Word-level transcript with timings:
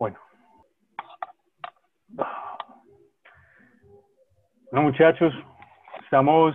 Bueno. 0.00 0.18
Bueno, 4.72 4.88
muchachos, 4.88 5.34
estamos 6.02 6.54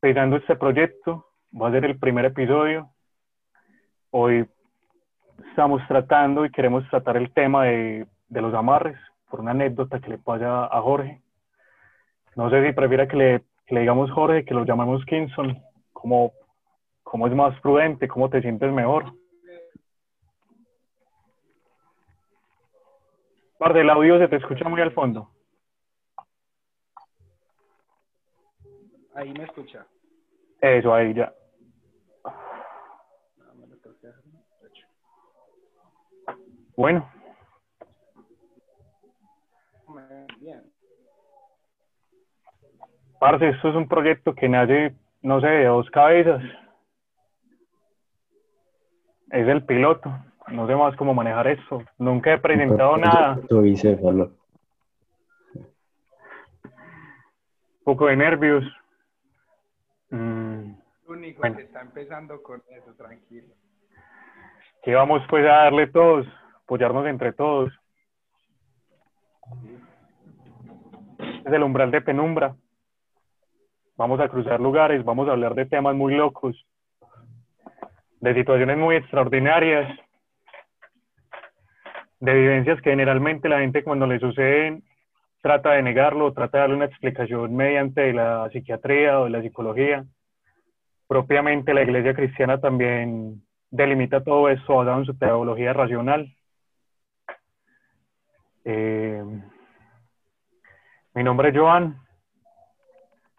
empezando 0.00 0.36
este 0.36 0.56
proyecto. 0.56 1.26
Va 1.60 1.68
a 1.68 1.72
ser 1.72 1.84
el 1.84 1.98
primer 1.98 2.24
episodio. 2.24 2.88
Hoy 4.12 4.48
estamos 5.50 5.86
tratando 5.88 6.46
y 6.46 6.50
queremos 6.50 6.88
tratar 6.88 7.18
el 7.18 7.34
tema 7.34 7.64
de, 7.64 8.06
los 8.30 8.54
amarres 8.54 8.96
por 9.28 9.40
una 9.40 9.50
anécdota 9.50 10.00
que 10.00 10.08
le 10.08 10.18
pasa 10.18 10.64
a 10.64 10.80
Jorge. 10.80 11.20
No 12.34 12.48
sé 12.48 12.66
si 12.66 12.72
prefiera 12.72 13.06
que 13.06 13.16
le, 13.16 13.44
le 13.68 13.80
digamos 13.80 14.10
Jorge, 14.10 14.46
que 14.46 14.54
lo 14.54 14.64
llamamos 14.64 15.04
Kinson, 15.04 15.62
como 15.92 16.32
es 17.26 17.34
más 17.34 17.60
prudente, 17.60 18.08
cómo 18.08 18.30
te 18.30 18.40
sientes 18.40 18.72
mejor. 18.72 19.12
Parte 23.64 23.78
del 23.78 23.88
audio 23.88 24.18
se 24.18 24.28
te 24.28 24.36
escucha 24.36 24.68
muy 24.68 24.82
al 24.82 24.92
fondo. 24.92 25.30
Ahí 29.14 29.32
me 29.32 29.44
escucha. 29.44 29.86
Eso, 30.60 30.92
ahí 30.92 31.14
ya. 31.14 31.32
Bueno, 36.76 37.10
Bien. 40.40 40.62
parce, 43.18 43.48
esto 43.48 43.70
es 43.70 43.74
un 43.76 43.88
proyecto 43.88 44.34
que 44.34 44.46
nace, 44.46 44.94
no 45.22 45.40
sé, 45.40 45.46
de 45.46 45.64
dos 45.64 45.88
cabezas. 45.88 46.42
Es 49.30 49.48
el 49.48 49.64
piloto. 49.64 50.12
No 50.48 50.66
sé 50.66 50.74
más 50.76 50.94
cómo 50.96 51.14
manejar 51.14 51.46
esto. 51.48 51.82
Nunca 51.98 52.34
he 52.34 52.38
presentado 52.38 52.96
nada. 52.96 53.38
Tu 53.48 53.60
bicéfalo. 53.62 54.32
Un 55.54 55.64
poco 57.84 58.06
de 58.06 58.16
nervios. 58.16 58.64
Mm, 60.10 60.74
El 61.06 61.06
único 61.06 61.40
Bueno. 61.40 61.56
que 61.56 61.62
está 61.64 61.80
empezando 61.82 62.42
con 62.42 62.62
eso, 62.70 62.94
tranquilo. 62.96 63.54
que 64.82 64.94
vamos 64.94 65.22
pues 65.30 65.44
a 65.46 65.64
darle 65.64 65.86
todos, 65.86 66.26
apoyarnos 66.62 67.06
entre 67.06 67.32
todos. 67.32 67.72
Es 71.46 71.52
el 71.52 71.62
umbral 71.62 71.90
de 71.90 72.02
penumbra. 72.02 72.54
Vamos 73.96 74.20
a 74.20 74.28
cruzar 74.28 74.60
lugares, 74.60 75.02
vamos 75.04 75.26
a 75.28 75.32
hablar 75.32 75.54
de 75.54 75.64
temas 75.66 75.94
muy 75.94 76.14
locos, 76.14 76.66
de 78.20 78.34
situaciones 78.34 78.76
muy 78.76 78.96
extraordinarias, 78.96 79.88
de 82.24 82.32
vivencias 82.32 82.80
que 82.80 82.88
generalmente 82.88 83.50
la 83.50 83.60
gente 83.60 83.84
cuando 83.84 84.06
le 84.06 84.18
suceden 84.18 84.82
trata 85.42 85.72
de 85.72 85.82
negarlo, 85.82 86.32
trata 86.32 86.56
de 86.56 86.60
darle 86.62 86.76
una 86.76 86.86
explicación 86.86 87.54
mediante 87.54 88.14
la 88.14 88.48
psiquiatría 88.50 89.20
o 89.20 89.28
la 89.28 89.42
psicología. 89.42 90.06
Propiamente 91.06 91.74
la 91.74 91.82
iglesia 91.82 92.14
cristiana 92.14 92.58
también 92.58 93.42
delimita 93.70 94.24
todo 94.24 94.48
esto 94.48 94.76
basado 94.76 95.00
en 95.00 95.04
su 95.04 95.18
teología 95.18 95.74
racional. 95.74 96.34
Eh, 98.64 99.22
mi 101.12 101.22
nombre 101.22 101.50
es 101.50 101.56
Joan, 101.58 102.00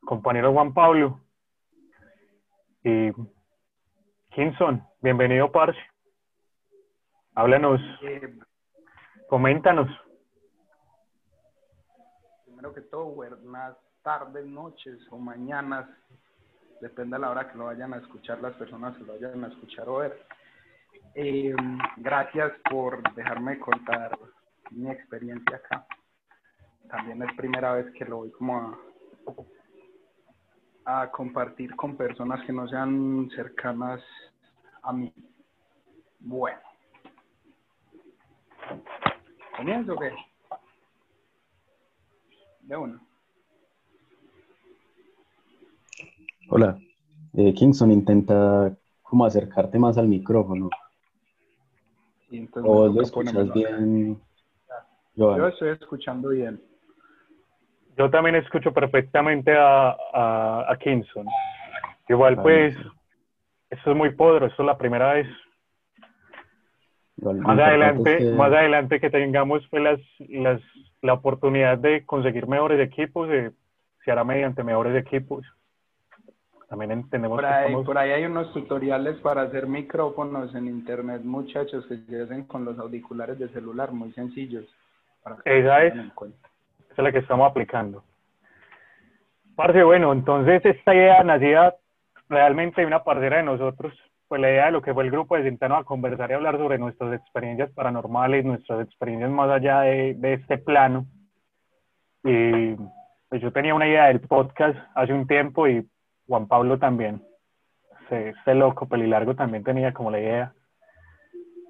compañero 0.01 0.53
Juan 0.53 0.75
Pablo. 0.75 1.21
Y 2.83 3.11
Kinson, 4.29 4.83
bienvenido, 5.01 5.51
Parce. 5.51 5.79
Háblanos, 7.33 7.81
Eh, 8.03 8.44
coméntanos. 9.35 9.89
primero 12.45 12.73
que 12.73 12.79
todo, 12.79 13.07
buenas 13.07 13.75
tardes, 14.01 14.45
noches 14.45 14.97
o 15.11 15.17
mañanas, 15.17 15.89
depende 16.79 17.17
de 17.17 17.19
la 17.19 17.31
hora 17.31 17.51
que 17.51 17.57
lo 17.57 17.65
vayan 17.65 17.93
a 17.93 17.97
escuchar 17.97 18.39
las 18.41 18.53
personas 18.53 18.95
que 18.95 19.03
lo 19.03 19.11
vayan 19.11 19.43
a 19.43 19.49
escuchar 19.49 19.89
o 19.89 19.97
ver. 19.97 20.25
Eh, 21.15 21.53
gracias 21.97 22.53
por 22.71 23.03
dejarme 23.13 23.59
contar 23.59 24.17
mi 24.71 24.89
experiencia 24.89 25.57
acá. 25.57 25.85
También 26.87 27.21
es 27.21 27.35
primera 27.35 27.73
vez 27.73 27.93
que 27.93 28.05
lo 28.05 28.19
voy 28.19 28.31
como 28.31 28.79
a, 30.85 31.01
a 31.01 31.11
compartir 31.11 31.75
con 31.75 31.97
personas 31.97 32.41
que 32.45 32.53
no 32.53 32.69
sean 32.69 33.29
cercanas 33.35 34.01
a 34.81 34.93
mí. 34.93 35.13
Bueno. 36.21 36.61
¿Comienzo 39.55 39.93
o 39.93 39.99
qué? 39.99 40.11
De 42.61 42.77
uno. 42.77 42.99
Hola. 46.49 46.77
Eh, 47.37 47.53
Kingston, 47.53 47.91
intenta 47.91 48.75
como 49.01 49.25
acercarte 49.25 49.77
más 49.77 49.97
al 49.97 50.07
micrófono. 50.07 50.69
O 52.63 52.87
lo 52.87 53.01
escuchas 53.01 53.53
bien. 53.53 54.19
Yo 55.15 55.47
estoy 55.47 55.69
escuchando 55.69 56.29
bien. 56.29 56.61
Yo 57.97 58.09
también 58.09 58.35
escucho 58.35 58.73
perfectamente 58.73 59.55
a, 59.55 59.95
a, 60.13 60.65
a 60.71 60.77
Kinson. 60.77 61.27
Igual, 62.09 62.41
pues, 62.41 62.75
esto 63.69 63.91
es 63.91 63.97
muy 63.97 64.13
poderoso, 64.13 64.51
esto 64.51 64.63
es 64.63 64.67
la 64.67 64.77
primera 64.77 65.13
vez. 65.13 65.27
Más 67.17 67.59
adelante, 67.59 68.13
es 68.13 68.17
que- 68.19 68.31
más 68.31 68.51
adelante 68.51 68.99
que 68.99 69.09
tengamos 69.09 69.65
pues, 69.69 69.81
las, 69.83 69.99
las, 70.29 70.61
la 71.01 71.13
oportunidad 71.13 71.77
de 71.77 72.05
conseguir 72.05 72.47
mejores 72.47 72.79
equipos, 72.79 73.29
eh, 73.31 73.51
se 74.03 74.11
hará 74.11 74.23
mediante 74.23 74.63
mejores 74.63 74.95
equipos. 74.95 75.45
También 76.67 76.91
entendemos 76.91 77.37
Por 77.37 77.45
que 77.45 77.53
ahí, 77.53 77.65
estamos- 77.67 77.85
por 77.85 77.97
ahí 77.97 78.11
hay 78.11 78.25
unos 78.25 78.51
tutoriales 78.51 79.17
para 79.21 79.43
hacer 79.43 79.67
micrófonos 79.67 80.53
en 80.55 80.67
internet, 80.67 81.21
muchachos, 81.23 81.85
que 81.87 81.97
se 81.97 82.21
hacen 82.23 82.43
con 82.45 82.65
los 82.65 82.77
auriculares 82.79 83.39
de 83.39 83.47
celular, 83.49 83.91
muy 83.91 84.11
sencillos. 84.13 84.65
Para 85.23 85.37
que 85.37 85.59
Esa 85.59 85.83
es. 85.83 85.91
tengan 85.93 86.07
en 86.07 86.11
cuenta. 86.15 86.49
esa 86.91 86.93
es 87.01 87.03
la 87.03 87.11
que 87.11 87.19
estamos 87.19 87.49
aplicando. 87.49 88.03
Parce, 89.55 89.83
bueno, 89.83 90.11
entonces 90.11 90.63
esta 90.65 90.93
idea 90.93 91.23
nacía 91.23 91.73
realmente 92.29 92.81
de 92.81 92.87
una 92.87 93.03
parcera 93.03 93.37
de 93.37 93.43
nosotros, 93.43 93.93
pues 94.27 94.41
la 94.41 94.49
idea 94.49 94.65
de 94.65 94.71
lo 94.71 94.81
que 94.81 94.93
fue 94.93 95.03
el 95.03 95.11
grupo 95.11 95.35
de 95.35 95.43
sentarnos 95.43 95.81
a 95.81 95.83
conversar 95.83 96.31
y 96.31 96.33
hablar 96.33 96.57
sobre 96.57 96.77
nuestras 96.77 97.13
experiencias 97.13 97.71
paranormales, 97.71 98.43
nuestras 98.43 98.85
experiencias 98.85 99.29
más 99.29 99.49
allá 99.49 99.81
de, 99.81 100.15
de 100.15 100.33
este 100.33 100.57
plano. 100.57 101.05
Y 102.23 102.75
pues 103.29 103.41
yo 103.41 103.51
tenía 103.51 103.75
una 103.75 103.87
idea 103.87 104.05
del 104.05 104.21
podcast 104.21 104.77
hace 104.95 105.13
un 105.13 105.27
tiempo 105.27 105.67
y 105.67 105.87
Juan 106.27 106.47
Pablo 106.47 106.79
también. 106.79 107.21
Este, 108.01 108.29
este 108.29 108.55
loco 108.55 108.87
pelilargo 108.87 109.35
también 109.35 109.63
tenía 109.63 109.93
como 109.93 110.11
la 110.11 110.19
idea. 110.19 110.53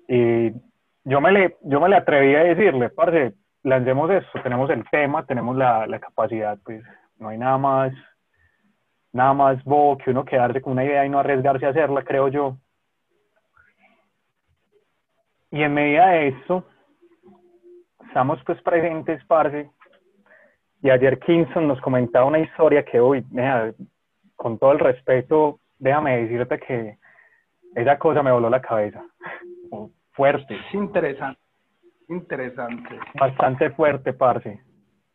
Y 0.08 0.52
yo 1.04 1.22
me 1.22 1.32
le, 1.32 1.58
yo 1.62 1.80
me 1.80 1.90
le 1.90 1.98
atreví 1.98 2.36
a 2.36 2.44
decirle, 2.44 2.90
parce, 2.90 3.34
lancemos 3.64 4.10
esto, 4.12 4.42
tenemos 4.44 4.70
el 4.70 4.84
tema, 4.90 5.26
tenemos 5.26 5.56
la, 5.56 5.88
la 5.88 6.00
capacidad, 6.00 6.58
pues 6.64 6.84
no 7.18 7.30
hay 7.30 7.38
nada 7.38 7.58
más, 7.58 7.94
nada 9.16 9.34
más 9.34 9.64
bobo 9.64 9.98
que 9.98 10.12
uno 10.12 10.26
quedarse 10.26 10.62
con 10.62 10.74
una 10.74 10.84
idea 10.84 11.06
y 11.06 11.10
no 11.10 11.20
arriesgarse 11.20 11.66
a 11.66 11.70
hacerla, 11.70 12.04
creo 12.04 12.28
yo. 12.28 12.58
Y 15.52 15.64
en 15.64 15.74
medida 15.74 16.10
de 16.10 16.28
esto, 16.28 16.66
estamos 18.08 18.44
pues 18.46 18.62
presentes, 18.62 19.24
parce, 19.26 19.72
y 20.82 20.90
ayer 20.90 21.18
Kingston 21.20 21.66
nos 21.66 21.80
comentaba 21.80 22.26
una 22.26 22.40
historia 22.40 22.84
que 22.84 23.00
hoy, 23.00 23.26
con 24.36 24.60
todo 24.60 24.74
el 24.74 24.80
respeto, 24.80 25.62
déjame 25.80 26.18
decirte 26.24 26.60
que 26.60 26.98
esa 27.74 27.98
cosa 27.98 28.22
me 28.22 28.34
voló 28.34 28.50
la 28.50 28.62
cabeza. 28.62 29.02
Fuerte, 30.12 30.56
Es 30.56 30.74
interesante, 30.74 31.40
interesante. 32.10 33.00
bastante 33.18 33.70
fuerte, 33.70 34.12
parce. 34.12 34.60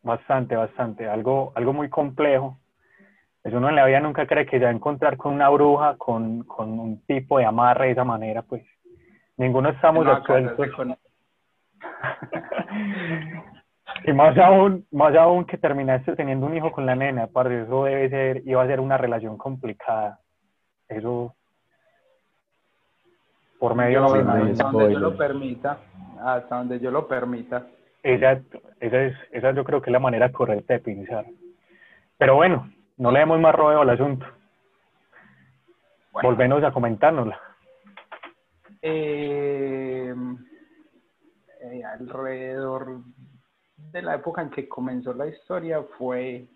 Bastante, 0.02 0.56
bastante. 0.56 1.06
Algo, 1.06 1.52
algo 1.55 1.75
muy 1.75 1.91
complejo. 1.91 2.60
Eso 3.42 3.56
uno 3.56 3.69
en 3.70 3.76
la 3.76 3.87
vida 3.87 4.00
nunca 4.00 4.26
cree 4.26 4.44
que 4.46 4.60
ya 4.60 4.70
encontrar 4.70 5.16
con 5.16 5.32
una 5.34 5.48
bruja, 5.48 5.96
con, 5.96 6.42
con 6.44 6.78
un 6.78 7.00
tipo 7.06 7.38
de 7.38 7.46
amarre 7.46 7.87
de 7.87 7.92
esa 7.92 8.04
manera, 8.04 8.42
pues. 8.42 8.62
Ninguno 9.38 9.70
estamos 9.70 10.04
No, 10.04 10.20
se 10.20 10.52
con- 10.75 10.96
Y 14.04 14.12
más 14.12 14.37
aún, 14.38 14.87
más 14.90 15.14
aún 15.16 15.44
que 15.46 15.56
terminaste 15.58 16.14
teniendo 16.16 16.46
un 16.46 16.56
hijo 16.56 16.70
con 16.70 16.84
la 16.87 16.94
nena, 16.94 17.26
parce, 17.26 17.62
eso 17.62 17.84
debe 17.84 18.08
ser, 18.10 18.42
iba 18.46 18.62
a 18.62 18.66
ser 18.66 18.81
una 18.81 18.98
relación 18.98 19.37
complicada. 19.38 20.19
Eso, 20.88 21.34
por 23.58 23.75
medio 23.75 24.06
Yo, 24.06 24.14
me 24.14 24.22
no, 24.22 24.25
imagino. 24.25 24.50
hasta 24.52 24.64
donde 24.70 24.92
yo 24.92 24.98
lo 25.00 25.16
permita, 25.16 25.78
hasta 26.22 26.56
donde 26.56 26.81
yo 26.81 26.90
lo 26.90 27.08
permita. 27.08 27.66
Esa, 28.02 28.40
esa, 28.81 29.02
es, 29.02 29.14
esa 29.32 29.52
yo 29.52 29.64
creo 29.64 29.81
que 29.82 29.90
es 29.90 29.92
la 29.92 29.98
manera 29.98 30.31
correcta 30.32 30.75
de 30.75 30.81
pensar. 30.81 31.25
Pero 32.19 32.37
bueno, 32.37 32.70
no 33.00 33.11
le 33.11 33.20
demos 33.20 33.41
más 33.41 33.55
rodeo 33.55 33.81
al 33.81 33.91
asunto. 33.91 34.26
Bueno. 36.12 36.29
Volvenos 36.29 36.62
a 36.62 36.70
comentárnosla. 36.70 37.41
Eh, 38.82 40.14
eh, 41.62 41.85
alrededor 41.85 43.00
de 43.76 44.02
la 44.02 44.17
época 44.17 44.43
en 44.43 44.50
que 44.50 44.69
comenzó 44.69 45.14
la 45.14 45.29
historia 45.29 45.82
fue 45.97 46.47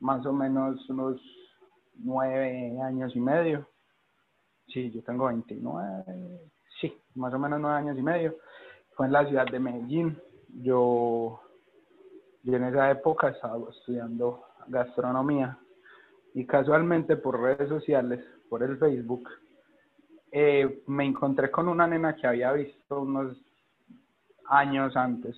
más 0.00 0.26
o 0.26 0.32
menos 0.32 0.88
unos 0.90 1.20
nueve 1.94 2.76
años 2.82 3.14
y 3.14 3.20
medio. 3.20 3.68
Sí, 4.66 4.90
yo 4.90 5.00
tengo 5.04 5.26
29, 5.26 6.40
sí, 6.80 6.92
más 7.14 7.32
o 7.32 7.38
menos 7.38 7.60
nueve 7.60 7.76
años 7.76 7.96
y 7.96 8.02
medio. 8.02 8.34
Fue 8.96 9.06
en 9.06 9.12
la 9.12 9.24
ciudad 9.26 9.46
de 9.46 9.60
Medellín. 9.60 10.20
Yo, 10.60 11.40
yo 12.42 12.56
en 12.56 12.64
esa 12.64 12.90
época 12.90 13.28
estaba 13.28 13.58
estudiando 13.70 14.42
gastronomía 14.66 15.56
y 16.34 16.46
casualmente 16.46 17.16
por 17.16 17.40
redes 17.40 17.68
sociales, 17.68 18.24
por 18.48 18.62
el 18.62 18.78
Facebook, 18.78 19.28
eh, 20.30 20.82
me 20.86 21.04
encontré 21.04 21.50
con 21.50 21.68
una 21.68 21.86
nena 21.86 22.14
que 22.14 22.26
había 22.26 22.52
visto 22.52 23.00
unos 23.00 23.36
años 24.46 24.96
antes 24.96 25.36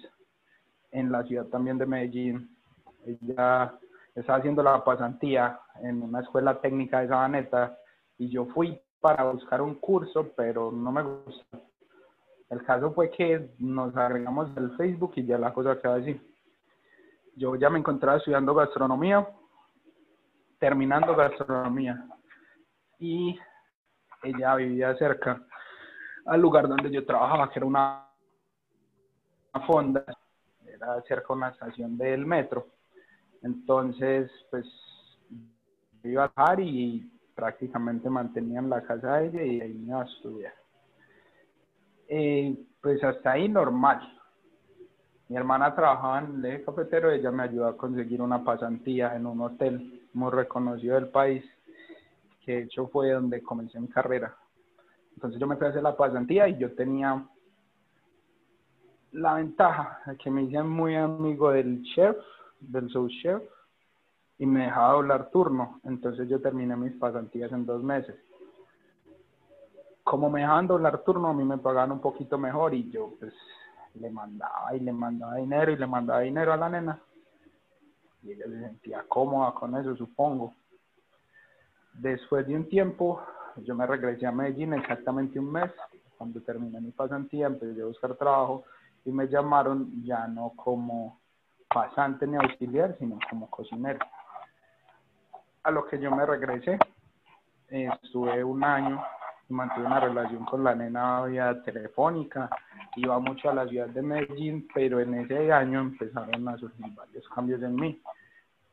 en 0.90 1.12
la 1.12 1.22
ciudad 1.25 1.46
también 1.46 1.78
de 1.78 1.87
Medellín. 1.87 2.56
Ella 3.04 3.75
estaba 4.14 4.38
haciendo 4.38 4.62
la 4.62 4.84
pasantía 4.84 5.60
en 5.82 6.02
una 6.02 6.20
escuela 6.20 6.60
técnica 6.60 7.00
de 7.00 7.08
Sabaneta 7.08 7.78
y 8.19 8.28
yo 8.28 8.46
fui 8.46 8.81
para 9.00 9.25
buscar 9.25 9.62
un 9.62 9.76
curso, 9.76 10.32
pero 10.37 10.70
no 10.70 10.92
me 10.92 11.02
gustó. 11.02 11.62
El 12.50 12.64
caso 12.64 12.92
fue 12.92 13.10
que 13.10 13.50
nos 13.58 13.96
agregamos 13.96 14.54
del 14.54 14.76
Facebook 14.76 15.12
y 15.16 15.25
ya 15.25 15.38
la 15.38 15.54
cosa 15.54 15.78
quedó 15.81 15.94
así. 15.94 16.20
Yo 17.37 17.54
ya 17.54 17.70
me 17.70 17.78
encontraba 17.78 18.19
estudiando 18.19 18.54
gastronomía, 18.54 19.26
terminando 20.60 21.16
gastronomía, 21.16 22.06
y 22.98 23.36
ella 24.22 24.54
vivía 24.56 24.94
cerca 24.96 25.42
al 26.26 26.40
lugar 26.40 26.68
donde 26.68 26.90
yo 26.90 27.04
trabajaba, 27.04 27.50
que 27.50 27.58
era 27.58 27.66
una, 27.66 28.06
una 29.54 29.66
fonda, 29.66 30.04
era 30.64 31.00
cerca 31.08 31.28
de 31.28 31.32
una 31.32 31.48
estación 31.48 31.96
del 31.96 32.26
metro. 32.26 32.68
Entonces, 33.42 34.30
pues, 34.50 34.66
iba 36.04 36.24
a 36.24 36.32
bajar 36.36 36.60
y 36.60 37.10
prácticamente 37.34 38.10
mantenían 38.10 38.68
la 38.68 38.82
casa 38.82 39.16
de 39.16 39.28
ella 39.28 39.42
y 39.42 39.60
ahí 39.62 39.72
me 39.72 39.88
iba 39.88 40.02
a 40.02 40.04
estudiar. 40.04 40.54
Eh, 42.06 42.54
pues 42.82 43.02
hasta 43.02 43.32
ahí 43.32 43.48
normal. 43.48 44.00
Mi 45.28 45.36
hermana 45.36 45.74
trabajaba 45.74 46.18
en 46.18 46.44
el 46.44 46.64
cafetero, 46.64 47.10
ella 47.10 47.30
me 47.30 47.44
ayudó 47.44 47.68
a 47.68 47.76
conseguir 47.76 48.20
una 48.20 48.44
pasantía 48.44 49.14
en 49.14 49.26
un 49.26 49.40
hotel 49.40 50.00
muy 50.12 50.30
reconocido 50.30 50.94
del 50.94 51.08
país, 51.08 51.44
que 52.44 52.52
de 52.52 52.62
hecho 52.62 52.88
fue 52.88 53.12
donde 53.12 53.42
comencé 53.42 53.78
mi 53.78 53.88
carrera. 53.88 54.36
Entonces 55.14 55.40
yo 55.40 55.46
me 55.46 55.56
fui 55.56 55.66
a 55.66 55.70
la 55.70 55.96
pasantía 55.96 56.48
y 56.48 56.58
yo 56.58 56.74
tenía 56.74 57.26
la 59.12 59.34
ventaja 59.34 60.00
de 60.06 60.16
que 60.16 60.30
me 60.30 60.44
hice 60.44 60.62
muy 60.62 60.94
amigo 60.96 61.50
del 61.50 61.82
chef, 61.82 62.16
del 62.60 62.88
sous 62.90 63.12
y 64.38 64.46
me 64.46 64.64
dejaba 64.64 64.94
doblar 64.94 65.30
turno. 65.30 65.80
Entonces 65.84 66.28
yo 66.28 66.40
terminé 66.40 66.76
mis 66.76 66.94
pasantías 66.94 67.52
en 67.52 67.66
dos 67.66 67.82
meses. 67.82 68.16
Como 70.02 70.30
me 70.30 70.40
dejaban 70.40 70.66
doblar 70.66 71.04
turno, 71.04 71.28
a 71.28 71.34
mí 71.34 71.44
me 71.44 71.58
pagaban 71.58 71.92
un 71.92 72.00
poquito 72.00 72.38
mejor 72.38 72.72
y 72.74 72.90
yo 72.90 73.14
pues 73.18 73.34
le 73.94 74.10
mandaba 74.10 74.74
y 74.74 74.80
le 74.80 74.92
mandaba 74.92 75.36
dinero 75.36 75.72
y 75.72 75.76
le 75.76 75.86
mandaba 75.86 76.20
dinero 76.20 76.52
a 76.52 76.56
la 76.56 76.68
nena. 76.68 77.00
Y 78.22 78.32
ella 78.32 78.44
se 78.46 78.61
sentía 78.61 79.05
cómoda 79.08 79.52
con 79.52 79.76
eso, 79.76 79.96
supongo. 79.96 80.55
Después 81.94 82.46
de 82.46 82.56
un 82.56 82.69
tiempo, 82.69 83.22
yo 83.56 83.75
me 83.75 83.87
regresé 83.87 84.26
a 84.26 84.32
Medellín 84.32 84.75
exactamente 84.75 85.38
un 85.38 85.50
mes. 85.50 85.70
Cuando 86.17 86.40
terminé 86.43 86.81
mi 86.81 86.90
pasantía, 86.90 87.46
empecé 87.46 87.81
a 87.82 87.87
buscar 87.87 88.14
trabajo 88.14 88.64
y 89.05 89.11
me 89.11 89.26
llamaron 89.26 90.02
ya 90.05 90.26
no 90.26 90.52
como 90.55 91.20
pasante 91.72 92.26
ni 92.26 92.37
auxiliar, 92.37 92.96
sino 92.99 93.19
como 93.28 93.49
cocinero. 93.49 94.00
A 95.62 95.70
lo 95.70 95.87
que 95.87 95.99
yo 95.99 96.11
me 96.11 96.26
regresé, 96.26 96.78
estuve 97.69 98.44
un 98.44 98.62
año 98.64 99.02
mantuve 99.50 99.87
una 99.87 100.00
relación 100.00 100.44
con 100.44 100.64
la 100.64 100.75
nena 100.75 101.25
vía 101.25 101.62
telefónica, 101.62 102.49
iba 102.97 103.19
mucho 103.19 103.50
a 103.50 103.55
la 103.55 103.67
ciudad 103.69 103.88
de 103.88 104.02
Medellín, 104.02 104.69
pero 104.75 105.00
en 105.00 105.14
ese 105.14 105.52
año 105.52 105.81
empezaron 105.81 106.49
a 106.49 106.56
surgir 106.56 106.87
varios 106.94 107.29
cambios 107.29 107.62
en 107.62 107.75
mí. 107.75 108.00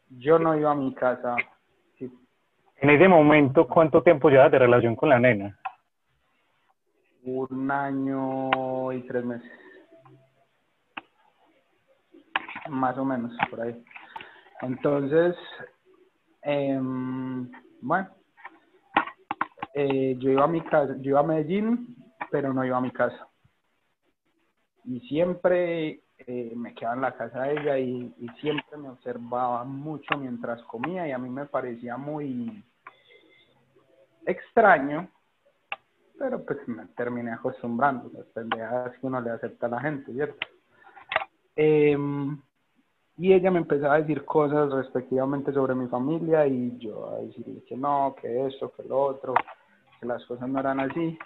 Yo 0.10 0.40
no 0.40 0.58
iba 0.58 0.72
a 0.72 0.76
mi 0.76 0.94
casa. 0.94 1.36
En 2.80 2.90
ese 2.92 3.08
momento, 3.08 3.68
¿cuánto 3.68 4.04
tiempo 4.04 4.30
llevas 4.30 4.52
de 4.52 4.60
relación 4.60 4.96
con 4.96 5.10
la 5.10 5.20
nena? 5.20 5.58
Un 7.24 7.70
año 7.72 8.94
y 8.94 9.02
tres 9.02 9.26
meses 9.26 9.52
más 12.70 12.98
o 12.98 13.06
menos 13.06 13.32
por 13.50 13.62
ahí. 13.62 13.84
Entonces, 14.62 15.36
em, 16.42 17.50
bueno, 17.82 18.10
eh, 19.80 20.16
yo 20.18 20.32
iba 20.32 20.44
a 20.44 20.48
mi 20.48 20.62
casa, 20.62 20.96
yo 20.98 21.12
iba 21.12 21.20
a 21.20 21.24
Medellín, 21.24 21.96
pero 22.32 22.52
no 22.52 22.66
iba 22.66 22.78
a 22.78 22.82
mi 22.82 22.90
casa. 22.90 23.28
Y 24.86 25.02
siempre 25.02 26.02
eh, 26.18 26.54
me 26.56 26.74
quedaba 26.74 26.96
en 26.96 27.02
la 27.02 27.16
casa 27.16 27.44
de 27.44 27.52
ella 27.54 27.78
y, 27.78 28.12
siempre 28.42 28.76
me 28.76 28.90
observaba 28.90 29.64
mucho 29.66 30.18
mientras 30.18 30.64
comía 30.64 31.08
y 31.08 31.12
a 31.12 31.20
mí 31.20 31.30
me 31.30 31.46
parecía 31.46 31.96
muy 31.96 32.64
extraño, 34.26 35.12
pero 36.18 36.44
pues 36.44 36.68
me 36.68 36.88
terminé 36.88 37.34
acostumbrando, 37.34 38.10
las 38.14 38.26
pendejadas 38.28 38.98
que 38.98 39.06
uno 39.06 39.22
le 39.22 39.30
acepta 39.30 39.68
a 39.68 39.70
la 39.70 39.80
gente, 39.80 40.12
¿cierto? 40.12 40.48
Eh, 41.56 41.96
y 43.20 43.34
ella 43.34 43.52
me 43.52 43.60
empezaba 43.60 43.96
a 43.96 44.02
decir 44.02 44.26
cosas 44.26 44.72
respectivamente 44.72 45.54
sobre 45.54 45.76
mi 45.76 45.88
familia 45.88 46.48
y 46.48 46.78
yo 46.80 47.10
a 47.10 47.20
decirle 47.20 47.64
que 47.64 47.78
no, 47.78 48.16
que 48.20 48.48
esto, 48.48 48.72
que 48.72 48.84
lo 48.84 49.02
otro, 49.02 49.36
que 50.00 50.06
las 50.06 50.26
cosas 50.26 50.48
no 50.50 50.60
eran 50.60 50.80
así. 50.80 51.18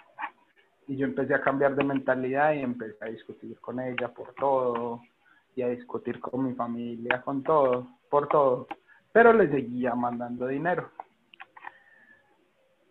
Y 0.88 0.96
yo 0.96 1.06
empecé 1.06 1.34
a 1.34 1.40
cambiar 1.40 1.74
de 1.74 1.84
mentalidad 1.84 2.52
y 2.52 2.60
empecé 2.60 3.04
a 3.04 3.08
discutir 3.08 3.58
con 3.60 3.80
ella 3.80 4.08
por 4.08 4.34
todo 4.34 5.00
y 5.54 5.62
a 5.62 5.68
discutir 5.68 6.20
con 6.20 6.44
mi 6.44 6.54
familia, 6.54 7.22
con 7.22 7.42
todo, 7.42 7.86
por 8.10 8.28
todo. 8.28 8.66
Pero 9.12 9.32
le 9.32 9.50
seguía 9.50 9.94
mandando 9.94 10.46
dinero. 10.46 10.90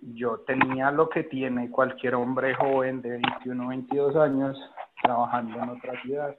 Yo 0.01 0.39
tenía 0.39 0.92
lo 0.92 1.10
que 1.10 1.24
tiene 1.24 1.69
cualquier 1.69 2.16
hombre 2.16 2.56
joven 2.56 3.01
de 3.01 3.12
21, 3.12 3.68
22 3.68 4.16
años 4.16 4.57
trabajando 5.04 5.62
en 5.62 5.69
otra 5.69 6.01
ciudad 6.01 6.36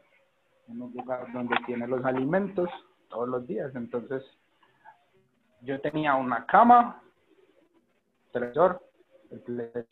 en 0.68 0.82
un 0.82 0.92
lugar 0.92 1.30
donde 1.32 1.56
tiene 1.66 1.86
los 1.86 2.04
alimentos 2.04 2.68
todos 3.08 3.28
los 3.28 3.46
días. 3.46 3.74
Entonces, 3.74 4.22
yo 5.60 5.80
tenía 5.80 6.14
una 6.14 6.46
cama, 6.46 7.02
televisor, 8.32 8.82
el 9.32 9.86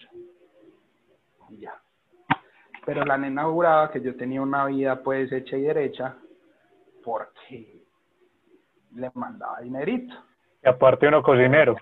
y 1.51 1.59
ya. 1.59 1.75
Pero 2.85 3.05
la 3.05 3.19
nena 3.19 3.45
juraba 3.45 3.91
que 3.91 4.01
yo 4.01 4.17
tenía 4.17 4.41
una 4.41 4.67
vida 4.67 5.03
pues 5.03 5.31
hecha 5.33 5.57
y 5.57 5.63
derecha 5.63 6.17
porque 7.05 7.85
le 8.95 9.11
mandaba 9.15 9.61
dinerito. 9.61 10.15
Y 10.63 10.69
aparte 10.69 11.09
uno 11.09 11.23
cocinero. 11.23 11.77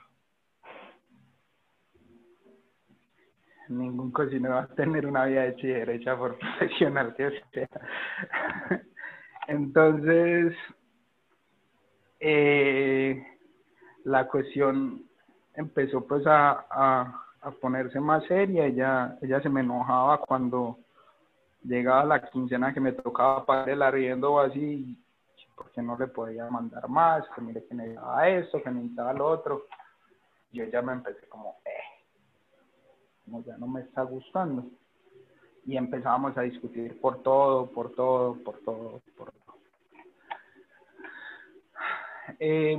ningún 3.69 4.11
cocinero 4.11 4.55
va 4.55 4.63
a 4.63 4.67
tener 4.69 5.07
una 5.07 5.27
vida 5.27 5.47
hecha 5.47 5.67
y 5.67 5.71
derecha 5.71 6.17
por 6.17 6.39
profesional 6.39 7.15
que 7.15 7.43
sea. 7.53 7.69
Entonces, 9.47 10.55
eh, 12.21 13.23
la 14.05 14.27
cuestión 14.27 15.05
empezó 15.55 16.07
pues 16.07 16.27
a, 16.27 16.67
a, 16.71 17.25
a, 17.49 17.61
ponerse 17.61 18.01
más 18.01 18.25
seria. 18.25 18.67
Ella, 18.67 19.19
ella 19.23 19.41
se 19.41 19.49
me 19.49 19.61
enojaba 19.61 20.19
cuando 20.19 20.79
llegaba 21.65 22.05
la 22.05 22.31
quincena 22.31 22.73
que 22.73 22.81
me 22.81 22.93
tocaba 22.93 23.45
pagar 23.45 23.71
el 23.71 23.83
arriendo 23.83 24.39
así, 24.39 24.97
porque 25.57 25.83
no 25.83 25.97
le 25.99 26.07
podía 26.07 26.49
mandar 26.49 26.89
más, 26.89 27.25
que 27.35 27.41
mire 27.41 27.65
que 27.65 27.75
necesitaba 27.75 28.29
esto, 28.29 28.63
que 28.63 28.71
necesitaba 28.71 29.13
lo 29.13 29.27
otro. 29.27 29.67
Yo 30.53 30.65
ya 30.65 30.83
me 30.83 30.93
empecé 30.93 31.27
como, 31.29 31.57
eh, 31.65 31.71
como 33.25 33.43
ya 33.45 33.57
no 33.59 33.67
me 33.67 33.81
está 33.83 34.03
gustando. 34.03 34.65
Y 35.67 35.77
empezábamos 35.77 36.37
a 36.39 36.43
discutir 36.43 36.99
por 37.01 37.23
todo, 37.23 37.67
por 37.71 37.93
todo, 37.95 38.35
por 38.43 38.59
todo, 38.61 39.01
por 39.17 39.33
todo. 39.33 39.39
Eh, 42.41 42.79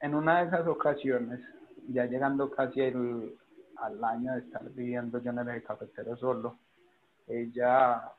en 0.00 0.14
una 0.14 0.40
de 0.40 0.48
esas 0.48 0.66
ocasiones, 0.66 1.40
ya 1.88 2.06
llegando 2.06 2.50
casi 2.50 2.80
el, 2.80 3.38
al 3.80 4.02
año 4.04 4.32
de 4.32 4.40
estar 4.40 4.62
viviendo 4.70 5.22
yo 5.22 5.30
en 5.30 5.38
el 5.38 5.62
cafetero 5.62 6.16
solo, 6.16 6.58
ella, 7.26 8.12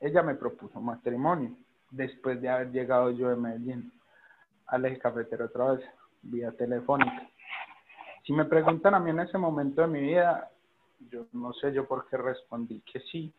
ella 0.00 0.22
me 0.22 0.34
propuso 0.34 0.80
matrimonio 0.80 1.56
después 1.90 2.40
de 2.40 2.48
haber 2.48 2.72
llegado 2.72 3.10
yo 3.10 3.30
de 3.30 3.36
Medellín 3.36 3.92
al 4.66 4.84
eje 4.86 4.98
cafetero 4.98 5.46
otra 5.46 5.72
vez, 5.72 5.84
vía 6.22 6.50
telefónica. 6.52 7.28
Si 8.26 8.32
me 8.32 8.44
preguntan 8.46 8.94
a 8.94 9.00
mí 9.00 9.10
en 9.10 9.20
ese 9.20 9.36
momento 9.36 9.82
de 9.82 9.88
mi 9.88 10.00
vida, 10.00 10.50
yo 11.10 11.26
no 11.32 11.52
sé 11.52 11.72
yo 11.72 11.86
por 11.86 12.08
qué 12.08 12.16
respondí 12.16 12.80
que 12.80 13.00
sí, 13.00 13.32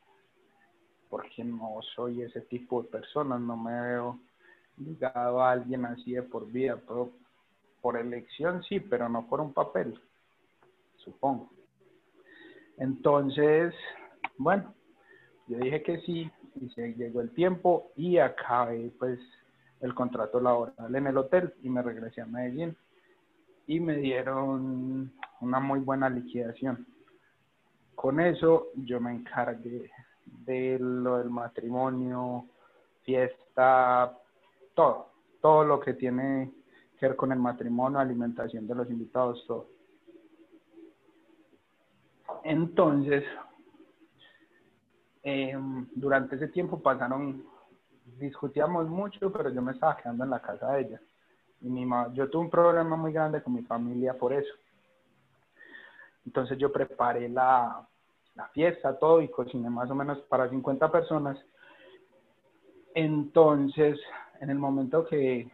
porque 1.09 1.43
no 1.43 1.79
soy 1.95 2.21
ese 2.21 2.41
tipo 2.41 2.83
de 2.83 2.89
persona, 2.89 3.39
no 3.39 3.57
me 3.57 3.81
veo 3.81 4.19
ligado 4.77 5.41
a 5.41 5.51
alguien 5.51 5.85
así 5.85 6.13
de 6.13 6.23
por 6.23 6.45
vida, 6.51 6.77
por 7.81 7.97
elección 7.97 8.63
sí, 8.63 8.79
pero 8.79 9.09
no 9.09 9.27
por 9.27 9.41
un 9.41 9.53
papel, 9.53 9.99
supongo. 11.05 11.49
Entonces, 12.77 13.73
bueno, 14.37 14.73
yo 15.47 15.57
dije 15.59 15.81
que 15.83 16.01
sí, 16.01 16.29
y 16.59 16.69
se 16.69 16.93
llegó 16.93 17.21
el 17.21 17.31
tiempo 17.31 17.91
y 17.95 18.17
acabé 18.17 18.91
pues 18.99 19.19
el 19.81 19.93
contrato 19.93 20.39
laboral 20.39 20.95
en 20.95 21.07
el 21.07 21.17
hotel 21.17 21.53
y 21.61 21.69
me 21.69 21.81
regresé 21.81 22.21
a 22.21 22.25
Medellín 22.25 22.75
y 23.67 23.79
me 23.79 23.97
dieron 23.97 25.11
una 25.41 25.59
muy 25.59 25.79
buena 25.79 26.09
liquidación. 26.09 26.85
Con 27.95 28.19
eso 28.19 28.67
yo 28.75 28.99
me 28.99 29.11
encargué 29.11 29.89
de 30.25 30.77
lo 30.79 31.17
del 31.17 31.29
matrimonio, 31.29 32.45
fiesta, 33.03 34.17
todo, 34.73 35.11
todo 35.41 35.63
lo 35.63 35.79
que 35.79 35.93
tiene 35.93 36.51
que 36.99 37.07
ver 37.07 37.15
con 37.15 37.31
el 37.31 37.39
matrimonio, 37.39 37.99
alimentación 37.99 38.67
de 38.67 38.75
los 38.75 38.89
invitados, 38.89 39.43
todo. 39.47 39.74
Entonces, 42.45 43.23
em, 45.23 45.87
durante 45.95 46.35
ese 46.35 46.47
tiempo 46.49 46.79
pasaron, 46.79 47.43
discutíamos 48.19 48.87
mucho, 48.87 49.31
pero 49.31 49.49
yo 49.49 49.63
me 49.63 49.71
estaba 49.71 49.97
quedando 49.97 50.25
en 50.25 50.29
la 50.29 50.39
casa 50.39 50.73
de 50.73 50.81
ella. 50.81 51.01
Yo 52.13 52.29
tuve 52.29 52.43
un 52.43 52.49
problema 52.51 52.95
muy 52.95 53.11
grande 53.11 53.41
con 53.41 53.53
mi 53.55 53.63
familia 53.63 54.13
por 54.13 54.31
eso. 54.31 54.53
Entonces 56.23 56.59
yo 56.59 56.71
preparé 56.71 57.27
la 57.29 57.87
fiesta, 58.53 58.99
todo, 58.99 59.21
y 59.21 59.27
cociné 59.29 59.67
más 59.71 59.89
o 59.89 59.95
menos 59.95 60.19
para 60.29 60.47
50 60.47 60.91
personas. 60.91 61.43
Entonces, 62.93 63.99
en 64.39 64.51
el 64.51 64.59
momento 64.59 65.03
que 65.07 65.49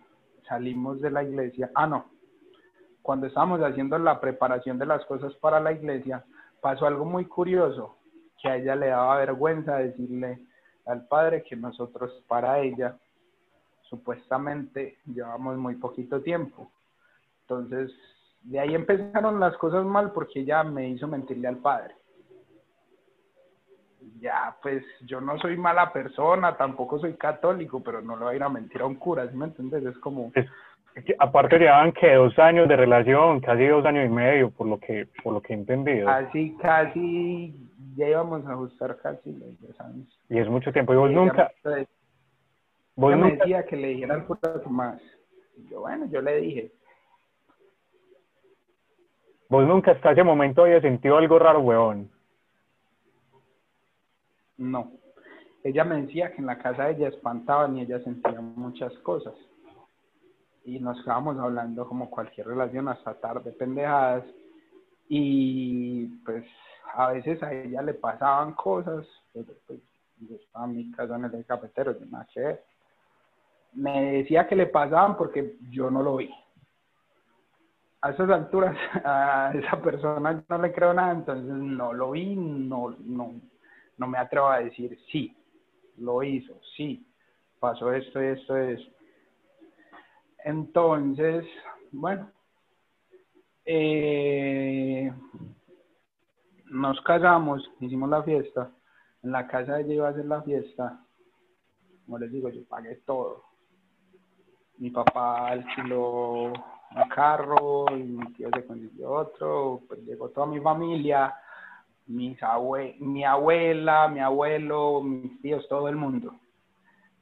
salimos 0.45 0.99
de 0.99 1.09
la 1.09 1.23
iglesia, 1.23 1.71
ah, 1.73 1.87
no, 1.87 2.05
cuando 3.01 3.27
estábamos 3.27 3.61
haciendo 3.61 3.97
la 3.97 4.19
preparación 4.19 4.77
de 4.77 4.87
las 4.87 5.05
cosas 5.05 5.33
para 5.35 5.61
la 5.61 5.71
iglesia, 5.71 6.25
pasó 6.61 6.85
algo 6.85 7.03
muy 7.03 7.25
curioso, 7.25 7.97
que 8.41 8.47
a 8.47 8.55
ella 8.55 8.75
le 8.75 8.87
daba 8.87 9.17
vergüenza 9.17 9.77
decirle 9.77 10.39
al 10.85 11.07
padre 11.07 11.43
que 11.43 11.55
nosotros 11.55 12.23
para 12.27 12.59
ella 12.59 12.97
supuestamente 13.89 14.97
llevamos 15.05 15.57
muy 15.57 15.75
poquito 15.75 16.21
tiempo. 16.21 16.71
Entonces, 17.41 17.91
de 18.43 18.59
ahí 18.59 18.73
empezaron 18.73 19.39
las 19.39 19.57
cosas 19.57 19.85
mal 19.85 20.11
porque 20.11 20.39
ella 20.41 20.63
me 20.63 20.89
hizo 20.89 21.07
mentirle 21.07 21.47
al 21.47 21.57
padre. 21.57 21.95
Ya, 24.19 24.55
pues 24.61 24.83
yo 25.01 25.19
no 25.19 25.37
soy 25.39 25.57
mala 25.57 25.91
persona, 25.91 26.55
tampoco 26.55 26.99
soy 26.99 27.15
católico, 27.15 27.83
pero 27.83 28.01
no 28.01 28.15
le 28.15 28.23
voy 28.23 28.33
a 28.33 28.35
ir 28.37 28.43
a 28.43 28.49
mentir 28.49 28.81
a 28.81 28.85
un 28.85 28.95
cura, 28.95 29.27
¿sí 29.29 29.35
me 29.35 29.45
entiendes? 29.45 29.85
Es 29.85 29.97
como... 29.97 30.31
aparte 31.19 31.57
llevaban 31.57 31.91
que 31.93 32.13
dos 32.13 32.37
años 32.39 32.67
de 32.67 32.75
relación, 32.75 33.39
casi 33.39 33.65
dos 33.65 33.85
años 33.85 34.05
y 34.05 34.09
medio, 34.09 34.51
por 34.51 34.67
lo 34.67 34.79
que, 34.79 35.07
por 35.23 35.33
lo 35.33 35.41
que 35.41 35.53
he 35.53 35.55
entendido. 35.55 36.09
Así, 36.09 36.55
casi, 36.61 37.55
ya 37.95 38.09
íbamos 38.09 38.45
a 38.45 38.53
ajustar 38.53 38.97
casi 38.97 39.31
los 39.33 39.59
dos 39.61 39.79
años. 39.81 40.07
Y 40.29 40.39
es 40.39 40.47
mucho 40.47 40.71
tiempo, 40.71 40.93
y 40.93 40.97
vos 40.97 41.11
nunca... 41.11 41.51
Vos 42.95 43.15
me 43.15 43.31
decía 43.31 43.65
que 43.65 43.77
le 43.77 43.87
dijera 43.89 44.15
al 44.15 44.25
cura 44.25 44.61
más. 44.69 45.01
yo, 45.69 45.79
bueno, 45.79 46.05
yo 46.11 46.21
le 46.21 46.41
dije. 46.41 46.71
Vos 49.49 49.65
nunca 49.65 49.91
hasta 49.91 50.11
ese 50.11 50.23
momento 50.23 50.63
había 50.63 50.81
sentido 50.81 51.17
algo 51.17 51.39
raro, 51.39 51.61
weón. 51.61 52.09
No. 54.57 54.91
Ella 55.63 55.83
me 55.83 56.01
decía 56.01 56.31
que 56.31 56.41
en 56.41 56.47
la 56.47 56.57
casa 56.57 56.85
de 56.85 56.91
ella 56.93 57.07
espantaban 57.07 57.77
y 57.77 57.81
ella 57.81 57.99
sentía 57.99 58.39
muchas 58.41 58.93
cosas. 58.99 59.33
Y 60.63 60.79
nos 60.79 61.01
quedábamos 61.03 61.37
hablando 61.39 61.87
como 61.87 62.09
cualquier 62.09 62.47
relación 62.47 62.87
hasta 62.87 63.13
tarde, 63.15 63.51
pendejadas. 63.51 64.23
Y 65.09 66.07
pues 66.23 66.45
a 66.93 67.11
veces 67.11 67.41
a 67.43 67.51
ella 67.53 67.81
le 67.81 67.93
pasaban 67.93 68.53
cosas, 68.53 69.05
pero 69.33 69.53
pues 69.67 69.79
yo 70.19 70.35
estaba 70.35 70.65
en 70.65 70.75
mi 70.75 70.91
casa 70.91 71.15
en 71.15 71.25
el 71.25 71.45
cafetero, 71.45 71.97
yo 71.99 72.05
nada 72.05 72.27
que 72.33 72.59
Me 73.73 74.13
decía 74.13 74.47
que 74.47 74.55
le 74.55 74.67
pasaban 74.67 75.17
porque 75.17 75.57
yo 75.69 75.89
no 75.89 76.03
lo 76.03 76.17
vi. 76.17 76.33
A 78.01 78.11
esas 78.11 78.29
alturas 78.29 78.75
a 79.05 79.51
esa 79.53 79.81
persona 79.81 80.43
no 80.47 80.57
le 80.57 80.71
creo 80.71 80.93
nada, 80.93 81.11
entonces 81.11 81.45
no 81.45 81.93
lo 81.93 82.11
vi, 82.11 82.35
no, 82.35 82.95
no, 82.99 83.33
no 83.97 84.07
me 84.07 84.17
atrevo 84.17 84.47
a 84.47 84.59
decir 84.59 84.97
sí, 85.11 85.35
lo 85.97 86.23
hizo, 86.23 86.59
sí, 86.75 87.05
pasó 87.59 87.93
esto, 87.93 88.19
esto, 88.19 88.57
esto. 88.57 89.00
Entonces, 90.43 91.45
bueno, 91.91 92.31
eh, 93.65 95.13
nos 96.65 96.99
casamos, 97.01 97.69
hicimos 97.79 98.09
la 98.09 98.23
fiesta, 98.23 98.71
en 99.23 99.31
la 99.31 99.47
casa 99.47 99.75
de 99.75 99.83
ella 99.83 99.93
iba 99.93 100.07
a 100.07 100.11
hacer 100.11 100.25
la 100.25 100.41
fiesta, 100.41 101.05
como 102.05 102.17
les 102.17 102.31
digo, 102.31 102.49
yo 102.49 102.63
pagué 102.65 102.95
todo. 103.05 103.43
Mi 104.77 104.89
papá 104.89 105.49
alquiló 105.49 106.45
un 106.45 107.09
carro 107.13 107.85
y 107.91 108.03
mi 108.03 108.33
tío 108.33 108.49
se 108.53 108.65
consiguió 108.65 109.11
otro, 109.11 109.81
pues 109.87 110.01
llegó 110.01 110.29
toda 110.29 110.47
mi 110.47 110.59
familia, 110.59 111.35
mis 112.07 112.41
abue 112.41 112.95
mi 112.99 113.23
abuela, 113.23 114.07
mi 114.07 114.19
abuelo, 114.19 115.01
mis 115.01 115.39
tíos, 115.41 115.67
todo 115.69 115.87
el 115.87 115.95
mundo. 115.95 116.33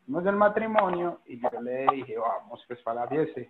Fuimos 0.09 0.23
del 0.23 0.37
matrimonio 0.37 1.19
y 1.27 1.39
yo 1.39 1.61
le 1.61 1.85
dije, 1.93 2.17
vamos 2.17 2.65
pues 2.67 2.81
para 2.81 3.01
la 3.01 3.07
fiesta. 3.07 3.41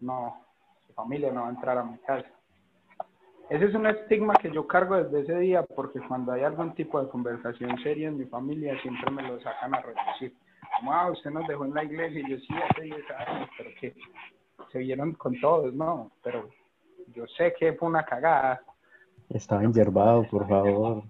No, 0.00 0.44
su 0.84 0.92
familia 0.92 1.30
no 1.30 1.42
va 1.42 1.46
a 1.46 1.50
entrar 1.50 1.78
a 1.78 1.84
mi 1.84 1.96
casa. 1.98 2.26
Ese 3.48 3.66
es 3.66 3.74
un 3.76 3.86
estigma 3.86 4.34
que 4.42 4.50
yo 4.50 4.66
cargo 4.66 4.96
desde 4.96 5.20
ese 5.20 5.38
día 5.38 5.62
porque 5.62 6.00
cuando 6.00 6.32
hay 6.32 6.42
algún 6.42 6.74
tipo 6.74 7.00
de 7.00 7.08
conversación 7.08 7.78
seria 7.80 8.08
en 8.08 8.18
mi 8.18 8.24
familia 8.24 8.76
siempre 8.82 9.08
me 9.12 9.22
lo 9.22 9.40
sacan 9.40 9.72
a 9.72 9.80
reducir. 9.80 10.36
Como, 10.80 10.92
ah, 10.92 11.12
usted 11.12 11.30
nos 11.30 11.46
dejó 11.46 11.64
en 11.64 11.74
la 11.74 11.84
iglesia 11.84 12.22
y 12.26 12.28
yo 12.28 12.38
sí, 12.38 12.54
hace 12.70 12.82
10 12.82 12.96
años, 13.28 13.48
pero 13.56 13.70
que 13.80 13.94
se 14.72 14.78
vieron 14.78 15.12
con 15.12 15.40
todos, 15.40 15.72
no, 15.74 16.10
pero 16.24 16.48
yo 17.14 17.24
sé 17.36 17.54
que 17.56 17.74
fue 17.74 17.86
una 17.86 18.04
cagada 18.04 18.60
estaba 19.28 19.62
enyerbado, 19.62 20.24
por 20.28 20.48
favor. 20.48 21.04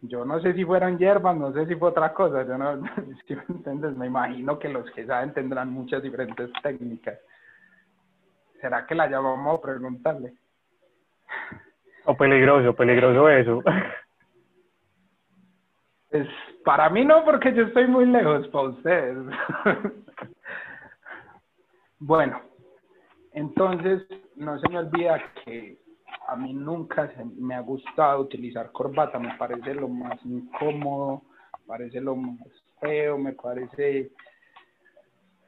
Yo 0.00 0.24
no 0.24 0.40
sé 0.40 0.54
si 0.54 0.64
fueron 0.64 0.96
hierbas, 0.96 1.36
no 1.36 1.52
sé 1.52 1.66
si 1.66 1.74
fue 1.74 1.90
otra 1.90 2.12
cosa. 2.12 2.46
Yo 2.46 2.56
no, 2.56 2.82
si 3.26 3.34
me 3.34 3.42
entiendes, 3.48 3.96
me 3.96 4.06
imagino 4.06 4.58
que 4.58 4.68
los 4.68 4.88
que 4.92 5.06
saben 5.06 5.32
tendrán 5.32 5.72
muchas 5.72 6.02
diferentes 6.02 6.50
técnicas. 6.62 7.18
¿Será 8.60 8.86
que 8.86 8.94
la 8.94 9.08
llamamos 9.08 9.58
a 9.58 9.62
preguntarle? 9.62 10.34
O 12.04 12.16
peligroso, 12.16 12.74
peligroso 12.74 13.28
eso. 13.28 13.62
Pues 16.10 16.26
para 16.64 16.88
mí 16.88 17.04
no, 17.04 17.22
porque 17.22 17.52
yo 17.52 17.64
estoy 17.64 17.86
muy 17.86 18.06
lejos 18.06 18.48
para 18.48 18.68
ustedes. 18.68 19.18
bueno, 21.98 22.40
entonces, 23.32 24.06
no 24.34 24.58
se 24.58 24.68
me 24.70 24.78
olvida 24.78 25.22
que 25.44 25.76
a 26.28 26.36
mí 26.36 26.52
nunca 26.52 27.10
me 27.38 27.54
ha 27.54 27.60
gustado 27.60 28.20
utilizar 28.20 28.70
corbata, 28.70 29.18
me 29.18 29.34
parece 29.38 29.74
lo 29.74 29.88
más 29.88 30.22
incómodo, 30.26 31.22
me 31.60 31.66
parece 31.66 32.00
lo 32.02 32.16
más 32.16 32.46
feo, 32.80 33.16
me 33.16 33.32
parece... 33.32 34.10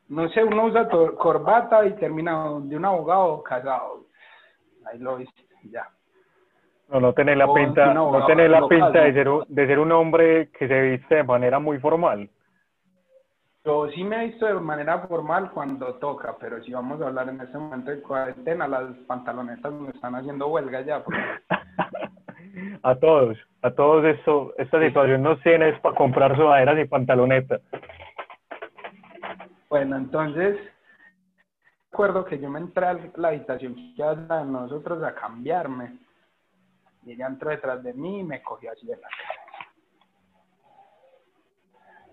No 0.09 0.29
sé, 0.31 0.43
uno 0.43 0.65
usa 0.65 0.89
corbata 0.89 1.87
y 1.87 1.93
termina 1.97 2.59
de 2.63 2.77
un 2.77 2.85
abogado 2.85 3.43
casado. 3.43 4.07
Ahí 4.87 4.99
lo 4.99 5.19
viste, 5.19 5.43
ya. 5.71 5.87
No, 6.89 6.99
no 6.99 7.13
tener 7.13 7.37
la 7.37 7.53
pinta, 7.53 7.93
no 7.93 8.27
tener 8.27 8.51
la 8.51 8.67
pinta 8.67 9.03
de 9.03 9.13
ser, 9.13 9.29
de 9.49 9.67
ser 9.67 9.79
un 9.79 9.93
hombre 9.93 10.49
que 10.49 10.67
se 10.67 10.81
viste 10.81 11.17
de 11.17 11.25
manera 11.25 11.59
muy 11.59 11.79
formal. 11.79 12.29
Yo 13.63 13.91
sí 13.91 14.03
me 14.03 14.17
he 14.17 14.29
visto 14.29 14.47
de 14.47 14.55
manera 14.55 15.01
formal 15.07 15.51
cuando 15.51 15.95
toca, 15.97 16.35
pero 16.41 16.63
si 16.63 16.73
vamos 16.73 17.01
a 17.03 17.09
hablar 17.09 17.29
en 17.29 17.43
este 17.43 17.59
momento 17.59 17.91
de 17.91 18.01
cuarentena, 18.01 18.67
las 18.67 18.97
pantalonetas 19.07 19.71
me 19.73 19.91
están 19.91 20.15
haciendo 20.15 20.47
huelga 20.47 20.81
ya. 20.81 21.05
a 22.83 22.95
todos, 22.95 23.37
a 23.61 23.71
todos 23.71 24.05
esto, 24.07 24.55
esta 24.57 24.81
situación 24.81 25.23
nos 25.23 25.43
tiene 25.43 25.75
para 25.75 25.95
comprar 25.95 26.37
sudaderas 26.37 26.79
y 26.79 26.87
pantalonetas. 26.87 27.61
Bueno, 29.69 29.97
entonces, 29.97 30.57
recuerdo 31.91 32.25
que 32.25 32.39
yo 32.39 32.49
me 32.49 32.61
entré 32.61 32.87
a 32.87 32.99
la 33.17 33.29
habitación 33.29 33.75
que 33.95 34.03
de 34.03 34.45
nosotros 34.47 35.03
a 35.03 35.15
cambiarme. 35.15 35.99
Y 37.05 37.13
ella 37.13 37.27
entró 37.27 37.51
detrás 37.51 37.83
de 37.83 37.93
mí 37.93 38.21
y 38.21 38.25
me 38.25 38.43
cogió 38.43 38.73
así 38.73 38.87
de 38.87 38.97
la 38.97 39.03
cara 39.03 39.50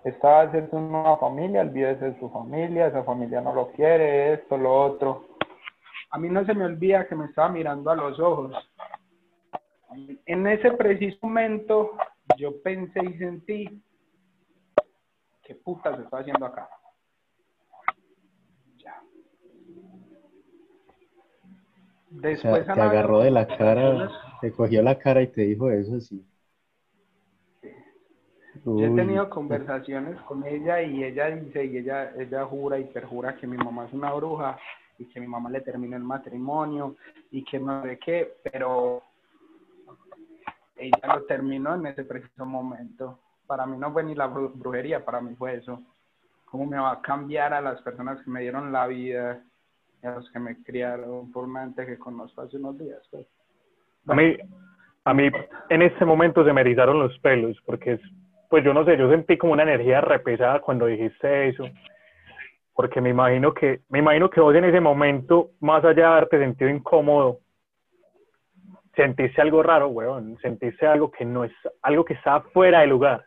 esta 0.07 0.29
va 0.29 0.41
a 0.41 0.51
ser 0.51 0.69
su 0.69 0.79
nueva 0.79 1.17
familia, 1.17 1.61
olvídese 1.61 2.11
de 2.11 2.19
su 2.19 2.29
familia, 2.29 2.87
esa 2.87 3.03
familia 3.03 3.41
no 3.41 3.53
lo 3.53 3.71
quiere, 3.71 4.33
esto, 4.33 4.57
lo 4.57 4.73
otro. 4.85 5.27
A 6.11 6.17
mí 6.17 6.29
no 6.29 6.45
se 6.45 6.53
me 6.53 6.63
olvida 6.63 7.07
que 7.07 7.15
me 7.15 7.25
estaba 7.25 7.49
mirando 7.49 7.91
a 7.91 7.95
los 7.95 8.17
ojos. 8.19 8.53
En 10.25 10.47
ese 10.47 10.71
preciso 10.71 11.17
momento, 11.21 11.97
yo 12.37 12.61
pensé 12.61 13.01
y 13.03 13.17
sentí, 13.17 13.83
¿qué 15.43 15.55
puta 15.55 15.95
se 15.95 16.03
está 16.03 16.19
haciendo 16.19 16.45
acá? 16.45 16.69
Ya. 18.77 19.01
Después, 22.09 22.65
te 22.65 22.71
agarró 22.71 23.19
de 23.19 23.31
la 23.31 23.45
cara, 23.45 24.09
te 24.39 24.53
cogió 24.53 24.81
la 24.81 24.97
cara 24.97 25.21
y 25.21 25.27
te 25.27 25.41
dijo 25.41 25.69
eso 25.69 25.95
así. 25.95 26.25
Yo 28.75 28.85
he 28.85 28.89
tenido 28.89 29.29
conversaciones 29.29 30.19
con 30.23 30.45
ella 30.45 30.81
y 30.81 31.01
ella 31.01 31.27
dice, 31.27 31.63
y 31.63 31.77
ella, 31.77 32.11
ella 32.17 32.43
jura 32.43 32.77
y 32.77 32.83
perjura 32.83 33.37
que 33.37 33.47
mi 33.47 33.55
mamá 33.55 33.85
es 33.85 33.93
una 33.93 34.11
bruja 34.11 34.57
y 34.99 35.05
que 35.05 35.21
mi 35.21 35.27
mamá 35.27 35.49
le 35.49 35.61
terminó 35.61 35.95
el 35.95 36.03
matrimonio 36.03 36.97
y 37.31 37.45
que 37.45 37.59
no 37.59 37.81
sé 37.83 37.97
qué, 37.97 38.33
pero 38.43 39.03
ella 40.75 41.15
lo 41.15 41.23
terminó 41.23 41.75
en 41.75 41.85
ese 41.85 42.03
preciso 42.03 42.45
momento. 42.45 43.17
Para 43.45 43.65
mí 43.65 43.77
no 43.77 43.93
fue 43.93 44.03
ni 44.03 44.15
la 44.15 44.27
brujería, 44.27 45.05
para 45.05 45.21
mí 45.21 45.33
fue 45.35 45.55
eso. 45.55 45.81
¿Cómo 46.43 46.65
me 46.65 46.77
va 46.77 46.91
a 46.91 47.01
cambiar 47.01 47.53
a 47.53 47.61
las 47.61 47.81
personas 47.81 48.21
que 48.21 48.29
me 48.29 48.41
dieron 48.41 48.73
la 48.73 48.85
vida 48.87 49.41
y 50.03 50.07
a 50.07 50.15
los 50.15 50.29
que 50.31 50.39
me 50.39 50.61
criaron 50.63 51.31
por 51.31 51.47
mente 51.47 51.85
que 51.85 51.97
conozco 51.97 52.41
hace 52.41 52.57
unos 52.57 52.77
días? 52.77 52.99
Pues? 53.11 53.25
A 54.07 54.13
mí, 54.13 54.35
a 55.05 55.13
mí 55.13 55.29
en 55.69 55.81
ese 55.81 56.03
momento 56.03 56.43
se 56.43 56.51
me 56.51 56.59
erizaron 56.59 56.99
los 56.99 57.17
pelos, 57.19 57.57
porque 57.65 57.93
es, 57.93 58.01
pues 58.49 58.63
yo 58.63 58.73
no 58.73 58.85
sé, 58.85 58.97
yo 58.97 59.09
sentí 59.09 59.37
como 59.37 59.53
una 59.53 59.63
energía 59.63 60.01
repesada 60.01 60.59
cuando 60.59 60.85
dijiste 60.85 61.49
eso 61.49 61.65
porque 62.77 63.01
me 63.01 63.09
imagino 63.09 63.55
que 63.55 63.81
me 63.89 63.97
imagino 63.97 64.29
que 64.29 64.39
vos 64.39 64.55
en 64.55 64.65
ese 64.65 64.79
momento 64.79 65.49
más 65.61 65.83
allá 65.83 65.95
de 65.95 66.03
haberte 66.03 66.37
sentido 66.37 66.69
incómodo 66.69 67.39
sentiste 68.95 69.41
algo 69.41 69.63
raro 69.63 69.87
weón 69.87 70.37
sentiste 70.37 70.85
algo 70.85 71.09
que 71.09 71.25
no 71.25 71.43
es 71.43 71.51
algo 71.81 72.05
que 72.05 72.13
está 72.13 72.39
fuera 72.53 72.81
de 72.81 72.87
lugar. 72.87 73.25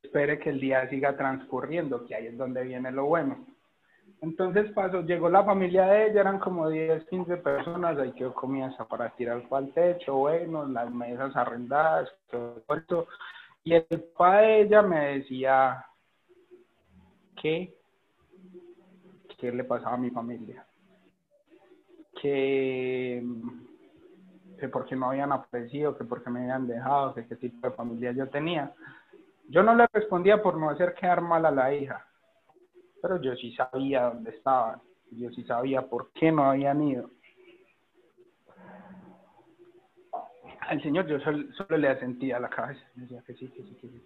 Espere 0.00 0.38
que 0.38 0.50
el 0.50 0.60
día 0.60 0.88
siga 0.88 1.16
transcurriendo 1.16 2.06
que 2.06 2.14
ahí 2.14 2.28
es 2.28 2.38
donde 2.38 2.62
viene 2.62 2.92
lo 2.92 3.06
bueno. 3.06 3.46
Entonces 4.20 4.70
pasó 4.70 5.02
llegó 5.02 5.28
la 5.28 5.44
familia 5.44 5.86
de 5.86 6.06
ella 6.06 6.20
eran 6.20 6.38
como 6.38 6.70
10 6.70 7.04
15 7.06 7.36
personas 7.38 7.98
ahí 7.98 8.12
que 8.12 8.26
comienza 8.26 8.84
para 8.86 9.10
tirar 9.16 9.42
al 9.50 9.72
techo 9.72 10.14
bueno 10.14 10.68
las 10.68 10.88
mesas 10.92 11.34
arrendadas 11.34 12.08
todo 12.30 12.62
esto 12.76 13.08
y 13.64 13.74
el 13.74 13.86
padre 14.16 14.46
de 14.46 14.60
ella 14.62 14.82
me 14.82 15.18
decía 15.18 15.86
que 17.40 17.74
qué 19.38 19.52
le 19.52 19.64
pasaba 19.64 19.94
a 19.94 19.98
mi 19.98 20.10
familia, 20.10 20.64
que, 22.20 23.24
que 24.58 24.68
porque 24.68 24.94
no 24.94 25.10
habían 25.10 25.32
aparecido, 25.32 25.96
que 25.96 26.04
porque 26.04 26.30
me 26.30 26.42
habían 26.42 26.68
dejado, 26.68 27.14
que 27.14 27.26
qué 27.26 27.36
tipo 27.36 27.68
de 27.68 27.74
familia 27.74 28.12
yo 28.12 28.28
tenía. 28.28 28.72
Yo 29.48 29.62
no 29.62 29.74
le 29.74 29.86
respondía 29.92 30.40
por 30.40 30.56
no 30.56 30.70
hacer 30.70 30.94
quedar 30.94 31.20
mal 31.20 31.44
a 31.44 31.50
la 31.50 31.74
hija, 31.74 32.06
pero 33.00 33.20
yo 33.20 33.34
sí 33.34 33.52
sabía 33.54 34.04
dónde 34.04 34.30
estaban, 34.30 34.80
yo 35.10 35.28
sí 35.30 35.42
sabía 35.42 35.82
por 35.82 36.12
qué 36.12 36.30
no 36.30 36.48
habían 36.48 36.80
ido. 36.82 37.10
Al 40.68 40.82
Señor 40.82 41.06
yo 41.06 41.18
solo, 41.20 41.76
le 41.76 41.88
asentía 41.88 42.38
la 42.38 42.48
cabeza, 42.48 42.80
decía 42.94 43.22
que 43.26 43.34
sí, 43.34 43.48
que 43.48 43.62
sí, 43.62 43.74
que 43.80 43.88
sí. 43.88 44.02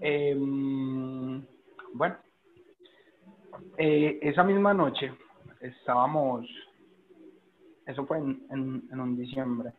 Em, 0.00 1.44
bueno, 1.94 2.16
eh, 3.76 4.18
esa 4.22 4.44
misma 4.44 4.72
noche 4.72 5.12
estábamos, 5.60 6.46
eso 7.86 8.06
fue 8.06 8.18
en, 8.18 8.88
en, 8.90 9.00
un 9.00 9.16
diciembre, 9.16 9.72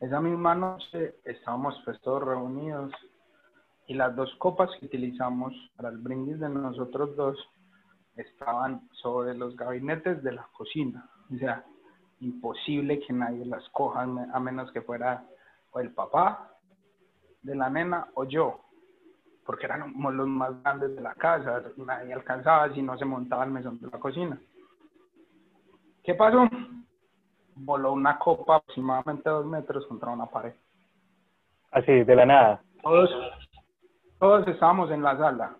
esa 0.00 0.20
misma 0.20 0.54
noche 0.54 1.16
estábamos 1.24 1.80
pues 1.84 2.00
todos 2.02 2.22
reunidos 2.22 2.92
y 3.86 3.94
las 3.94 4.14
dos 4.14 4.32
copas 4.36 4.70
que 4.78 4.86
utilizamos 4.86 5.54
para 5.76 5.88
el 5.88 5.98
brindis 5.98 6.38
de 6.38 6.48
nosotros 6.48 7.16
dos 7.16 7.36
estaban 8.16 8.88
sobre 8.92 9.34
los 9.34 9.56
gabinetes 9.56 10.22
de 10.22 10.32
la 10.32 10.46
cocina. 10.52 11.08
O 11.34 11.38
sea, 11.38 11.64
imposible 12.20 13.00
que 13.00 13.12
nadie 13.12 13.44
las 13.44 13.68
coja 13.70 14.02
a 14.02 14.40
menos 14.40 14.70
que 14.72 14.82
fuera 14.82 15.24
o 15.72 15.80
el 15.80 15.92
papá 15.92 16.50
de 17.42 17.54
la 17.54 17.68
nena 17.68 18.08
o 18.14 18.24
yo, 18.24 18.60
porque 19.44 19.66
éramos 19.66 20.14
los 20.14 20.26
más 20.26 20.62
grandes 20.62 20.96
de 20.96 21.02
la 21.02 21.14
casa, 21.14 21.62
nadie 21.76 22.14
alcanzaba 22.14 22.72
si 22.72 22.82
no 22.82 22.96
se 22.96 23.04
montaba 23.04 23.44
el 23.44 23.50
mesón 23.50 23.80
de 23.80 23.88
la 23.88 23.98
cocina. 23.98 24.38
¿Qué 26.02 26.14
pasó? 26.14 26.48
Voló 27.56 27.92
una 27.92 28.18
copa 28.18 28.56
aproximadamente 28.56 29.28
dos 29.28 29.46
metros 29.46 29.86
contra 29.86 30.10
una 30.10 30.26
pared. 30.26 30.54
Así, 31.70 32.04
de 32.04 32.16
la 32.16 32.26
nada. 32.26 32.62
Todos, 32.82 33.10
todos 34.18 34.48
estábamos 34.48 34.90
en 34.90 35.02
la 35.02 35.16
sala. 35.16 35.56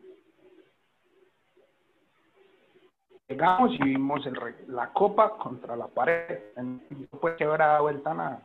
Llegamos 3.28 3.72
y 3.72 3.84
vimos 3.84 4.26
la 4.66 4.92
copa 4.92 5.36
contra 5.38 5.76
la 5.76 5.88
pared. 5.88 6.40
No 6.56 7.18
puede 7.20 7.36
que 7.36 7.44
haber 7.44 7.80
vuelta 7.80 8.12
nada. 8.12 8.42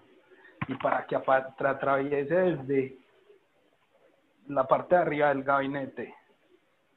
Y 0.68 0.76
para 0.76 1.06
que 1.06 1.16
atraviese 1.16 2.34
desde 2.34 2.98
la 4.48 4.66
parte 4.66 4.96
de 4.96 5.02
arriba 5.02 5.30
del 5.30 5.44
gabinete 5.44 6.16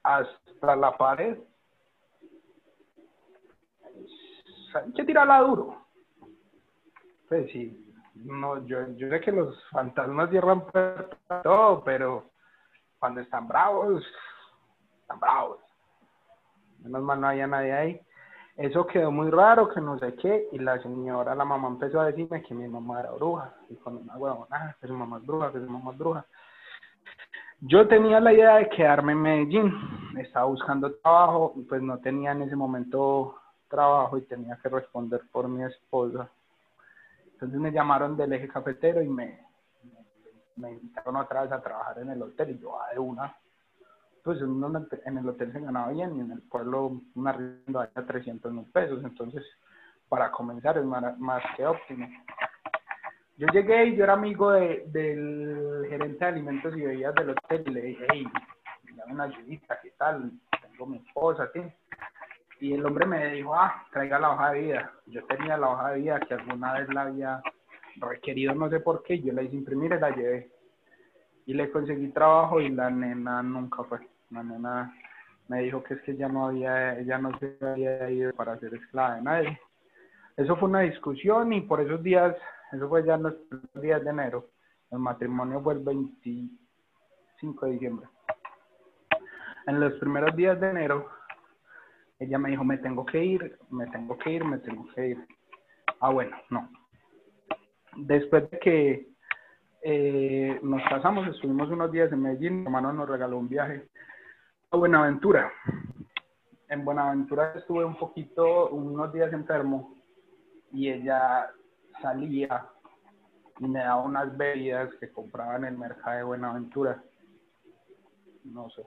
hasta 0.03 0.77
la 0.77 0.97
pared, 0.97 1.39
hay 4.75 4.93
que 4.93 5.05
tirarla 5.05 5.41
duro. 5.41 5.77
Pues 7.29 7.51
sí, 7.51 7.83
no, 8.15 8.65
yo, 8.67 8.89
yo 8.97 9.09
sé 9.09 9.21
que 9.21 9.33
los 9.33 9.57
fantasmas 9.71 10.31
cierran 10.31 10.65
todo, 11.43 11.83
pero 11.85 12.31
cuando 12.99 13.21
están 13.21 13.49
bravos, 13.49 14.05
están 15.01 15.19
bravos. 15.19 15.62
Menos 16.83 17.03
mal 17.03 17.21
no 17.21 17.29
había 17.29 17.47
nadie 17.47 17.73
ahí. 17.73 18.01
Eso 18.57 18.87
quedó 18.87 19.11
muy 19.11 19.31
raro, 19.31 19.69
que 19.69 19.81
no 19.81 19.99
sé 19.99 20.15
qué, 20.17 20.49
y 20.53 20.59
la 20.59 20.81
señora, 20.83 21.35
la 21.35 21.45
mamá 21.45 21.69
empezó 21.69 22.01
a 22.01 22.07
decirme 22.07 22.43
que 22.43 22.55
mi 22.55 22.69
mamá 22.69 23.01
era 23.01 23.13
bruja, 23.13 23.55
y 23.71 23.77
con 23.77 23.97
una 23.97 24.17
huevona, 24.17 24.77
que 24.81 24.87
su 24.87 24.95
mamá 24.95 25.19
bruja, 25.19 25.53
que 25.53 25.59
su 25.59 25.71
mamá 25.71 25.93
bruja. 25.93 26.27
Yo 27.61 27.89
tenía 27.89 28.21
la 28.21 28.33
idea 28.33 28.57
de 28.57 28.69
quedarme 28.69 29.13
en 29.13 29.23
Medellín, 29.23 29.73
estaba 30.19 30.47
buscando 30.47 30.93
trabajo, 30.97 31.55
pues 31.69 31.81
no 31.81 31.99
tenía 31.99 32.33
en 32.33 32.43
ese 32.43 32.57
momento 32.57 33.37
trabajo 33.69 34.19
y 34.19 34.23
tenía 34.23 34.59
que 34.63 34.69
responder 34.69 35.23
por 35.33 35.49
mi 35.49 35.65
esposa. 35.65 36.29
Entonces 37.33 37.59
me 37.59 37.73
llamaron 37.73 38.17
del 38.17 38.33
eje 38.35 38.49
cafetero 38.49 39.01
y 39.01 39.09
me, 39.09 39.47
me 40.57 40.73
invitaron 40.73 41.17
otra 41.17 41.43
vez 41.43 41.53
a 41.53 41.63
trabajar 41.63 41.99
en 42.01 42.11
el 42.11 42.23
hotel 42.23 42.51
y 42.51 42.59
yo, 42.59 42.79
ah, 42.81 42.93
de 42.93 42.99
una. 42.99 43.35
Pues 44.23 44.39
en 44.41 45.19
el 45.19 45.29
hotel 45.29 45.53
se 45.53 45.61
ganaba 45.61 45.91
bien 45.91 46.17
y 46.17 46.21
en 46.21 46.31
el 46.31 46.43
pueblo 46.43 47.01
una 47.15 47.31
arriendo 47.31 47.81
a 47.81 47.89
300 47.89 48.53
mil 48.53 48.67
pesos, 48.67 49.03
entonces 49.03 49.45
para 50.13 50.31
comenzar 50.31 50.77
es 50.77 50.85
más, 50.85 51.43
que 51.57 51.67
óptimo. 51.67 52.07
Yo 53.39 53.47
llegué 53.47 53.87
y 53.87 53.97
yo 53.97 54.05
era 54.05 54.13
amigo 54.13 54.51
de, 54.51 54.85
del 54.89 55.87
gerente 55.89 56.23
de 56.23 56.31
alimentos 56.31 56.77
y 56.77 56.83
bebidas 56.83 57.15
del 57.15 57.31
hotel 57.31 57.65
y 57.67 57.71
le 57.71 57.81
dije, 57.81 58.07
hey, 58.13 58.27
dame 58.95 59.15
una 59.15 59.25
ayudita, 59.25 59.81
¿qué 59.83 59.91
tal? 59.97 60.31
Tengo 60.61 60.87
mi 60.87 60.99
esposa, 60.99 61.51
¿sí? 61.55 61.63
Y 62.61 62.75
el 62.75 62.85
hombre 62.85 63.07
me 63.07 63.33
dijo, 63.33 63.55
ah, 63.55 63.87
traiga 63.91 64.19
la 64.19 64.33
hoja 64.33 64.53
de 64.53 64.61
vida. 64.61 64.93
Yo 65.07 65.25
tenía 65.25 65.57
la 65.57 65.71
hoja 65.71 65.93
de 65.93 66.01
vida 66.01 66.21
que 66.21 66.35
alguna 66.35 66.75
vez 66.75 66.89
la 66.93 67.03
había 67.03 67.43
requerido, 67.97 68.55
no 68.55 68.69
sé 68.69 68.81
por 68.81 69.03
qué, 69.03 69.19
yo 69.19 69.33
la 69.33 69.43
hice 69.43 69.57
imprimir 69.57 69.93
y 69.93 69.99
la 69.99 70.11
llevé. 70.15 70.53
Y 71.47 71.55
le 71.55 71.71
conseguí 71.71 72.09
trabajo 72.09 72.61
y 72.61 72.69
la 72.69 72.91
nena 72.91 73.43
nunca 73.43 73.83
fue. 73.85 74.12
La 74.33 74.43
nena 74.43 74.95
me 75.49 75.63
dijo 75.63 75.83
que 75.83 75.95
es 75.95 76.03
que 76.03 76.17
ya 76.17 76.29
no 76.29 76.47
había, 76.47 76.99
ella 76.99 77.19
no 77.19 77.39
se 77.39 77.59
había 77.61 78.11
ido 78.11 78.33
para 78.33 78.59
ser 78.59 78.75
esclava 78.75 79.17
de 79.17 79.23
nadie. 79.23 79.61
Eso 80.37 80.57
fue 80.57 80.71
una 80.71 80.81
discusión 80.81 81.53
y 81.53 81.61
por 81.61 81.81
esos 81.81 82.03
días 82.03 82.35
eso 82.73 82.89
fue 82.89 83.05
ya 83.05 83.19
los 83.19 83.35
días 83.75 84.03
de 84.03 84.11
enero. 84.11 84.49
El 84.91 85.01
matrimonio 85.01 85.61
fue 85.61 85.75
el 85.75 85.81
25 85.81 87.67
de 87.67 87.73
diciembre. 87.73 88.09
En 89.67 89.79
los 89.79 89.93
primeros 89.95 90.35
días 90.35 90.59
de 90.59 90.71
enero, 90.71 91.09
ella 92.19 92.39
me 92.39 92.51
dijo, 92.51 92.65
me 92.65 92.79
tengo 92.79 93.05
que 93.05 93.23
ir, 93.23 93.59
me 93.71 93.87
tengo 93.89 94.17
que 94.17 94.33
ir, 94.33 94.45
me 94.45 94.59
tengo 94.59 94.87
que 94.95 95.09
ir. 95.09 95.27
Ah, 96.01 96.11
bueno, 96.11 96.35
no. 96.49 96.71
Después 97.97 98.51
de 98.51 98.59
que 98.59 99.09
eh, 99.83 100.59
nos 100.63 100.83
casamos, 100.89 101.29
estuvimos 101.29 101.69
unos 101.69 101.93
días 101.93 102.11
en 102.11 102.23
Medellín, 102.23 102.61
mi 102.61 102.65
hermano 102.65 102.93
nos 102.93 103.09
regaló 103.09 103.37
un 103.37 103.49
viaje 103.49 103.89
Buenaventura. 104.73 105.53
En 106.69 106.85
Buenaventura 106.85 107.53
estuve 107.55 107.85
un 107.85 107.97
poquito, 107.97 108.71
unos 108.71 109.13
días 109.13 109.33
enfermo, 109.33 109.97
y 110.73 110.91
ella 110.91 111.51
salía 112.01 112.67
y 113.59 113.69
me 113.69 113.81
daba 113.81 114.03
unas 114.03 114.37
bebidas 114.37 114.93
que 115.01 115.13
compraba 115.13 115.57
en 115.57 115.65
el 115.65 115.79
mercado 115.79 116.17
de 116.17 116.23
Buenaventura. 116.25 117.03
No 118.45 118.69
sé. 118.71 118.83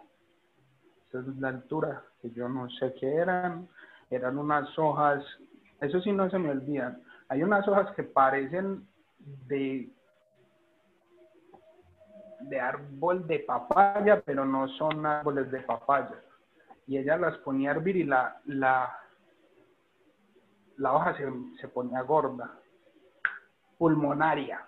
Esa 1.09 1.19
es 1.19 1.37
la 1.37 1.49
altura, 1.49 2.03
que 2.21 2.31
yo 2.31 2.49
no 2.49 2.69
sé 2.71 2.93
qué 2.99 3.15
eran. 3.15 3.69
Eran 4.09 4.37
unas 4.37 4.77
hojas 4.77 5.23
eso 5.81 6.01
sí 6.01 6.11
no 6.11 6.29
se 6.29 6.39
me 6.39 6.49
olvidan. 6.49 7.01
Hay 7.29 7.43
unas 7.43 7.67
hojas 7.67 7.93
que 7.95 8.03
parecen 8.03 8.87
de 9.47 9.89
de 12.49 12.59
árbol 12.59 13.27
de 13.27 13.39
papaya, 13.39 14.21
pero 14.25 14.45
no 14.45 14.67
son 14.69 15.05
árboles 15.05 15.51
de 15.51 15.61
papaya. 15.61 16.21
Y 16.87 16.97
ella 16.97 17.17
las 17.17 17.37
ponía 17.39 17.71
a 17.71 17.73
hervir 17.75 17.95
y 17.97 18.03
la, 18.03 18.39
la, 18.45 18.97
la 20.77 20.93
hoja 20.93 21.17
se, 21.17 21.25
se 21.59 21.67
ponía 21.67 22.01
gorda. 22.01 22.59
Pulmonaria. 23.77 24.65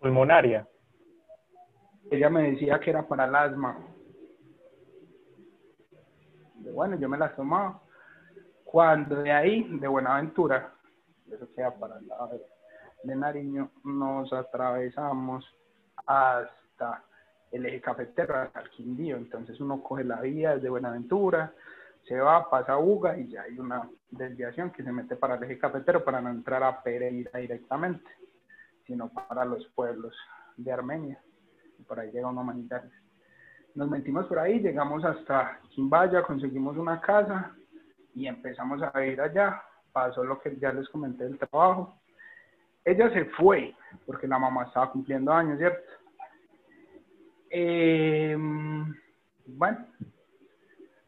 Pulmonaria. 0.00 0.68
Ella 2.10 2.28
me 2.28 2.50
decía 2.50 2.80
que 2.80 2.90
era 2.90 3.06
para 3.06 3.26
el 3.26 3.34
asma. 3.34 3.78
Bueno, 6.56 6.96
yo 6.96 7.08
me 7.08 7.18
las 7.18 7.34
tomaba. 7.36 7.80
Cuando 8.64 9.22
de 9.22 9.30
ahí, 9.30 9.62
de 9.78 9.86
Buenaventura, 9.86 10.72
eso 11.30 11.46
queda 11.54 11.70
para 11.78 11.98
el 11.98 12.08
lado 12.08 12.40
de 13.04 13.16
Nariño, 13.16 13.70
nos 13.84 14.32
atravesamos 14.32 15.44
hasta 16.06 16.61
el 17.52 17.66
eje 17.66 17.80
cafetero, 17.80 18.36
hasta 18.36 18.60
el 18.60 18.70
Quindío. 18.70 19.16
Entonces 19.16 19.60
uno 19.60 19.82
coge 19.82 20.04
la 20.04 20.20
vía 20.20 20.54
desde 20.54 20.70
Buenaventura, 20.70 21.52
se 22.06 22.18
va, 22.18 22.48
pasa 22.50 22.72
a 22.72 22.78
Uga 22.78 23.16
y 23.16 23.28
ya 23.28 23.42
hay 23.42 23.58
una 23.58 23.88
desviación 24.10 24.70
que 24.70 24.82
se 24.82 24.90
mete 24.90 25.16
para 25.16 25.36
el 25.36 25.44
eje 25.44 25.58
cafetero 25.58 26.04
para 26.04 26.20
no 26.20 26.30
entrar 26.30 26.62
a 26.62 26.82
Pereira 26.82 27.38
directamente, 27.38 28.10
sino 28.86 29.08
para 29.08 29.44
los 29.44 29.66
pueblos 29.68 30.14
de 30.56 30.72
Armenia. 30.72 31.22
Y 31.78 31.82
por 31.84 32.00
ahí 32.00 32.10
llega 32.10 32.28
uno 32.28 32.40
humanitario. 32.40 32.90
Nos 33.74 33.88
metimos 33.88 34.26
por 34.26 34.38
ahí, 34.38 34.60
llegamos 34.60 35.04
hasta 35.04 35.60
Quimbaya, 35.70 36.22
conseguimos 36.22 36.76
una 36.76 37.00
casa 37.00 37.54
y 38.14 38.26
empezamos 38.26 38.82
a 38.82 39.06
ir 39.06 39.20
allá. 39.20 39.62
Pasó 39.92 40.24
lo 40.24 40.40
que 40.40 40.56
ya 40.56 40.72
les 40.72 40.88
comenté 40.88 41.24
del 41.24 41.38
trabajo. 41.38 41.98
Ella 42.84 43.10
se 43.10 43.26
fue 43.26 43.74
porque 44.04 44.26
la 44.26 44.38
mamá 44.38 44.64
estaba 44.64 44.90
cumpliendo 44.90 45.32
años, 45.32 45.58
¿cierto? 45.58 45.80
Eh, 47.54 48.34
bueno, 49.46 49.86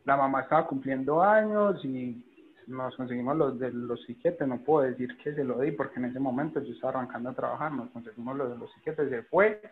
la 0.04 0.16
mamá 0.16 0.42
estaba 0.42 0.66
cumpliendo 0.66 1.22
años 1.22 1.82
y 1.84 2.22
nos 2.66 2.94
conseguimos 2.96 3.34
los 3.36 3.58
de 3.58 3.72
los 3.72 4.02
siquetes, 4.04 4.46
no 4.46 4.58
puedo 4.58 4.86
decir 4.86 5.16
que 5.18 5.34
se 5.34 5.42
lo 5.42 5.58
di 5.58 5.72
porque 5.72 5.98
en 5.98 6.06
ese 6.06 6.20
momento 6.20 6.62
yo 6.62 6.74
estaba 6.74 6.98
arrancando 6.98 7.30
a 7.30 7.34
trabajar, 7.34 7.72
nos 7.72 7.90
conseguimos 7.90 8.36
los 8.36 8.50
de 8.50 8.58
los 8.58 8.70
siquetes, 8.74 9.08
se 9.08 9.22
fue 9.22 9.62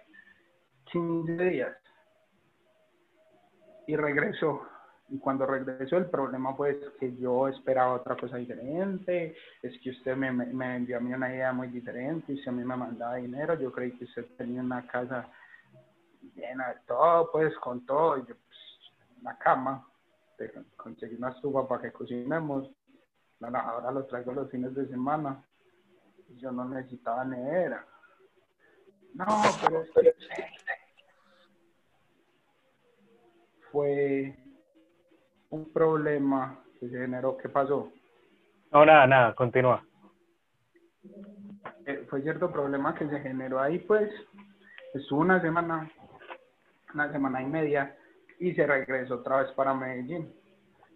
15 0.90 1.36
días 1.36 1.76
y 3.86 3.94
regresó. 3.94 4.62
Y 5.10 5.18
cuando 5.18 5.44
regresó 5.44 5.98
el 5.98 6.06
problema 6.06 6.54
fue 6.54 6.80
que 6.98 7.14
yo 7.16 7.48
esperaba 7.48 7.92
otra 7.92 8.16
cosa 8.16 8.38
diferente, 8.38 9.36
es 9.62 9.78
que 9.80 9.90
usted 9.90 10.16
me, 10.16 10.32
me, 10.32 10.76
envió 10.76 10.96
a 10.96 11.00
mí 11.00 11.12
una 11.12 11.28
idea 11.28 11.52
muy 11.52 11.68
diferente, 11.68 12.32
y 12.32 12.38
si 12.38 12.48
a 12.48 12.52
mí 12.52 12.64
me 12.64 12.76
mandaba 12.76 13.16
dinero, 13.16 13.60
yo 13.60 13.70
creí 13.70 13.92
que 13.92 14.04
usted 14.04 14.24
tenía 14.38 14.62
una 14.62 14.86
casa 14.86 15.28
llena 16.34 16.68
de 16.68 16.80
todo, 16.86 17.30
pues 17.30 17.56
con 17.58 17.84
todo, 17.86 18.18
y 18.18 18.20
yo, 18.26 18.34
pues, 18.34 18.58
una 19.20 19.38
cama, 19.38 19.86
conseguí 20.76 21.16
una 21.16 21.30
estufa 21.30 21.66
para 21.68 21.82
que 21.82 21.92
cocinemos, 21.92 22.70
la 23.38 23.50
lavadora 23.50 23.90
lo 23.90 24.06
traigo 24.06 24.32
los 24.32 24.50
fines 24.50 24.74
de 24.74 24.86
semana, 24.88 25.44
yo 26.36 26.52
no 26.52 26.64
necesitaba 26.64 27.24
nevera. 27.24 27.86
No, 29.14 29.26
pero 29.62 29.82
es 29.82 29.90
que 29.90 30.14
fue 33.70 34.36
un 35.50 35.72
problema 35.72 36.62
que 36.78 36.88
se 36.88 36.98
generó. 36.98 37.36
¿Qué 37.36 37.48
pasó? 37.48 37.90
No, 38.70 38.86
nada, 38.86 39.06
nada, 39.06 39.34
continúa. 39.34 39.84
Eh, 41.84 42.06
fue 42.08 42.22
cierto 42.22 42.50
problema 42.50 42.94
que 42.94 43.08
se 43.08 43.20
generó 43.20 43.60
ahí, 43.60 43.78
pues 43.80 44.10
estuvo 44.94 45.20
una 45.20 45.40
semana, 45.42 45.90
una 46.94 47.10
semana 47.12 47.42
y 47.42 47.46
media 47.46 47.96
y 48.38 48.52
se 48.54 48.66
regresó 48.66 49.16
otra 49.16 49.42
vez 49.42 49.52
para 49.52 49.74
Medellín. 49.74 50.32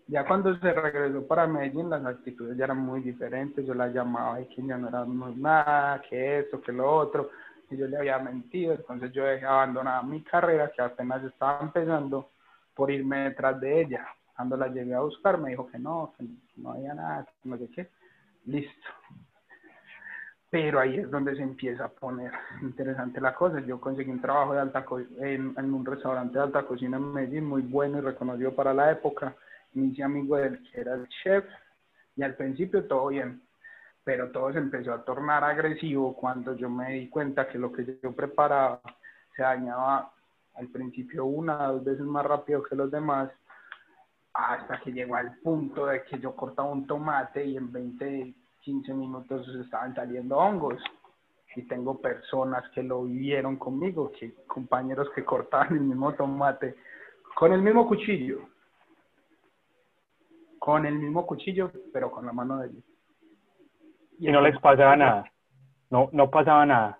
Ya 0.08 0.24
cuando 0.24 0.56
se 0.58 0.72
regresó 0.72 1.26
para 1.26 1.46
Medellín, 1.46 1.90
las 1.90 2.04
actitudes 2.04 2.56
ya 2.56 2.64
eran 2.64 2.78
muy 2.78 3.00
diferentes. 3.00 3.66
Yo 3.66 3.74
la 3.74 3.88
llamaba 3.88 4.40
y 4.40 4.46
que 4.46 4.64
ya 4.64 4.76
no 4.78 4.88
era 4.88 5.04
nada, 5.04 6.02
que 6.08 6.40
esto, 6.40 6.60
que 6.60 6.72
lo 6.72 6.88
otro. 6.90 7.30
Y 7.70 7.76
yo 7.76 7.86
le 7.86 7.96
había 7.96 8.18
mentido. 8.18 8.74
Entonces 8.74 9.12
yo 9.12 9.24
dejé 9.24 9.46
abandonada 9.46 10.02
mi 10.02 10.22
carrera, 10.22 10.70
que 10.74 10.82
apenas 10.82 11.24
estaba 11.24 11.60
empezando 11.60 12.30
por 12.74 12.90
irme 12.90 13.30
detrás 13.30 13.60
de 13.60 13.80
ella. 13.80 14.06
Cuando 14.34 14.56
la 14.56 14.68
llegué 14.68 14.94
a 14.94 15.00
buscar, 15.00 15.38
me 15.38 15.50
dijo 15.50 15.66
que 15.66 15.78
no, 15.78 16.12
que 16.16 16.26
no 16.56 16.72
había 16.72 16.94
nada, 16.94 17.26
que 17.42 17.48
no 17.48 17.58
sé 17.58 17.68
qué. 17.70 17.88
Listo. 18.44 18.86
Pero 20.56 20.80
ahí 20.80 20.96
es 20.96 21.10
donde 21.10 21.36
se 21.36 21.42
empieza 21.42 21.84
a 21.84 21.88
poner 21.88 22.32
interesante 22.62 23.20
la 23.20 23.34
cosa. 23.34 23.60
Yo 23.60 23.78
conseguí 23.78 24.10
un 24.10 24.22
trabajo 24.22 24.54
de 24.54 24.60
alta 24.60 24.86
en, 25.18 25.54
un 25.58 25.84
restaurante 25.84 26.38
de 26.38 26.44
alta 26.44 26.62
cocina 26.62 26.96
en 26.96 27.12
Medellín, 27.12 27.44
muy 27.44 27.60
bueno 27.60 27.98
y 27.98 28.00
reconocido 28.00 28.54
para 28.54 28.72
la 28.72 28.90
época. 28.90 29.36
Me 29.74 29.88
hice 29.88 30.02
amigo 30.02 30.38
era 30.38 30.94
el 30.94 31.06
chef 31.22 31.44
y 32.16 32.22
al 32.22 32.36
principio 32.36 32.86
todo 32.86 33.08
bien, 33.08 33.42
pero 34.02 34.30
todo 34.30 34.50
se 34.50 34.58
empezó 34.58 34.94
a 34.94 35.04
tornar 35.04 35.44
agresivo 35.44 36.16
cuando 36.16 36.56
yo 36.56 36.70
me 36.70 36.92
di 36.92 37.10
cuenta 37.10 37.46
que 37.46 37.58
lo 37.58 37.70
que 37.70 37.98
yo 38.02 38.12
preparaba 38.12 38.80
se 39.36 39.42
dañaba 39.42 40.10
al 40.54 40.68
principio 40.68 41.26
una, 41.26 41.66
dos 41.66 41.84
veces 41.84 42.06
más 42.06 42.24
rápido 42.24 42.62
que 42.62 42.76
los 42.76 42.90
demás, 42.90 43.30
hasta 44.32 44.80
que 44.80 44.90
llegó 44.90 45.16
al 45.16 45.36
punto 45.40 45.84
de 45.84 46.02
que 46.04 46.18
yo 46.18 46.34
cortaba 46.34 46.70
un 46.70 46.86
tomate 46.86 47.44
y 47.44 47.58
en 47.58 47.70
20, 47.70 48.34
15 48.66 48.94
minutos 48.94 49.46
estaban 49.64 49.94
saliendo 49.94 50.36
hongos. 50.36 50.82
Y 51.54 51.62
tengo 51.62 51.98
personas 52.02 52.68
que 52.74 52.82
lo 52.82 53.04
vivieron 53.04 53.56
conmigo, 53.56 54.10
que 54.12 54.34
compañeros 54.46 55.08
que 55.14 55.24
cortaban 55.24 55.72
el 55.72 55.80
mismo 55.80 56.12
tomate 56.14 56.74
con 57.34 57.52
el 57.52 57.62
mismo 57.62 57.86
cuchillo. 57.86 58.40
Con 60.58 60.84
el 60.84 60.98
mismo 60.98 61.24
cuchillo, 61.24 61.70
pero 61.92 62.10
con 62.10 62.26
la 62.26 62.32
mano 62.32 62.58
de 62.58 62.66
ellos. 62.68 62.84
Y, 64.18 64.30
no 64.30 64.40
les 64.40 64.58
pasaba 64.58 64.96
nada. 64.96 65.32
No, 65.88 66.10
no 66.12 66.28
pasaba 66.28 66.66
nada. 66.66 66.98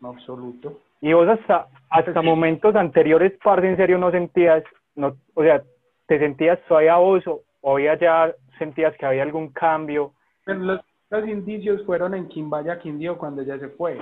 En 0.00 0.06
absoluto. 0.08 0.80
Y 1.00 1.12
vos 1.12 1.28
hasta, 1.28 1.68
hasta 1.88 2.20
momentos 2.20 2.74
anteriores, 2.74 3.32
parce, 3.42 3.68
en 3.68 3.76
serio 3.76 3.96
no 3.96 4.10
sentías, 4.10 4.64
no, 4.96 5.16
o 5.34 5.42
sea, 5.42 5.62
te 6.06 6.18
sentías 6.18 6.58
todavía 6.66 6.96
vos 6.96 7.26
o, 7.26 7.45
había 7.72 7.98
ya 7.98 8.34
sentías 8.58 8.96
que 8.96 9.06
había 9.06 9.22
algún 9.22 9.52
cambio. 9.52 10.12
Los, 10.46 10.80
los 11.10 11.28
indicios 11.28 11.84
fueron 11.84 12.14
en 12.14 12.28
Quimbaya, 12.28 12.78
Quindío, 12.78 13.18
cuando 13.18 13.42
ya 13.42 13.58
se 13.58 13.68
fue. 13.70 13.98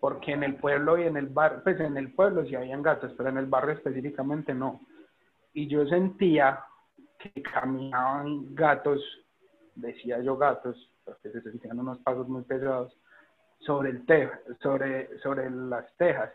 Porque 0.00 0.32
en 0.32 0.42
el 0.42 0.56
pueblo 0.56 0.98
y 0.98 1.02
en 1.02 1.16
el 1.16 1.26
barrio, 1.26 1.60
pues 1.62 1.78
en 1.80 1.96
el 1.96 2.12
pueblo 2.12 2.44
sí 2.46 2.54
habían 2.54 2.82
gatos, 2.82 3.12
pero 3.16 3.28
en 3.28 3.36
el 3.36 3.46
barrio 3.46 3.74
específicamente 3.74 4.54
no. 4.54 4.80
Y 5.52 5.68
yo 5.68 5.86
sentía 5.86 6.60
que 7.18 7.42
caminaban 7.42 8.54
gatos, 8.54 9.02
decía 9.74 10.20
yo 10.22 10.36
gatos, 10.36 10.90
porque 11.04 11.30
se 11.30 11.42
sentían 11.42 11.78
unos 11.78 11.98
pasos 11.98 12.28
muy 12.28 12.42
pesados, 12.42 12.96
sobre 13.58 13.90
el 13.90 14.06
tejo, 14.06 14.32
sobre, 14.62 15.18
sobre 15.18 15.50
las 15.50 15.84
tejas. 15.96 16.30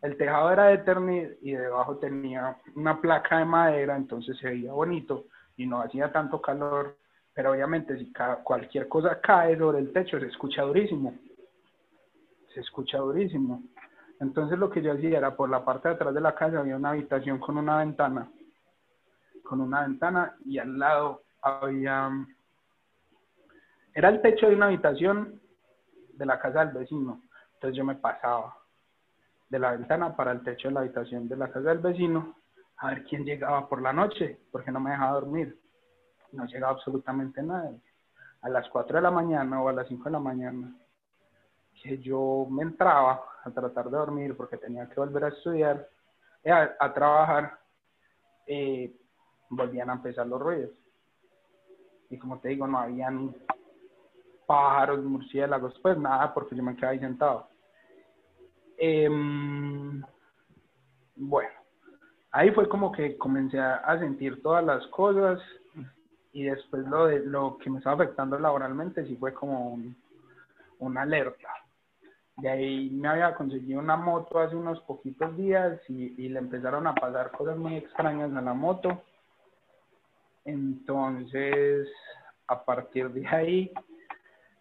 El 0.00 0.16
tejado 0.16 0.50
era 0.50 0.64
de 0.66 0.74
Eternit 0.74 1.38
y 1.42 1.52
debajo 1.52 1.98
tenía 1.98 2.56
una 2.74 3.00
placa 3.00 3.38
de 3.38 3.44
madera, 3.44 3.96
entonces 3.96 4.36
se 4.38 4.48
veía 4.48 4.72
bonito 4.72 5.26
y 5.56 5.66
no 5.66 5.80
hacía 5.80 6.10
tanto 6.12 6.40
calor, 6.40 6.96
pero 7.32 7.52
obviamente 7.52 7.98
si 7.98 8.12
cualquier 8.42 8.88
cosa 8.88 9.20
cae 9.20 9.56
sobre 9.56 9.78
el 9.78 9.92
techo 9.92 10.18
se 10.18 10.26
escucha 10.26 10.62
durísimo. 10.62 11.14
Se 12.52 12.60
escucha 12.60 12.98
durísimo. 12.98 13.62
Entonces 14.20 14.58
lo 14.58 14.70
que 14.70 14.82
yo 14.82 14.92
hacía 14.92 15.18
era 15.18 15.36
por 15.36 15.50
la 15.50 15.64
parte 15.64 15.88
de 15.88 15.94
atrás 15.94 16.14
de 16.14 16.20
la 16.20 16.34
casa 16.34 16.60
había 16.60 16.76
una 16.76 16.90
habitación 16.90 17.38
con 17.38 17.58
una 17.58 17.78
ventana, 17.78 18.30
con 19.42 19.60
una 19.60 19.82
ventana 19.82 20.36
y 20.44 20.58
al 20.58 20.78
lado 20.78 21.22
había, 21.42 22.10
era 23.92 24.08
el 24.08 24.22
techo 24.22 24.48
de 24.48 24.54
una 24.54 24.66
habitación 24.66 25.40
de 26.14 26.26
la 26.26 26.38
casa 26.38 26.64
del 26.64 26.74
vecino. 26.74 27.20
Entonces 27.54 27.76
yo 27.76 27.84
me 27.84 27.96
pasaba 27.96 28.56
de 29.48 29.58
la 29.58 29.72
ventana 29.72 30.14
para 30.14 30.32
el 30.32 30.42
techo 30.42 30.68
de 30.68 30.74
la 30.74 30.80
habitación 30.80 31.28
de 31.28 31.36
la 31.36 31.48
casa 31.48 31.68
del 31.68 31.78
vecino 31.78 32.36
a 32.78 32.88
ver 32.88 33.04
quién 33.04 33.24
llegaba 33.24 33.68
por 33.68 33.80
la 33.80 33.92
noche, 33.92 34.40
porque 34.50 34.70
no 34.70 34.80
me 34.80 34.90
dejaba 34.90 35.20
dormir. 35.20 35.58
No 36.32 36.44
llegaba 36.46 36.72
absolutamente 36.72 37.42
nadie. 37.42 37.80
A 38.42 38.48
las 38.48 38.68
4 38.68 38.96
de 38.96 39.02
la 39.02 39.10
mañana 39.10 39.62
o 39.62 39.68
a 39.68 39.72
las 39.72 39.88
5 39.88 40.04
de 40.04 40.10
la 40.10 40.20
mañana, 40.20 40.76
que 41.82 41.98
yo 41.98 42.46
me 42.50 42.62
entraba 42.62 43.24
a 43.42 43.50
tratar 43.50 43.86
de 43.86 43.96
dormir 43.96 44.36
porque 44.36 44.56
tenía 44.56 44.88
que 44.88 45.00
volver 45.00 45.24
a 45.24 45.28
estudiar, 45.28 45.88
eh, 46.42 46.50
a, 46.52 46.92
trabajar, 46.92 47.58
eh, 48.46 48.94
volvían 49.48 49.90
a 49.90 49.94
empezar 49.94 50.26
los 50.26 50.40
ruidos. 50.40 50.70
Y 52.10 52.18
como 52.18 52.38
te 52.38 52.48
digo, 52.48 52.66
no 52.66 52.78
habían 52.78 53.34
pájaros, 54.46 55.02
murciélagos, 55.04 55.78
pues 55.80 55.96
nada, 55.98 56.32
porque 56.34 56.54
yo 56.54 56.62
me 56.62 56.76
quedé 56.76 56.88
ahí 56.88 56.98
sentado. 56.98 57.48
Em, 58.76 60.02
bueno, 61.16 61.63
ahí 62.34 62.50
fue 62.50 62.68
como 62.68 62.90
que 62.90 63.16
comencé 63.16 63.58
a, 63.60 63.96
sentir 63.98 64.42
todas 64.42 64.64
las 64.64 64.84
cosas 64.88 65.40
y 66.32 66.42
después 66.42 66.84
lo, 66.88 67.06
de, 67.06 67.20
lo 67.20 67.56
que 67.58 67.70
me 67.70 67.78
estaba 67.78 67.94
afectando 67.94 68.38
laboralmente 68.38 69.06
sí 69.06 69.16
fue 69.16 69.32
como 69.32 69.78
una 70.80 71.02
alerta. 71.02 71.48
De 72.36 72.50
ahí 72.50 72.90
me 72.90 73.06
había 73.06 73.36
conseguido 73.36 73.78
una 73.78 73.96
moto 73.96 74.40
hace 74.40 74.56
unos 74.56 74.80
poquitos 74.80 75.36
días 75.36 75.80
y, 75.88 76.24
y 76.24 76.28
le 76.28 76.40
empezaron 76.40 76.88
a 76.88 76.94
pasar 76.96 77.30
cosas 77.30 77.56
muy 77.56 77.76
extrañas 77.76 78.34
a 78.34 78.42
la 78.42 78.52
moto. 78.52 79.04
Entonces, 80.44 81.88
a 82.48 82.64
partir 82.64 83.10
de 83.10 83.28
ahí, 83.28 83.72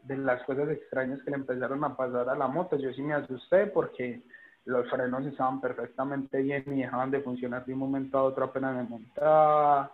de 0.03 0.17
las 0.17 0.43
cosas 0.43 0.69
extrañas 0.69 1.23
que 1.23 1.31
le 1.31 1.38
empezaron 1.38 1.83
a 1.83 1.97
pasar 1.97 2.29
a 2.29 2.36
la 2.36 2.47
moto, 2.47 2.77
yo 2.77 2.93
sí 2.93 3.01
me 3.01 3.15
asusté 3.15 3.65
porque 3.65 4.21
los 4.65 4.89
frenos 4.89 5.26
estaban 5.26 5.60
perfectamente 5.60 6.41
bien 6.41 6.63
y 6.67 6.82
dejaban 6.82 7.12
de 7.12 7.21
funcionar 7.21 7.65
de 7.65 7.73
un 7.73 7.80
momento 7.80 8.17
a 8.17 8.23
otro 8.23 8.45
apenas 8.45 8.76
me 8.76 8.84
montaba. 8.84 9.91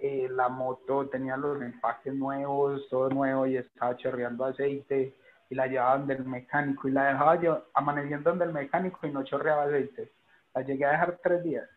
Eh, 0.00 0.28
la 0.30 0.48
moto 0.48 1.08
tenía 1.08 1.36
los 1.36 1.62
empaques 1.62 2.12
nuevos, 2.12 2.88
todo 2.90 3.08
nuevo 3.08 3.46
y 3.46 3.56
estaba 3.56 3.96
chorreando 3.96 4.44
aceite 4.44 5.14
y 5.48 5.54
la 5.54 5.66
llevaban 5.66 6.06
del 6.06 6.24
mecánico 6.24 6.88
y 6.88 6.92
la 6.92 7.04
dejaba 7.04 7.40
yo 7.40 7.66
amaneciendo 7.74 8.30
donde 8.30 8.46
el 8.46 8.52
mecánico 8.52 9.06
y 9.06 9.10
no 9.10 9.22
chorreaba 9.22 9.64
aceite. 9.64 10.10
La 10.54 10.62
llegué 10.62 10.84
a 10.84 10.92
dejar 10.92 11.18
tres 11.22 11.42
días. 11.44 11.68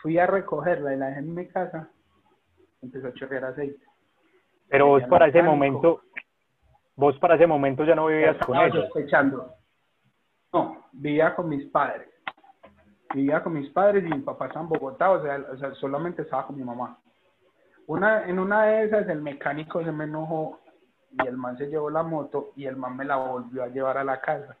Fui 0.00 0.18
a 0.18 0.26
recogerla 0.26 0.94
y 0.94 0.98
la 0.98 1.06
dejé 1.06 1.18
en 1.18 1.34
mi 1.34 1.48
casa. 1.48 1.88
Empezó 2.80 3.08
a 3.08 3.14
chorrear 3.14 3.46
aceite. 3.46 3.84
Pero 4.68 4.86
vos 4.86 5.02
para 5.08 5.26
ese 5.26 5.42
momento, 5.42 6.02
vos 6.96 7.18
para 7.18 7.34
ese 7.34 7.46
momento 7.46 7.84
ya 7.84 7.94
no 7.94 8.06
vivías 8.06 8.36
con. 8.38 8.56
Sospechando. 8.70 9.54
No, 10.52 10.83
vivía 10.94 11.34
con 11.34 11.48
mis 11.48 11.66
padres. 11.66 12.08
Vivía 13.14 13.42
con 13.42 13.52
mis 13.52 13.70
padres 13.70 14.04
y 14.04 14.08
mi 14.08 14.20
papá 14.20 14.46
estaba 14.46 14.64
en 14.64 14.70
Bogotá, 14.70 15.10
o 15.10 15.22
sea, 15.22 15.44
o 15.52 15.56
sea, 15.56 15.74
solamente 15.74 16.22
estaba 16.22 16.46
con 16.46 16.56
mi 16.56 16.64
mamá. 16.64 16.98
Una, 17.86 18.24
en 18.24 18.38
una 18.38 18.64
de 18.64 18.84
esas 18.84 19.08
el 19.08 19.20
mecánico 19.20 19.84
se 19.84 19.92
me 19.92 20.04
enojó 20.04 20.60
y 21.10 21.26
el 21.26 21.36
man 21.36 21.56
se 21.56 21.66
llevó 21.66 21.90
la 21.90 22.02
moto 22.02 22.52
y 22.56 22.64
el 22.64 22.76
man 22.76 22.96
me 22.96 23.04
la 23.04 23.16
volvió 23.16 23.62
a 23.62 23.68
llevar 23.68 23.98
a 23.98 24.04
la 24.04 24.20
casa. 24.20 24.56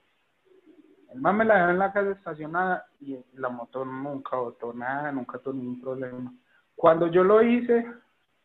El 1.10 1.20
man 1.20 1.36
me 1.36 1.44
la 1.44 1.56
dejó 1.56 1.70
en 1.70 1.78
la 1.78 1.92
casa 1.92 2.10
estacionada 2.10 2.86
y 3.00 3.18
la 3.34 3.48
moto 3.48 3.84
nunca 3.84 4.36
botó 4.36 4.72
nada, 4.72 5.10
nunca 5.10 5.38
tuvo 5.38 5.54
ningún 5.54 5.80
problema. 5.80 6.32
Cuando 6.76 7.06
yo 7.06 7.24
lo 7.24 7.42
hice, 7.42 7.86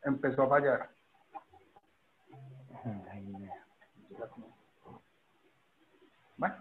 empezó 0.03 0.43
a 0.43 0.49
fallar. 0.49 0.89
Bueno, 6.37 6.55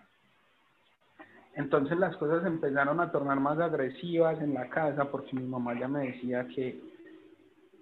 entonces 1.58 1.98
las 1.98 2.16
cosas 2.18 2.46
empezaron 2.46 3.00
a 3.00 3.10
tornar 3.10 3.40
más 3.40 3.58
agresivas 3.58 4.40
en 4.40 4.54
la 4.54 4.68
casa 4.70 5.10
porque 5.10 5.34
mi 5.34 5.42
mamá 5.42 5.76
ya 5.76 5.88
me 5.88 6.06
decía 6.06 6.46
que, 6.46 6.80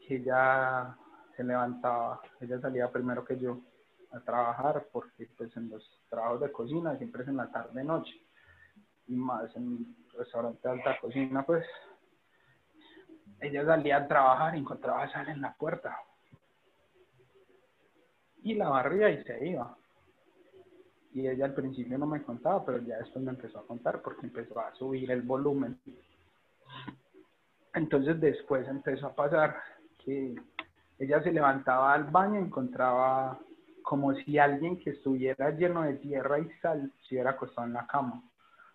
ella 0.08 0.96
se 1.36 1.44
levantaba, 1.44 2.22
ella 2.40 2.60
salía 2.60 2.90
primero 2.90 3.24
que 3.24 3.36
yo 3.38 3.58
a 4.12 4.20
trabajar 4.20 4.86
porque 4.92 5.28
pues 5.36 5.54
en 5.56 5.68
los 5.68 5.82
trabajos 6.08 6.40
de 6.40 6.52
cocina 6.52 6.96
siempre 6.96 7.22
es 7.22 7.28
en 7.28 7.36
la 7.36 7.50
tarde 7.50 7.84
noche. 7.84 8.14
Y 9.08 9.16
más 9.16 9.54
en 9.56 9.94
restaurante 10.16 10.60
de 10.66 10.74
alta 10.74 10.98
cocina 11.00 11.44
pues 11.44 11.66
ella 13.40 13.66
salía 13.66 13.96
a 13.98 14.08
trabajar 14.08 14.54
y 14.54 14.60
encontraba 14.60 15.10
sal 15.12 15.28
en 15.28 15.42
la 15.42 15.52
puerta. 15.54 15.98
Y 18.42 18.54
la 18.54 18.70
barría 18.70 19.10
y 19.10 19.22
se 19.24 19.48
iba 19.48 19.76
y 21.16 21.28
ella 21.28 21.46
al 21.46 21.54
principio 21.54 21.96
no 21.98 22.06
me 22.06 22.22
contaba 22.22 22.64
pero 22.64 22.78
ya 22.82 22.98
después 22.98 23.24
me 23.24 23.30
empezó 23.30 23.58
a 23.58 23.66
contar 23.66 24.02
porque 24.02 24.26
empezó 24.26 24.60
a 24.60 24.74
subir 24.74 25.10
el 25.10 25.22
volumen 25.22 25.78
entonces 27.74 28.20
después 28.20 28.66
empezó 28.68 29.06
a 29.06 29.14
pasar 29.14 29.56
que 30.04 30.34
ella 30.98 31.22
se 31.22 31.32
levantaba 31.32 31.92
al 31.92 32.04
baño 32.04 32.40
y 32.40 32.44
encontraba 32.44 33.38
como 33.82 34.12
si 34.14 34.36
alguien 34.36 34.78
que 34.80 34.90
estuviera 34.90 35.50
lleno 35.50 35.82
de 35.82 35.94
tierra 35.94 36.40
y 36.40 36.50
sal 36.60 36.92
se 37.02 37.14
hubiera 37.14 37.30
acostado 37.30 37.68
en 37.68 37.74
la 37.74 37.86
cama. 37.86 38.20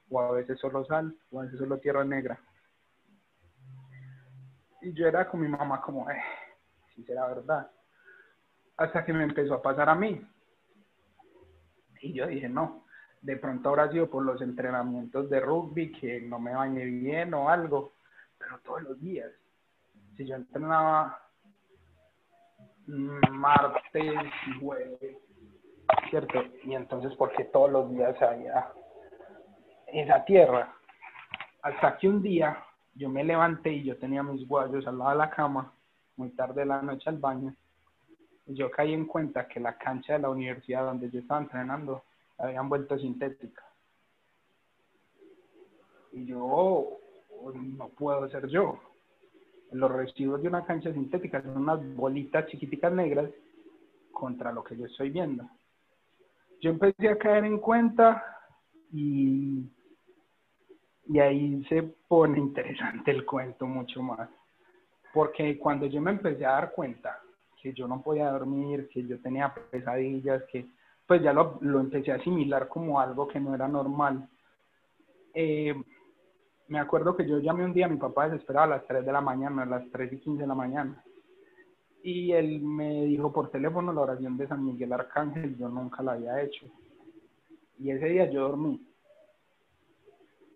O 0.10 0.21
a 0.21 0.32
veces 0.32 0.58
solo 0.60 0.86
sal, 0.86 1.13
o 1.32 1.39
a 1.39 1.43
veces 1.43 1.60
solo 1.60 1.80
tierra 1.80 2.06
negra. 2.06 2.39
Y 4.82 4.93
yo 4.93 5.08
era 5.08 5.27
con 5.27 5.41
mi 5.41 5.49
mamá 5.49 5.82
como, 5.82 6.10
eh, 6.10 6.21
si 6.95 7.04
será 7.04 7.27
verdad. 7.27 7.69
Hasta 8.77 9.04
que 9.04 9.12
me 9.12 9.23
empezó 9.23 9.56
a 9.56 9.62
pasar 9.62 9.89
a 9.89 9.95
mí. 9.95 10.25
Y 12.02 12.14
yo 12.14 12.28
dije, 12.28 12.50
no, 12.50 12.86
de 13.22 13.38
pronto 13.38 13.70
habrá 13.70 13.92
sido 13.92 14.10
por 14.10 14.24
los 14.26 14.42
entrenamientos 14.42 15.30
de 15.30 15.40
rugby 15.40 15.92
que 15.92 16.22
no 16.22 16.40
me 16.40 16.54
bañé 16.54 16.86
bien 16.86 17.34
o 17.34 17.50
algo, 17.50 17.94
pero 18.38 18.60
todos 18.60 18.84
los 18.84 19.00
días. 19.00 19.32
Si 20.18 20.26
yo 20.26 20.36
entrenaba 20.36 21.20
martes 22.88 24.14
jueves, 24.60 25.18
¿cierto? 26.10 26.44
Y 26.64 26.74
entonces, 26.74 27.14
porque 27.16 27.46
todos 27.46 27.72
los 27.72 27.90
días 27.92 28.20
había 28.22 28.72
esa 29.94 30.24
tierra? 30.26 30.74
Hasta 31.62 31.98
que 31.98 32.08
un 32.08 32.22
día 32.22 32.64
yo 32.96 33.10
me 33.10 33.24
levanté 33.24 33.72
y 33.72 33.84
yo 33.84 33.98
tenía 33.98 34.24
mis 34.24 34.48
guayos 34.48 34.86
al 34.88 34.98
lado 34.98 35.12
de 35.12 35.18
la 35.18 35.30
cama, 35.30 35.74
muy 36.16 36.32
tarde 36.32 36.62
de 36.62 36.68
la 36.68 36.82
noche 36.82 37.10
al 37.10 37.18
baño, 37.18 37.56
yo 38.45 38.69
caí 38.71 38.93
en 38.93 39.06
cuenta 39.06 39.47
que 39.47 39.60
la 39.60 39.77
cancha 39.77 40.13
de 40.13 40.19
la 40.19 40.30
universidad 40.30 40.86
donde 40.86 41.10
yo 41.10 41.19
estaba 41.19 41.41
entrenando 41.41 42.04
habían 42.38 42.69
vuelto 42.69 42.97
sintética. 42.97 43.63
Y 46.12 46.25
yo, 46.25 46.39
oh, 46.43 46.99
no 47.54 47.89
puedo 47.89 48.30
ser 48.30 48.47
yo 48.47 48.80
los 49.71 49.91
residuos 49.91 50.41
de 50.41 50.49
una 50.49 50.65
cancha 50.65 50.93
sintética 50.93 51.41
son 51.41 51.58
unas 51.58 51.95
bolitas 51.95 52.45
chiquiticas 52.47 52.91
negras 52.91 53.30
contra 54.12 54.51
lo 54.51 54.63
que 54.63 54.77
yo 54.77 54.86
estoy 54.86 55.10
viendo. 55.10 55.49
Yo 56.60 56.69
empecé 56.71 57.10
a 57.10 57.17
caer 57.17 57.45
en 57.45 57.58
cuenta 57.58 58.23
y, 58.91 59.65
y 61.08 61.19
ahí 61.19 61.63
se 61.69 61.84
pone 62.08 62.38
interesante 62.38 63.12
el 63.12 63.25
cuento 63.25 63.65
mucho 63.65 64.01
más. 64.04 64.30
Porque 65.13 65.58
cuando 65.58 65.86
yo 65.86 66.01
me 66.01 66.12
empecé 66.12 66.45
a 66.45 66.51
dar 66.51 66.71
cuenta 66.73 67.19
que 67.62 67.74
yo 67.74 67.88
no 67.88 68.02
podía 68.02 68.32
dormir, 68.32 68.89
que 68.89 69.06
yo 69.06 69.19
tenía 69.21 69.54
pesadillas, 69.69 70.43
que 70.52 70.67
pues 71.06 71.21
ya 71.21 71.34
lo, 71.34 71.58
lo 71.62 71.80
empecé 71.80 72.12
a 72.12 72.15
asimilar 72.15 72.67
como 72.67 73.00
algo 73.00 73.28
que 73.28 73.39
no 73.39 73.54
era 73.54 73.67
normal. 73.67 74.28
Eh, 75.34 75.76
me 76.67 76.80
acuerdo 76.80 77.15
que 77.15 77.28
yo 77.28 77.39
llamé 77.39 77.65
un 77.65 77.74
día 77.74 77.86
a 77.86 77.89
mi 77.89 77.97
papá 77.97 78.30
desesperado 78.30 78.65
a 78.71 78.78
las 78.78 78.88
3 78.88 79.06
de 79.06 79.12
la 79.12 79.21
mañana, 79.21 79.63
a 79.63 79.65
las 79.65 79.89
3 79.91 80.13
y 80.13 80.19
15 80.19 80.41
de 80.41 80.47
la 80.47 80.56
mañana. 80.56 81.04
Y 82.04 82.32
él 82.32 82.62
me 82.62 83.06
dijo 83.06 83.32
por 83.32 83.52
teléfono 83.52 83.93
la 83.93 84.02
oración 84.02 84.38
de 84.38 84.47
San 84.47 84.63
Miguel 84.65 84.93
Arcángel, 84.93 85.58
yo 85.58 85.69
nunca 85.69 86.02
la 86.02 86.13
había 86.13 86.41
hecho. 86.41 86.65
Y 87.78 87.91
ese 87.91 88.06
día 88.06 88.32
yo 88.32 88.41
dormí. 88.41 88.82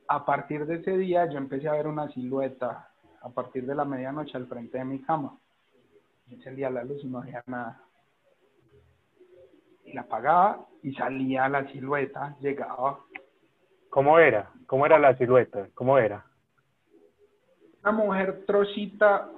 A 0.07 0.25
partir 0.25 0.65
de 0.65 0.75
ese 0.75 0.97
día 0.97 1.29
yo 1.29 1.37
empecé 1.37 1.67
a 1.67 1.73
ver 1.73 1.87
una 1.87 2.07
silueta 2.09 2.89
a 3.21 3.29
partir 3.29 3.65
de 3.65 3.75
la 3.75 3.85
medianoche 3.85 4.37
al 4.37 4.47
frente 4.47 4.77
de 4.77 4.85
mi 4.85 5.01
cama. 5.01 5.37
Encendía 6.29 6.69
la 6.69 6.83
luz 6.83 7.03
y 7.03 7.07
no 7.07 7.19
había 7.19 7.43
nada. 7.47 7.81
Y 9.83 9.93
la 9.93 10.01
apagaba 10.01 10.67
y 10.81 10.93
salía 10.93 11.47
la 11.47 11.67
silueta, 11.71 12.35
llegaba 12.39 12.99
¿Cómo 13.95 14.19
era? 14.19 14.51
¿Cómo 14.67 14.85
era 14.85 14.99
la 14.99 15.17
silueta? 15.17 15.69
¿Cómo 15.73 15.97
era? 15.97 16.25
Una 17.81 17.93
mujer 17.93 18.43
trocita 18.45 19.29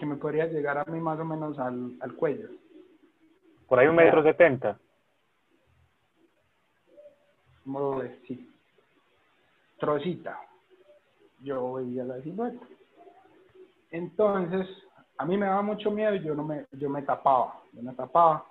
que 0.00 0.06
me 0.06 0.16
podría 0.16 0.46
llegar 0.46 0.78
a 0.78 0.84
mí 0.86 0.98
más 0.98 1.20
o 1.20 1.26
menos 1.26 1.58
al, 1.58 1.94
al 2.00 2.14
cuello. 2.14 2.48
Por 3.66 3.78
ahí 3.78 3.86
un 3.86 3.96
metro 3.96 4.22
setenta. 4.22 4.78
Modo 7.66 8.00
de, 8.00 8.18
sí. 8.26 8.50
Trocita. 9.78 10.40
Yo 11.40 11.74
veía 11.74 12.04
la 12.04 12.22
silueta. 12.22 12.64
Entonces, 13.90 14.66
a 15.18 15.24
mí 15.24 15.36
me 15.36 15.46
daba 15.46 15.62
mucho 15.62 15.90
miedo 15.90 16.14
y 16.14 16.22
yo 16.22 16.34
no 16.34 16.44
me, 16.44 16.66
yo 16.72 16.88
me 16.88 17.02
tapaba, 17.02 17.60
yo 17.72 17.82
me 17.82 17.92
tapaba. 17.92 18.46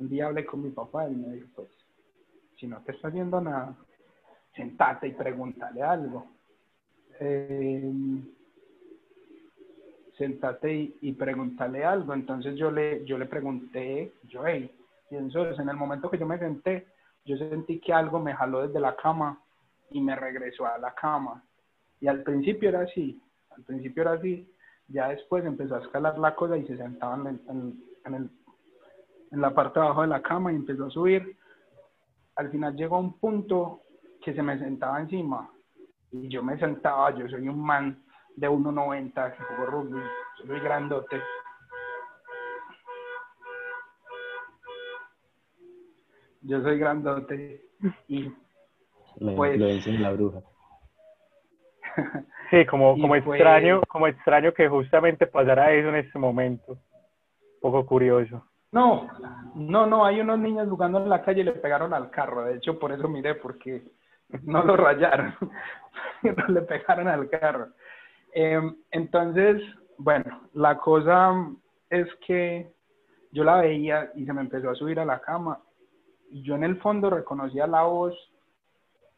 Un 0.00 0.08
día 0.08 0.26
hablé 0.26 0.44
con 0.44 0.62
mi 0.62 0.70
papá 0.70 1.08
y 1.08 1.14
me 1.14 1.34
dijo, 1.34 1.48
pues, 1.54 1.68
si 2.58 2.66
no 2.66 2.78
te 2.82 2.92
está 2.92 3.08
haciendo 3.08 3.40
nada, 3.40 3.74
sentate 4.54 5.08
y 5.08 5.12
pregúntale 5.12 5.82
algo. 5.82 6.26
Eh, 7.20 7.92
sentate 10.18 10.74
y, 10.74 10.98
y 11.02 11.12
pregúntale 11.12 11.84
algo. 11.84 12.12
Entonces 12.12 12.56
yo 12.56 12.70
le, 12.70 13.04
yo 13.04 13.16
le 13.16 13.26
pregunté, 13.26 14.12
yo, 14.24 14.46
hey, 14.46 14.70
y 15.10 15.16
entonces 15.16 15.58
en 15.58 15.68
el 15.68 15.76
momento 15.76 16.10
que 16.10 16.18
yo 16.18 16.26
me 16.26 16.38
senté, 16.38 16.86
yo 17.24 17.36
sentí 17.36 17.78
que 17.78 17.92
algo 17.92 18.18
me 18.18 18.34
jaló 18.34 18.66
desde 18.66 18.80
la 18.80 18.96
cama 18.96 19.40
y 19.90 20.00
me 20.00 20.16
regresó 20.16 20.66
a 20.66 20.78
la 20.78 20.92
cama. 20.94 21.44
Y 22.00 22.08
al 22.08 22.22
principio 22.22 22.68
era 22.68 22.80
así, 22.80 23.20
al 23.50 23.62
principio 23.62 24.02
era 24.02 24.12
así, 24.12 24.48
ya 24.90 25.08
después 25.08 25.44
empezó 25.44 25.76
a 25.76 25.80
escalar 25.80 26.18
la 26.18 26.34
cosa 26.34 26.56
y 26.56 26.66
se 26.66 26.76
sentaba 26.76 27.16
en, 27.16 27.80
en, 28.04 28.30
la 29.30 29.54
parte 29.54 29.78
de 29.78 29.86
abajo 29.86 30.02
de 30.02 30.08
la 30.08 30.22
cama 30.22 30.52
y 30.52 30.56
empezó 30.56 30.86
a 30.86 30.90
subir. 30.90 31.36
Al 32.36 32.50
final 32.50 32.74
llegó 32.74 32.96
a 32.96 33.00
un 33.00 33.18
punto 33.18 33.82
que 34.22 34.34
se 34.34 34.42
me 34.42 34.58
sentaba 34.58 35.00
encima 35.00 35.48
y 36.10 36.28
yo 36.28 36.42
me 36.42 36.58
sentaba, 36.58 37.16
yo 37.16 37.28
soy 37.28 37.48
un 37.48 37.60
man 37.60 38.02
de 38.36 38.48
1.90 38.48 39.36
que 39.36 39.42
jugó 39.44 39.66
rugby, 39.66 40.00
soy 40.44 40.60
grandote. 40.60 41.20
Yo 46.42 46.62
soy 46.62 46.78
grandote 46.78 47.62
y 48.08 48.32
la 49.16 49.36
pues, 49.36 49.86
la 49.86 50.12
bruja. 50.12 50.42
Sí, 52.50 52.66
como, 52.66 52.92
como 53.00 53.08
fue- 53.22 53.36
extraño, 53.36 53.82
como 53.88 54.06
extraño 54.06 54.52
que 54.52 54.68
justamente 54.68 55.26
pasara 55.26 55.72
eso 55.72 55.88
en 55.88 55.96
este 55.96 56.18
momento. 56.18 56.72
Un 56.72 57.60
poco 57.60 57.84
curioso. 57.86 58.44
No, 58.72 59.08
no, 59.54 59.86
no, 59.86 60.04
hay 60.04 60.20
unos 60.20 60.38
niños 60.38 60.68
jugando 60.68 60.98
en 61.02 61.08
la 61.08 61.22
calle 61.22 61.40
y 61.40 61.44
le 61.44 61.52
pegaron 61.52 61.92
al 61.92 62.10
carro. 62.10 62.44
De 62.44 62.54
hecho, 62.56 62.78
por 62.78 62.92
eso 62.92 63.08
miré, 63.08 63.34
porque 63.34 63.82
no 64.44 64.62
lo 64.62 64.76
rayaron, 64.76 65.34
no 66.22 66.46
le 66.48 66.62
pegaron 66.62 67.08
al 67.08 67.28
carro. 67.28 67.68
Em, 68.32 68.76
entonces, 68.92 69.60
bueno, 69.98 70.42
la 70.54 70.76
cosa 70.78 71.34
es 71.90 72.06
que 72.26 72.70
yo 73.32 73.42
la 73.44 73.56
veía 73.60 74.10
y 74.14 74.24
se 74.24 74.32
me 74.32 74.40
empezó 74.40 74.70
a 74.70 74.74
subir 74.74 75.00
a 75.00 75.04
la 75.04 75.20
cama 75.20 75.58
y 76.30 76.42
yo 76.42 76.54
en 76.54 76.62
el 76.64 76.76
fondo 76.78 77.10
reconocía 77.10 77.66
la 77.66 77.82
voz 77.82 78.14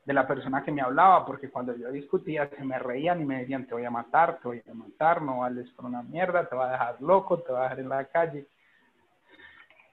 de 0.05 0.12
la 0.12 0.27
persona 0.27 0.62
que 0.65 0.73
me 0.73 0.83
hablaba, 0.83 1.25
porque 1.25 1.51
cuando 1.51 1.77
yo 1.77 1.91
discutía 1.91 2.49
se 2.49 2.65
me 2.65 2.79
reían 2.79 3.21
y 3.21 3.25
me 3.25 3.38
decían, 3.38 3.67
te 3.67 3.75
voy 3.75 3.85
a 3.85 3.91
matar, 3.91 4.38
te 4.41 4.49
voy 4.49 4.62
a 4.69 4.75
matar, 4.75 5.23
no 5.23 5.38
vales 5.38 5.71
por 5.73 5.85
una 5.85 6.03
mierda, 6.03 6.49
te 6.49 6.57
voy 6.57 6.67
a 6.67 6.73
dejar 6.73 7.01
loco, 7.01 7.38
te 7.38 7.53
voy 7.53 7.61
a 7.61 7.65
dejar 7.65 7.81
en 7.81 7.88
la 7.88 8.05
calle. 8.07 8.47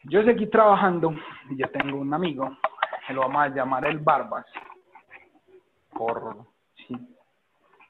Yo 0.06 0.24
seguí 0.24 0.48
trabajando 0.48 1.14
y 1.50 1.58
yo 1.58 1.70
tengo 1.70 2.00
un 2.00 2.14
amigo 2.14 2.50
que 3.06 3.14
lo 3.14 3.22
vamos 3.22 3.44
a 3.44 3.50
llamar 3.50 3.86
el 3.86 4.00
Barbas. 4.00 4.46
Por, 5.92 6.46
sí, 6.88 6.96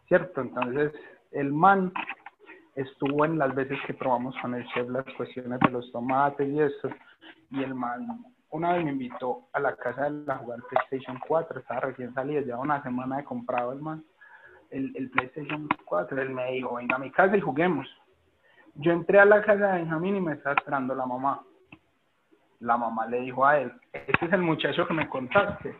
cierto, 0.07 0.41
entonces 0.41 0.91
el 1.31 1.53
man 1.53 1.93
estuvo 2.75 3.25
en 3.25 3.37
las 3.37 3.53
veces 3.53 3.77
que 3.85 3.93
probamos 3.93 4.35
con 4.41 4.55
el 4.55 4.67
chef 4.69 4.89
las 4.89 5.05
cuestiones 5.15 5.59
de 5.59 5.69
los 5.69 5.91
tomates 5.91 6.49
y 6.49 6.59
eso, 6.59 6.89
y 7.51 7.63
el 7.63 7.75
man 7.75 8.25
una 8.51 8.73
vez 8.73 8.83
me 8.83 8.91
invitó 8.91 9.47
a 9.53 9.59
la 9.59 9.75
casa 9.75 10.03
de 10.03 10.07
él 10.09 10.25
a 10.27 10.37
jugar 10.37 10.59
PlayStation 10.69 11.19
4, 11.27 11.59
estaba 11.59 11.81
recién 11.81 12.13
salido, 12.13 12.41
llevaba 12.41 12.63
una 12.63 12.83
semana 12.83 13.17
de 13.17 13.23
comprado 13.23 13.73
el 13.73 13.81
man, 13.81 14.03
el, 14.71 15.09
PlayStation 15.11 15.67
4, 15.85 16.21
él 16.21 16.29
me 16.29 16.51
dijo, 16.53 16.75
venga 16.75 16.95
a 16.95 16.99
mi 16.99 17.11
casa 17.11 17.35
y 17.35 17.41
juguemos. 17.41 17.87
Yo 18.75 18.91
entré 18.91 19.19
a 19.19 19.25
la 19.25 19.41
casa 19.41 19.67
de 19.67 19.79
Benjamín 19.79 20.15
y 20.15 20.21
me 20.21 20.33
estaba 20.33 20.55
esperando 20.55 20.95
la 20.95 21.05
mamá. 21.05 21.43
La 22.59 22.77
mamá 22.77 23.07
le 23.07 23.21
dijo 23.21 23.45
a 23.45 23.59
él, 23.59 23.71
este 23.93 24.25
es 24.25 24.33
el 24.33 24.41
muchacho 24.41 24.87
que 24.87 24.93
me 24.93 25.09
contaste. 25.09 25.75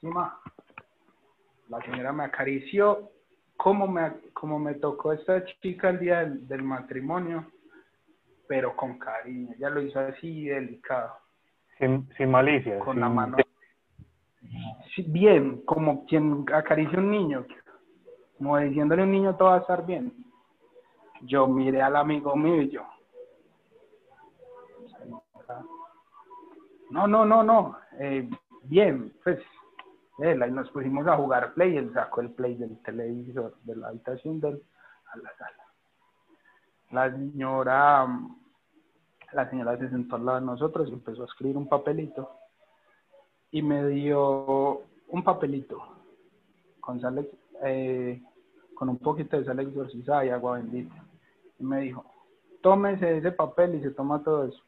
Sí, 0.00 0.06
ma. 0.06 0.38
La 1.68 1.80
señora 1.82 2.12
me 2.12 2.24
acarició, 2.24 3.10
como 3.56 3.86
me, 3.86 4.12
como 4.32 4.58
me 4.58 4.74
tocó 4.74 5.12
esta 5.12 5.44
chica 5.60 5.90
el 5.90 5.98
día 5.98 6.20
del, 6.20 6.46
del 6.48 6.62
matrimonio, 6.62 7.50
pero 8.46 8.74
con 8.74 8.98
cariño. 8.98 9.54
Ella 9.56 9.70
lo 9.70 9.82
hizo 9.82 10.00
así, 10.00 10.44
delicado, 10.44 11.18
Sin, 11.78 12.08
sin 12.16 12.30
malicia. 12.30 12.78
con 12.80 12.94
sin- 12.94 13.00
la 13.00 13.08
mano. 13.08 13.36
Bien, 15.06 15.62
como 15.64 16.04
quien 16.06 16.44
acaricia 16.52 16.98
a 16.98 17.00
un 17.00 17.10
niño, 17.10 17.46
como 18.36 18.58
diciéndole 18.58 19.02
a 19.02 19.04
un 19.04 19.12
niño 19.12 19.36
todo 19.36 19.48
va 19.50 19.56
a 19.56 19.60
estar 19.60 19.86
bien. 19.86 20.12
Yo 21.22 21.46
miré 21.46 21.80
al 21.82 21.96
amigo 21.96 22.34
mío 22.36 22.62
y 22.62 22.70
yo, 22.70 22.82
no, 26.90 27.06
no, 27.06 27.24
no, 27.24 27.42
no, 27.42 27.76
eh, 27.98 28.28
bien, 28.64 29.12
pues, 29.22 29.38
él, 30.18 30.42
ahí 30.42 30.50
nos 30.50 30.70
pusimos 30.70 31.06
a 31.06 31.16
jugar 31.16 31.52
play, 31.54 31.76
él 31.76 31.92
sacó 31.92 32.20
el 32.22 32.30
play 32.32 32.54
del 32.56 32.80
televisor 32.82 33.54
de 33.62 33.76
la 33.76 33.88
habitación 33.88 34.40
de 34.40 34.48
él 34.50 34.62
a 35.12 35.16
la 35.18 35.30
sala. 35.36 35.64
La 36.90 37.10
señora, 37.10 38.06
la 39.32 39.48
señora 39.50 39.76
se 39.78 39.90
sentó 39.90 40.16
al 40.16 40.24
lado 40.24 40.40
de 40.40 40.46
nosotros 40.46 40.88
y 40.88 40.92
empezó 40.92 41.22
a 41.22 41.26
escribir 41.26 41.56
un 41.56 41.68
papelito 41.68 42.30
y 43.50 43.62
me 43.62 43.86
dio 43.88 44.82
un 45.08 45.24
papelito 45.24 45.82
con 46.80 47.00
sal, 47.00 47.28
eh, 47.62 48.22
con 48.74 48.88
un 48.88 48.98
poquito 48.98 49.38
de 49.38 49.44
sal 49.44 49.60
exorcizada 49.60 50.24
y 50.24 50.30
agua 50.30 50.58
bendita. 50.58 50.94
Y 51.58 51.64
me 51.64 51.80
dijo, 51.80 52.04
tómese 52.62 53.18
ese 53.18 53.32
papel 53.32 53.74
y 53.74 53.82
se 53.82 53.90
toma 53.90 54.22
todo 54.22 54.44
eso. 54.44 54.62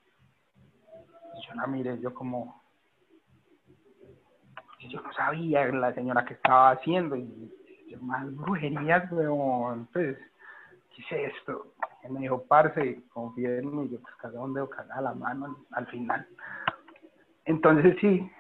Y 1.37 1.46
yo 1.46 1.55
la 1.55 1.66
miré, 1.66 1.99
yo 2.01 2.12
como, 2.12 2.62
yo 4.88 5.01
no 5.01 5.12
sabía 5.12 5.66
la 5.68 5.94
señora 5.94 6.25
que 6.25 6.35
estaba 6.35 6.73
haciendo 6.73 7.16
y 7.16 7.53
yo, 7.88 8.01
más 8.01 8.35
brujerías, 8.35 9.11
weón, 9.12 9.88
pues, 9.92 10.16
¿qué 10.94 11.03
es 11.03 11.35
esto? 11.35 11.73
Y 12.02 12.12
me 12.12 12.20
dijo, 12.20 12.42
parce, 12.48 13.02
confía 13.12 13.58
en 13.58 13.76
mí, 13.76 13.88
yo 13.90 14.00
pues 14.00 14.14
cagaba 14.16 14.44
un 14.44 14.54
dedo, 14.54 14.68
cagaba 14.70 15.02
la 15.02 15.14
mano 15.14 15.46
al, 15.46 15.56
al 15.72 15.86
final. 15.88 16.26
Entonces 17.44 17.96
sí, 18.00 18.30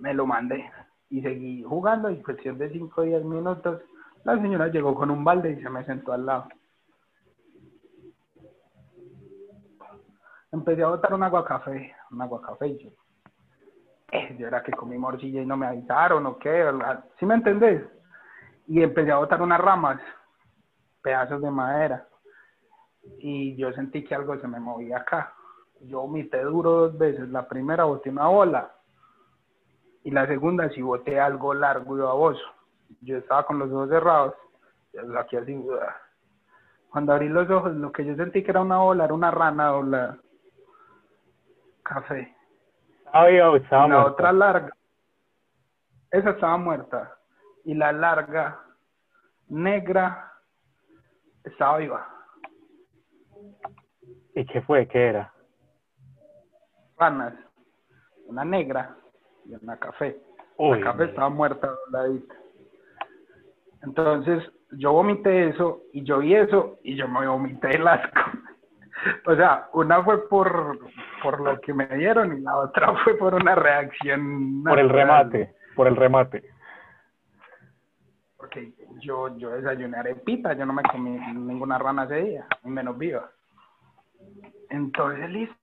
me 0.00 0.14
lo 0.14 0.26
mandé 0.26 0.70
y 1.10 1.20
seguí 1.20 1.62
jugando 1.62 2.10
y 2.10 2.22
cuestión 2.22 2.58
de 2.58 2.70
5 2.70 3.00
o 3.00 3.04
10 3.04 3.24
minutos 3.24 3.82
la 4.24 4.36
señora 4.36 4.68
llegó 4.68 4.94
con 4.94 5.10
un 5.10 5.24
balde 5.24 5.50
y 5.50 5.62
se 5.62 5.68
me 5.68 5.84
sentó 5.84 6.12
al 6.12 6.26
lado. 6.26 6.48
Empecé 10.52 10.82
a 10.82 10.88
botar 10.88 11.14
un 11.14 11.22
agua 11.22 11.44
café, 11.44 11.94
un 12.10 12.22
agua 12.22 12.40
café 12.40 12.68
y 12.68 12.78
yo, 12.78 12.90
eh, 14.12 14.36
yo 14.38 14.46
era 14.46 14.62
que 14.62 14.72
comí 14.72 14.98
morcilla 14.98 15.40
y 15.40 15.46
no 15.46 15.56
me 15.56 15.66
avisaron 15.66 16.26
o 16.26 16.38
qué, 16.38 16.70
¿sí 17.18 17.26
me 17.26 17.34
entendés? 17.34 17.82
Y 18.68 18.82
empecé 18.82 19.10
a 19.10 19.16
botar 19.16 19.40
unas 19.42 19.60
ramas, 19.60 20.00
pedazos 21.02 21.40
de 21.40 21.50
madera 21.50 22.06
y 23.18 23.56
yo 23.56 23.72
sentí 23.72 24.04
que 24.04 24.14
algo 24.14 24.38
se 24.38 24.48
me 24.48 24.60
movía 24.60 24.98
acá. 24.98 25.34
Yo 25.80 26.00
vomité 26.02 26.42
duro 26.42 26.70
dos 26.72 26.98
veces, 26.98 27.28
la 27.28 27.48
primera 27.48 27.84
boté 27.84 28.10
una 28.10 28.28
bola 28.28 28.72
y 30.04 30.10
la 30.10 30.26
segunda 30.26 30.68
sí 30.70 30.82
boté 30.82 31.18
algo 31.20 31.54
largo 31.54 31.96
y 31.96 32.00
baboso. 32.00 32.44
Yo 33.00 33.16
estaba 33.18 33.44
con 33.44 33.58
los 33.58 33.70
ojos 33.70 33.88
cerrados, 33.88 34.34
yo 34.92 35.00
saqué 35.12 35.38
así. 35.38 35.66
Cuando 36.90 37.12
abrí 37.12 37.28
los 37.28 37.48
ojos, 37.50 37.74
lo 37.74 37.90
que 37.90 38.04
yo 38.04 38.14
sentí 38.16 38.42
que 38.44 38.50
era 38.50 38.60
una 38.60 38.78
bola, 38.78 39.04
era 39.04 39.14
una 39.14 39.30
rana 39.30 39.68
doblada. 39.68 40.18
Café. 41.82 42.34
Estaba 43.06 43.26
viva 43.26 43.50
o 43.50 43.56
estaba 43.56 43.86
Y 43.86 43.88
la 43.90 43.94
muerta? 43.96 44.12
otra 44.12 44.32
larga, 44.32 44.76
esa 46.10 46.30
estaba 46.30 46.56
muerta. 46.58 47.18
Y 47.64 47.74
la 47.74 47.92
larga, 47.92 48.60
negra, 49.48 50.32
estaba 51.44 51.78
viva. 51.78 52.08
¿Y 54.34 54.44
qué 54.46 54.62
fue? 54.62 54.86
¿Qué 54.88 55.08
era? 55.08 55.32
Ranas, 56.98 57.34
una 58.26 58.44
negra 58.44 58.96
y 59.44 59.54
una 59.54 59.76
café. 59.76 60.16
Uy, 60.56 60.78
la 60.78 60.92
café 60.92 61.04
estaba 61.04 61.28
muerta 61.28 61.68
dobladita. 61.86 62.34
Entonces, 63.82 64.42
yo 64.72 64.92
vomité 64.92 65.48
eso, 65.48 65.82
y 65.92 66.04
yo 66.04 66.18
vi 66.18 66.34
eso, 66.34 66.78
y 66.82 66.96
yo 66.96 67.08
me 67.08 67.26
vomité 67.26 67.76
el 67.76 67.86
asco. 67.86 68.20
o 69.26 69.36
sea, 69.36 69.68
una 69.72 70.02
fue 70.02 70.28
por, 70.28 70.78
por 71.22 71.40
lo 71.40 71.60
que 71.60 71.74
me 71.74 71.86
dieron, 71.88 72.38
y 72.38 72.40
la 72.40 72.56
otra 72.56 72.94
fue 73.04 73.14
por 73.16 73.34
una 73.34 73.54
reacción. 73.54 74.62
por 74.62 74.78
el 74.78 74.88
remate, 74.88 75.54
por 75.74 75.88
el 75.88 75.96
remate. 75.96 76.44
Porque 78.36 78.72
yo, 79.00 79.36
yo 79.36 79.50
desayuné 79.50 79.98
arepita, 79.98 80.52
yo 80.54 80.64
no 80.64 80.72
me 80.72 80.82
comí 80.82 81.10
ninguna 81.34 81.78
rana 81.78 82.04
ese 82.04 82.22
día, 82.22 82.46
y 82.64 82.68
menos 82.68 82.96
viva. 82.96 83.30
Entonces, 84.70 85.30
listo. 85.30 85.56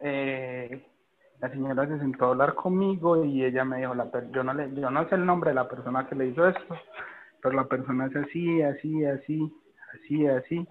Eh, 0.00 0.86
la 1.40 1.50
señora 1.50 1.86
se 1.86 1.98
sentó 1.98 2.26
a 2.26 2.28
hablar 2.30 2.54
conmigo 2.54 3.24
y 3.24 3.44
ella 3.44 3.64
me 3.64 3.78
dijo, 3.78 3.94
la 3.94 4.10
per- 4.10 4.30
yo, 4.32 4.42
no 4.44 4.54
le, 4.54 4.72
yo 4.74 4.90
no 4.90 5.08
sé 5.08 5.14
el 5.16 5.26
nombre 5.26 5.50
de 5.50 5.54
la 5.54 5.68
persona 5.68 6.06
que 6.08 6.14
le 6.14 6.26
hizo 6.28 6.46
esto, 6.48 6.76
pero 7.42 7.54
la 7.56 7.64
persona 7.64 8.06
es 8.06 8.16
así, 8.16 8.62
así, 8.62 9.04
así, 9.04 9.52
así, 9.94 10.26
así. 10.26 10.68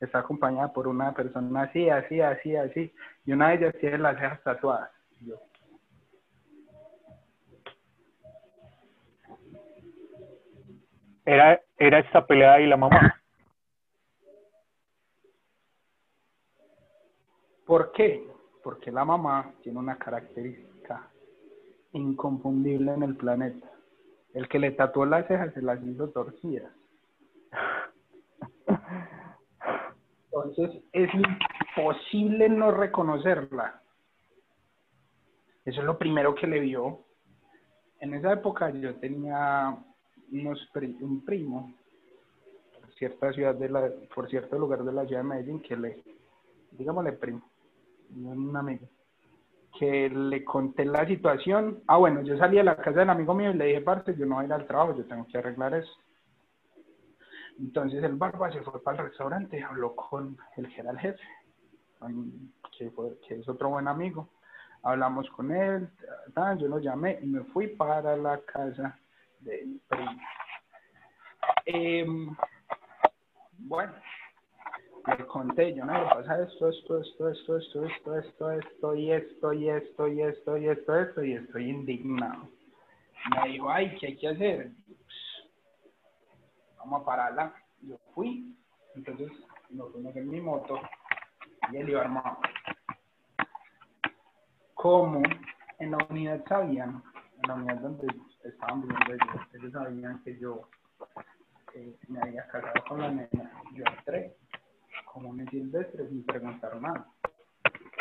Está 0.00 0.20
acompañada 0.20 0.72
por 0.72 0.86
una 0.88 1.12
persona 1.14 1.62
así, 1.62 1.88
así, 1.90 2.20
así, 2.20 2.56
así. 2.56 2.92
Y 3.26 3.32
una 3.32 3.48
de 3.50 3.54
ellas 3.56 3.74
tiene 3.80 3.98
las 3.98 4.16
cejas 4.18 4.42
tatuadas. 4.44 4.90
Yo, 5.20 5.34
Era, 11.24 11.60
era 11.78 11.98
esta 12.00 12.26
pelea 12.26 12.60
y 12.60 12.66
la 12.66 12.76
mamá. 12.76 13.17
¿Por 17.68 17.92
qué? 17.92 18.26
Porque 18.64 18.90
la 18.90 19.04
mamá 19.04 19.52
tiene 19.62 19.78
una 19.78 19.98
característica 19.98 21.06
inconfundible 21.92 22.94
en 22.94 23.02
el 23.02 23.14
planeta. 23.14 23.70
El 24.32 24.48
que 24.48 24.58
le 24.58 24.70
tatuó 24.70 25.04
las 25.04 25.28
cejas 25.28 25.52
se 25.52 25.60
las 25.60 25.78
hizo 25.84 26.08
torcidas. 26.08 26.72
Entonces 30.24 30.82
es 30.92 31.10
imposible 31.12 32.48
no 32.48 32.70
reconocerla. 32.70 33.82
Eso 35.66 35.80
es 35.80 35.86
lo 35.86 35.98
primero 35.98 36.34
que 36.34 36.46
le 36.46 36.60
vio. 36.60 37.00
En 38.00 38.14
esa 38.14 38.32
época 38.32 38.70
yo 38.70 38.94
tenía 38.94 39.76
unos 40.32 40.66
un 41.02 41.22
primo 41.22 41.74
por 42.80 42.94
cierta 42.94 43.30
ciudad 43.34 43.54
de 43.54 43.68
la, 43.68 43.90
por 44.14 44.26
cierto 44.30 44.58
lugar 44.58 44.84
de 44.84 44.92
la 44.94 45.04
ciudad 45.04 45.20
de 45.20 45.28
Medellín 45.28 45.60
que 45.60 45.76
le, 45.76 46.02
digámosle 46.70 47.12
primo, 47.12 47.42
un 48.14 48.56
amigo, 48.56 48.88
que 49.78 50.08
le 50.08 50.44
conté 50.44 50.84
la 50.84 51.06
situación. 51.06 51.82
Ah, 51.86 51.96
bueno, 51.96 52.22
yo 52.22 52.36
salí 52.38 52.58
a 52.58 52.64
la 52.64 52.76
casa 52.76 53.00
del 53.00 53.10
amigo 53.10 53.34
mío 53.34 53.50
y 53.50 53.54
le 53.54 53.66
dije, 53.66 53.80
parce, 53.80 54.14
yo 54.16 54.26
no 54.26 54.36
voy 54.36 54.44
a 54.44 54.46
ir 54.46 54.52
al 54.52 54.66
trabajo, 54.66 54.96
yo 54.96 55.06
tengo 55.06 55.26
que 55.26 55.38
arreglar 55.38 55.74
eso. 55.74 55.92
Entonces 57.58 58.02
el 58.04 58.14
barba 58.14 58.52
se 58.52 58.62
fue 58.62 58.82
para 58.82 59.02
el 59.02 59.08
restaurante 59.08 59.62
habló 59.62 59.94
con 59.96 60.36
el 60.56 60.68
que 60.68 60.80
era 60.80 60.92
el 60.92 60.98
jefe, 60.98 61.22
que, 62.78 63.34
es 63.34 63.48
otro 63.48 63.70
buen 63.70 63.88
amigo. 63.88 64.30
Hablamos 64.82 65.28
con 65.30 65.50
él, 65.50 65.90
yo 66.58 66.68
lo 66.68 66.78
llamé 66.78 67.18
y 67.20 67.26
me 67.26 67.42
fui 67.44 67.66
para 67.66 68.16
la 68.16 68.40
casa 68.42 68.96
del 69.40 69.80
primo. 69.88 70.20
Em, 71.66 72.36
bueno, 73.58 73.92
le 75.16 75.26
conté, 75.26 75.74
yo 75.74 75.84
no 75.84 75.92
le 75.92 76.08
pasa 76.08 76.42
esto, 76.42 76.68
esto, 76.68 77.00
esto, 77.00 77.28
esto, 77.30 77.58
esto, 77.58 77.84
esto, 77.86 78.12
esto, 78.18 78.50
esto, 78.50 78.94
y 78.94 79.12
esto, 79.12 79.52
y 79.52 79.68
esto, 79.68 80.08
y 80.08 80.22
esto, 80.22 80.56
y 80.56 80.68
esto, 80.68 81.24
y 81.24 81.32
estoy 81.34 81.70
indignado. 81.70 82.48
Me 83.30 83.50
dijo, 83.50 83.70
ay, 83.70 83.96
¿qué 83.98 84.08
hay 84.08 84.16
que 84.16 84.28
hacer? 84.28 84.72
vamos 86.78 87.02
a 87.02 87.04
pararla. 87.04 87.54
Yo 87.82 87.98
fui, 88.14 88.56
entonces 88.94 89.30
nos 89.70 89.92
fuimos 89.92 90.16
en 90.16 90.30
mi 90.30 90.40
moto 90.40 90.80
y 91.70 91.76
él 91.76 91.90
iba 91.90 92.00
armado. 92.00 92.38
Como 94.74 95.22
en 95.78 95.90
la 95.90 95.98
unidad 96.08 96.44
sabían, 96.48 97.02
en 97.42 97.48
la 97.48 97.54
unidad 97.54 97.76
donde 97.76 98.06
estaban 98.44 98.82
viviendo 98.82 99.12
ellos, 99.12 99.46
ellos 99.54 99.72
sabían 99.72 100.22
que 100.22 100.38
yo 100.38 100.68
eh, 101.74 101.96
me 102.08 102.20
había 102.20 102.46
casado 102.48 102.72
con 102.88 103.00
la 103.00 103.10
nena, 103.10 103.52
yo 103.74 103.84
entré 103.84 104.36
como 105.12 105.30
un 105.30 105.48
silvestre 105.50 106.08
sin 106.08 106.24
preguntar 106.24 106.80
nada. 106.80 107.06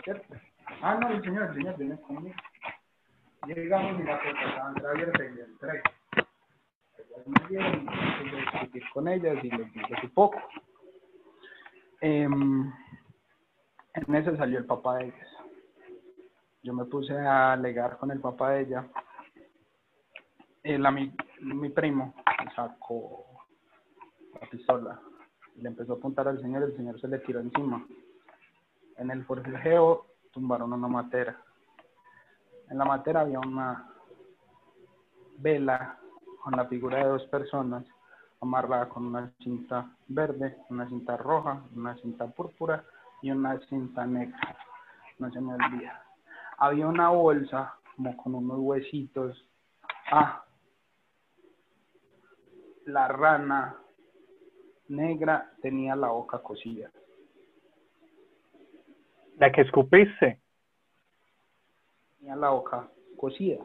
¿Cierto? 0.03 0.35
Ah, 0.81 0.95
no, 0.95 1.09
el 1.09 1.21
señor, 1.23 1.49
el 1.49 1.55
señor 1.55 1.77
viene 1.77 1.99
conmigo. 2.01 2.35
Llegamos 3.45 3.99
y 3.99 4.03
la 4.03 4.21
puerta 4.21 4.49
estaba 4.49 4.89
abierta 4.91 5.23
y 5.23 5.39
entré 5.39 5.81
me 7.25 7.47
dieron 7.49 7.85
discutir 7.85 8.83
con 8.93 9.07
ellas 9.07 9.43
y 9.43 9.49
les 9.49 9.73
dije 9.73 10.01
su 10.01 10.09
poco. 10.13 10.39
Em, 12.01 12.71
en 13.93 14.15
ese 14.15 14.37
salió 14.37 14.59
el 14.59 14.65
papá 14.65 14.97
de 14.97 15.05
ellas. 15.05 15.27
Yo 16.63 16.73
me 16.73 16.85
puse 16.85 17.13
a 17.13 17.53
alegar 17.53 17.97
con 17.97 18.11
el 18.11 18.19
papá 18.19 18.51
de 18.51 18.61
ella. 18.61 18.87
El, 20.63 20.85
mi, 20.91 21.13
mi 21.41 21.69
primo 21.69 22.13
sacó 22.55 23.25
la 24.39 24.47
pistola 24.49 24.99
y 25.01 25.06
le 25.57 25.69
empezó 25.69 25.93
a 25.93 25.95
apuntar 25.97 26.27
al 26.27 26.41
señor. 26.41 26.63
El 26.63 26.75
señor 26.75 26.99
se 26.99 27.07
le 27.07 27.19
tiró 27.19 27.39
encima. 27.39 27.85
En 28.97 29.11
el 29.11 29.25
forcejeo 29.25 30.05
tumbaron 30.31 30.73
una 30.73 30.87
matera. 30.87 31.39
En 32.69 32.77
la 32.77 32.85
matera 32.85 33.21
había 33.21 33.39
una 33.39 33.89
vela 35.37 35.97
con 36.43 36.55
la 36.55 36.65
figura 36.65 36.97
de 36.97 37.05
dos 37.05 37.23
personas 37.27 37.85
amarrada 38.41 38.87
con 38.89 39.05
una 39.05 39.31
cinta 39.39 39.89
verde, 40.07 40.57
una 40.69 40.87
cinta 40.87 41.17
roja, 41.17 41.63
una 41.75 41.95
cinta 41.95 42.27
púrpura 42.27 42.83
y 43.21 43.31
una 43.31 43.59
cinta 43.67 44.05
negra. 44.05 44.37
No 45.19 45.31
se 45.31 45.41
me 45.41 45.53
olvida. 45.53 46.03
Había 46.57 46.87
una 46.87 47.09
bolsa 47.09 47.75
como 47.95 48.15
con 48.17 48.35
unos 48.35 48.59
huesitos. 48.59 49.43
Ah, 50.11 50.43
la 52.85 53.07
rana 53.07 53.75
negra 54.89 55.51
tenía 55.61 55.95
la 55.95 56.09
boca 56.09 56.39
cosida. 56.39 56.91
La 59.37 59.51
que 59.51 59.61
escupiste. 59.61 60.39
Tenía 62.17 62.35
la 62.35 62.49
boca 62.49 62.89
cosida. 63.17 63.63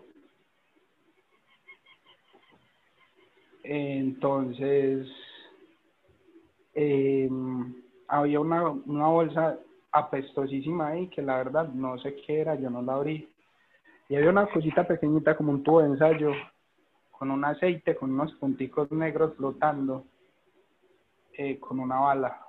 Entonces, 3.64 5.08
em, 6.74 7.74
había 8.08 8.40
una, 8.40 8.70
una 8.70 9.06
bolsa 9.06 9.58
apestosísima 9.92 10.88
ahí 10.88 11.08
que 11.08 11.22
la 11.22 11.36
verdad 11.36 11.68
no 11.68 11.98
sé 11.98 12.16
qué 12.26 12.40
era, 12.40 12.54
yo 12.56 12.70
no 12.70 12.82
la 12.82 12.94
abrí. 12.94 13.28
Y 14.08 14.16
había 14.16 14.30
una 14.30 14.46
cosita 14.46 14.86
pequeñita 14.86 15.36
como 15.36 15.52
un 15.52 15.62
tubo 15.62 15.80
de 15.80 15.86
ensayo 15.86 16.32
con 17.12 17.30
un 17.30 17.44
aceite, 17.44 17.94
con 17.94 18.12
unos 18.12 18.32
punticos 18.34 18.90
negros 18.90 19.34
flotando, 19.36 20.04
eh, 21.36 21.58
con 21.58 21.80
una 21.80 22.00
bala. 22.00 22.46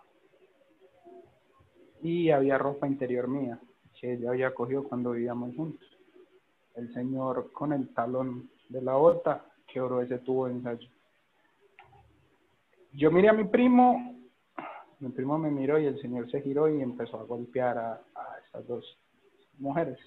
Y 2.01 2.29
había 2.29 2.57
ropa 2.57 2.87
interior 2.87 3.27
mía 3.27 3.59
que 3.99 4.13
ella 4.13 4.31
había 4.31 4.53
cogido 4.53 4.83
cuando 4.83 5.11
vivíamos 5.11 5.55
juntos. 5.55 5.87
El 6.75 6.93
señor 6.93 7.51
con 7.53 7.71
el 7.71 7.93
talón 7.93 8.49
de 8.69 8.81
la 8.81 8.95
bota 8.95 9.45
quebró 9.65 10.01
ese 10.01 10.19
tubo 10.19 10.47
de 10.47 10.53
ensayo 10.53 10.89
yo 12.93 13.11
miré 13.11 13.29
a 13.29 13.33
mi 13.33 13.45
primo, 13.45 14.15
mi 14.99 15.09
primo 15.09 15.37
me 15.37 15.49
miró 15.49 15.79
y 15.79 15.85
el 15.85 15.99
señor 15.99 16.29
se 16.29 16.41
giró 16.41 16.69
y 16.69 16.81
empezó 16.81 17.19
a 17.19 17.23
golpear 17.23 17.77
a, 17.77 17.93
a 17.93 18.37
estas 18.45 18.67
dos 18.67 18.99
mujeres. 19.57 19.97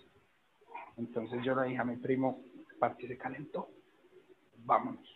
Entonces 0.96 1.42
yo 1.44 1.54
le 1.56 1.68
dije 1.68 1.80
a 1.80 1.84
mi 1.84 1.96
primo, 1.96 2.40
parte 2.78 3.08
se 3.08 3.18
calentó, 3.18 3.68
vámonos. 4.58 5.15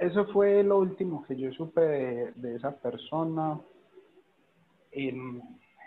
Eso 0.00 0.24
fue 0.32 0.62
lo 0.62 0.78
último 0.78 1.22
que 1.24 1.36
yo 1.36 1.52
supe 1.52 1.82
de, 2.34 2.56
esa 2.56 2.74
persona 2.74 3.60
en, 4.92 5.42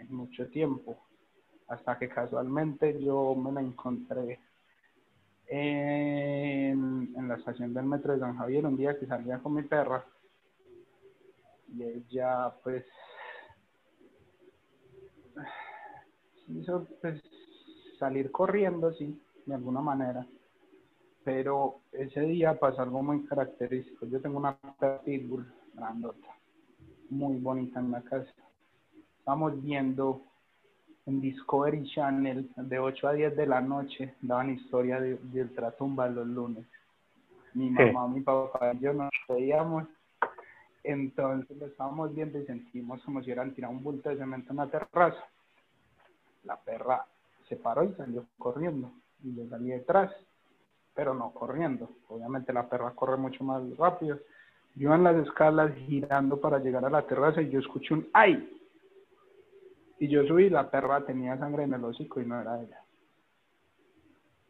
mucho 0.09 0.47
tiempo, 0.49 0.99
hasta 1.67 1.97
que 1.97 2.07
casualmente 2.09 3.01
yo 3.01 3.33
me 3.33 3.51
la 3.51 3.61
encontré 3.61 4.39
en, 5.47 7.11
en, 7.17 7.27
la 7.27 7.37
estación 7.37 7.73
del 7.73 7.85
metro 7.85 8.13
de 8.13 8.19
San 8.19 8.37
Javier 8.37 8.67
un 8.67 8.77
día 8.77 8.99
que 8.99 9.07
salía 9.07 9.39
con 9.39 9.55
mi 9.55 9.63
perra 9.63 10.05
y 11.73 11.81
ella 11.81 12.53
pues 12.63 12.85
hizo 16.49 16.87
pues, 17.01 17.19
salir 17.97 18.31
corriendo 18.31 18.93
sí 18.93 19.19
de 19.47 19.55
alguna 19.55 19.81
manera 19.81 20.27
pero 21.23 21.79
ese 21.91 22.21
día 22.21 22.59
pasó 22.59 22.81
algo 22.81 23.01
muy 23.03 23.23
característico 23.25 24.05
yo 24.05 24.21
tengo 24.21 24.37
una 24.37 24.57
pitbull 25.05 25.45
grandota 25.73 26.27
muy 27.09 27.37
bonita 27.39 27.79
en 27.79 27.91
la 27.91 28.01
casa 28.01 28.33
estamos 29.19 29.61
viendo 29.61 30.21
en 31.05 31.21
Discovery 31.21 31.83
Channel 31.93 32.49
de 32.55 32.79
8 32.79 33.07
a 33.07 33.13
10 33.13 33.35
de 33.35 33.45
la 33.45 33.61
noche 33.61 34.15
daban 34.21 34.53
historia 34.53 34.99
de, 34.99 35.17
de 35.17 35.41
ultratumba 35.41 36.07
los 36.07 36.27
lunes. 36.27 36.65
Mi 37.53 37.69
mamá, 37.69 38.07
mi 38.07 38.21
papá 38.21 38.73
y 38.73 38.79
yo 38.79 38.93
nos 38.93 39.11
veíamos. 39.27 39.87
Entonces 40.83 41.55
lo 41.57 41.67
estábamos 41.67 42.13
viendo 42.13 42.39
y 42.39 42.45
sentimos 42.45 43.01
como 43.03 43.19
si 43.19 43.25
hubieran 43.25 43.53
tirado 43.53 43.73
un 43.73 43.83
bulto 43.83 44.09
de 44.09 44.17
cemento 44.17 44.51
en 44.51 44.57
la 44.57 44.67
terraza. 44.67 45.23
La 46.43 46.57
perra 46.57 47.05
se 47.47 47.55
paró 47.55 47.83
y 47.83 47.93
salió 47.93 48.25
corriendo. 48.37 48.91
Y 49.23 49.35
yo 49.35 49.47
salí 49.49 49.69
detrás, 49.69 50.11
pero 50.95 51.13
no 51.13 51.31
corriendo. 51.31 51.89
Obviamente 52.07 52.53
la 52.53 52.69
perra 52.69 52.91
corre 52.91 53.17
mucho 53.17 53.43
más 53.43 53.61
rápido. 53.77 54.19
Yo 54.75 54.93
en 54.93 55.03
las 55.03 55.15
escalas 55.17 55.73
girando 55.75 56.39
para 56.39 56.59
llegar 56.59 56.85
a 56.85 56.89
la 56.89 57.05
terraza 57.05 57.41
y 57.41 57.49
yo 57.49 57.59
escuché 57.59 57.93
un 57.93 58.07
¡ay! 58.13 58.49
Y 59.99 60.07
yo 60.07 60.25
subí, 60.25 60.49
la 60.49 60.69
perra 60.69 61.05
tenía 61.05 61.37
sangre 61.37 61.63
en 61.63 61.73
el 61.73 61.83
hocico 61.83 62.19
y 62.19 62.25
no 62.25 62.39
era 62.39 62.61
ella. 62.61 62.81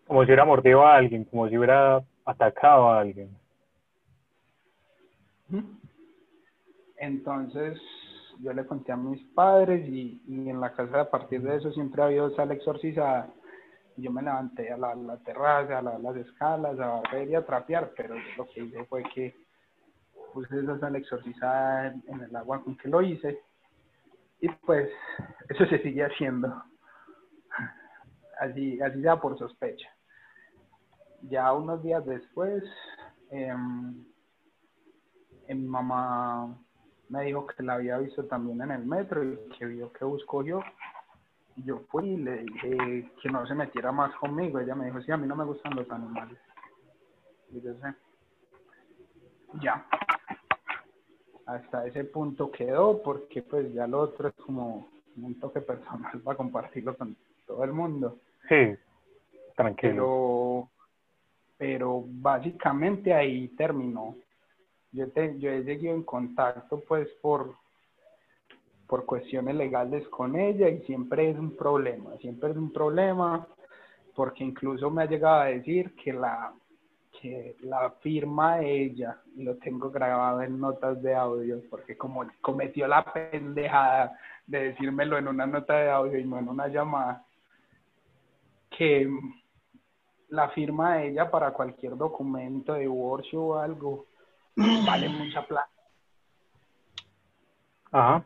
Como 0.07 0.21
si 0.21 0.27
hubiera 0.27 0.45
mordido 0.45 0.85
a 0.85 0.95
alguien, 0.95 1.25
como 1.25 1.47
si 1.47 1.57
hubiera 1.57 2.03
atacado 2.25 2.89
a 2.89 2.99
alguien. 2.99 3.29
Entonces 6.97 7.79
yo 8.41 8.53
le 8.53 8.65
conté 8.65 8.91
a 8.91 8.97
mis 8.97 9.21
padres 9.33 9.87
y, 9.87 10.21
en 10.27 10.59
la 10.59 10.73
casa 10.73 11.01
a 11.01 11.09
partir 11.09 11.41
de 11.41 11.57
eso 11.57 11.71
siempre 11.71 12.01
ha 12.01 12.05
habido 12.05 12.35
sala 12.35 12.53
exorcizada. 12.53 13.29
Yo 13.97 14.11
me 14.11 14.21
levanté 14.21 14.71
a 14.71 14.77
la, 14.77 15.17
terraza, 15.23 15.79
a 15.79 15.81
las 15.81 16.15
escalas, 16.15 16.79
a 16.79 17.01
ver 17.11 17.29
y 17.29 17.35
a 17.35 17.45
trapear, 17.45 17.91
pero 17.95 18.15
lo 18.37 18.47
que 18.47 18.63
hice 18.63 18.85
fue 18.85 19.03
que 19.13 19.35
puse 20.33 20.59
esa 20.59 20.79
sala 20.79 20.97
exorcizada 20.97 21.93
en 22.07 22.21
el 22.21 22.35
agua 22.35 22.63
con 22.63 22.75
que 22.75 22.89
lo 22.89 23.01
hice 23.01 23.39
y 24.43 24.49
pues 24.65 24.89
eso 25.47 25.65
se 25.67 25.81
sigue 25.81 26.03
haciendo. 26.03 26.53
Así, 28.41 28.81
así 28.81 29.01
ya 29.01 29.15
por 29.15 29.37
sospecha. 29.37 29.87
Ya 31.29 31.53
unos 31.53 31.81
días 31.81 32.05
después, 32.05 32.61
eh, 33.31 33.55
mi 35.47 35.65
mamá 35.65 36.57
me 37.07 37.23
dijo 37.23 37.47
que 37.47 37.63
la 37.63 37.75
había 37.75 37.97
visto 37.99 38.25
también 38.25 38.61
en 38.63 38.71
el 38.71 38.85
metro 38.85 39.23
y 39.23 39.37
que 39.57 39.65
vio 39.65 39.93
que 39.93 40.03
buscó 40.03 40.43
yo. 40.43 40.59
Y 41.55 41.63
yo 41.65 41.79
fui 41.89 42.09
y 42.09 42.17
le 42.17 42.43
dije 42.43 43.11
que 43.21 43.29
no 43.29 43.45
se 43.45 43.55
metiera 43.55 43.91
más 43.91 44.15
conmigo. 44.15 44.59
Ella 44.59 44.75
me 44.75 44.85
dijo, 44.85 45.01
sí, 45.01 45.11
a 45.11 45.17
mí 45.17 45.27
no 45.27 45.35
me 45.35 45.45
gustan 45.45 45.75
los 45.75 45.89
animales. 45.91 46.37
Y 47.51 47.61
yo 47.61 47.73
sé. 47.75 47.93
Ya 49.61 49.85
hasta 51.45 51.85
ese 51.85 52.03
punto 52.05 52.51
quedó 52.51 53.01
porque 53.01 53.41
pues 53.41 53.73
ya 53.73 53.87
lo 53.87 54.01
otro 54.01 54.29
es 54.29 54.35
como 54.35 54.87
un 55.17 55.39
toque 55.39 55.61
personal 55.61 56.19
para 56.21 56.37
compartirlo 56.37 56.97
con, 56.97 57.15
todo 57.45 57.63
el 57.63 57.73
mundo. 57.73 58.19
Sí, 58.47 58.75
tranquilo. 59.55 59.93
Pero, 59.93 60.69
pero 61.57 62.03
básicamente 62.07 63.13
ahí 63.13 63.49
terminó. 63.49 64.15
Yo, 64.91 65.11
te, 65.11 65.37
yo 65.39 65.51
he 65.51 65.63
seguido 65.63 65.93
en 65.93 66.03
contacto 66.03 66.79
pues 66.87 67.09
por, 67.21 67.55
por 68.93 69.07
cuestiones 69.07 69.55
legales 69.55 70.07
con 70.09 70.35
ella 70.35 70.69
y 70.69 70.79
siempre 70.83 71.31
es 71.31 71.39
un 71.39 71.55
problema, 71.57 72.11
siempre 72.21 72.51
es 72.51 72.57
un 72.57 72.71
problema 72.71 73.47
porque 74.13 74.43
incluso 74.43 74.91
me 74.91 75.01
ha 75.01 75.07
llegado 75.07 75.41
a 75.41 75.45
decir 75.45 75.95
que 75.95 76.13
la 76.13 76.53
que 77.19 77.55
la 77.61 77.89
firma 78.01 78.61
ella, 78.61 79.17
y 79.35 79.45
lo 79.45 79.55
tengo 79.55 79.89
grabado 79.89 80.43
en 80.43 80.59
notas 80.59 81.01
de 81.01 81.15
audio, 81.15 81.59
porque 81.71 81.97
como 81.97 82.23
cometió 82.39 82.85
la 82.87 83.03
pendejada 83.03 84.15
de 84.45 84.65
decírmelo 84.65 85.17
en 85.17 85.27
una 85.27 85.47
nota 85.47 85.75
de 85.75 85.89
audio 85.89 86.19
y 86.19 86.25
no 86.25 86.37
en 86.37 86.49
una 86.49 86.67
llamada, 86.67 87.25
que 88.69 89.09
la 90.29 90.49
firma 90.49 90.97
de 90.97 91.07
ella 91.07 91.31
para 91.31 91.49
cualquier 91.49 91.97
documento 91.97 92.73
de 92.73 92.81
divorcio 92.81 93.41
o 93.41 93.57
algo 93.57 94.05
vale 94.85 95.09
mucha 95.09 95.41
plata. 95.47 95.71
Ajá. 97.91 98.23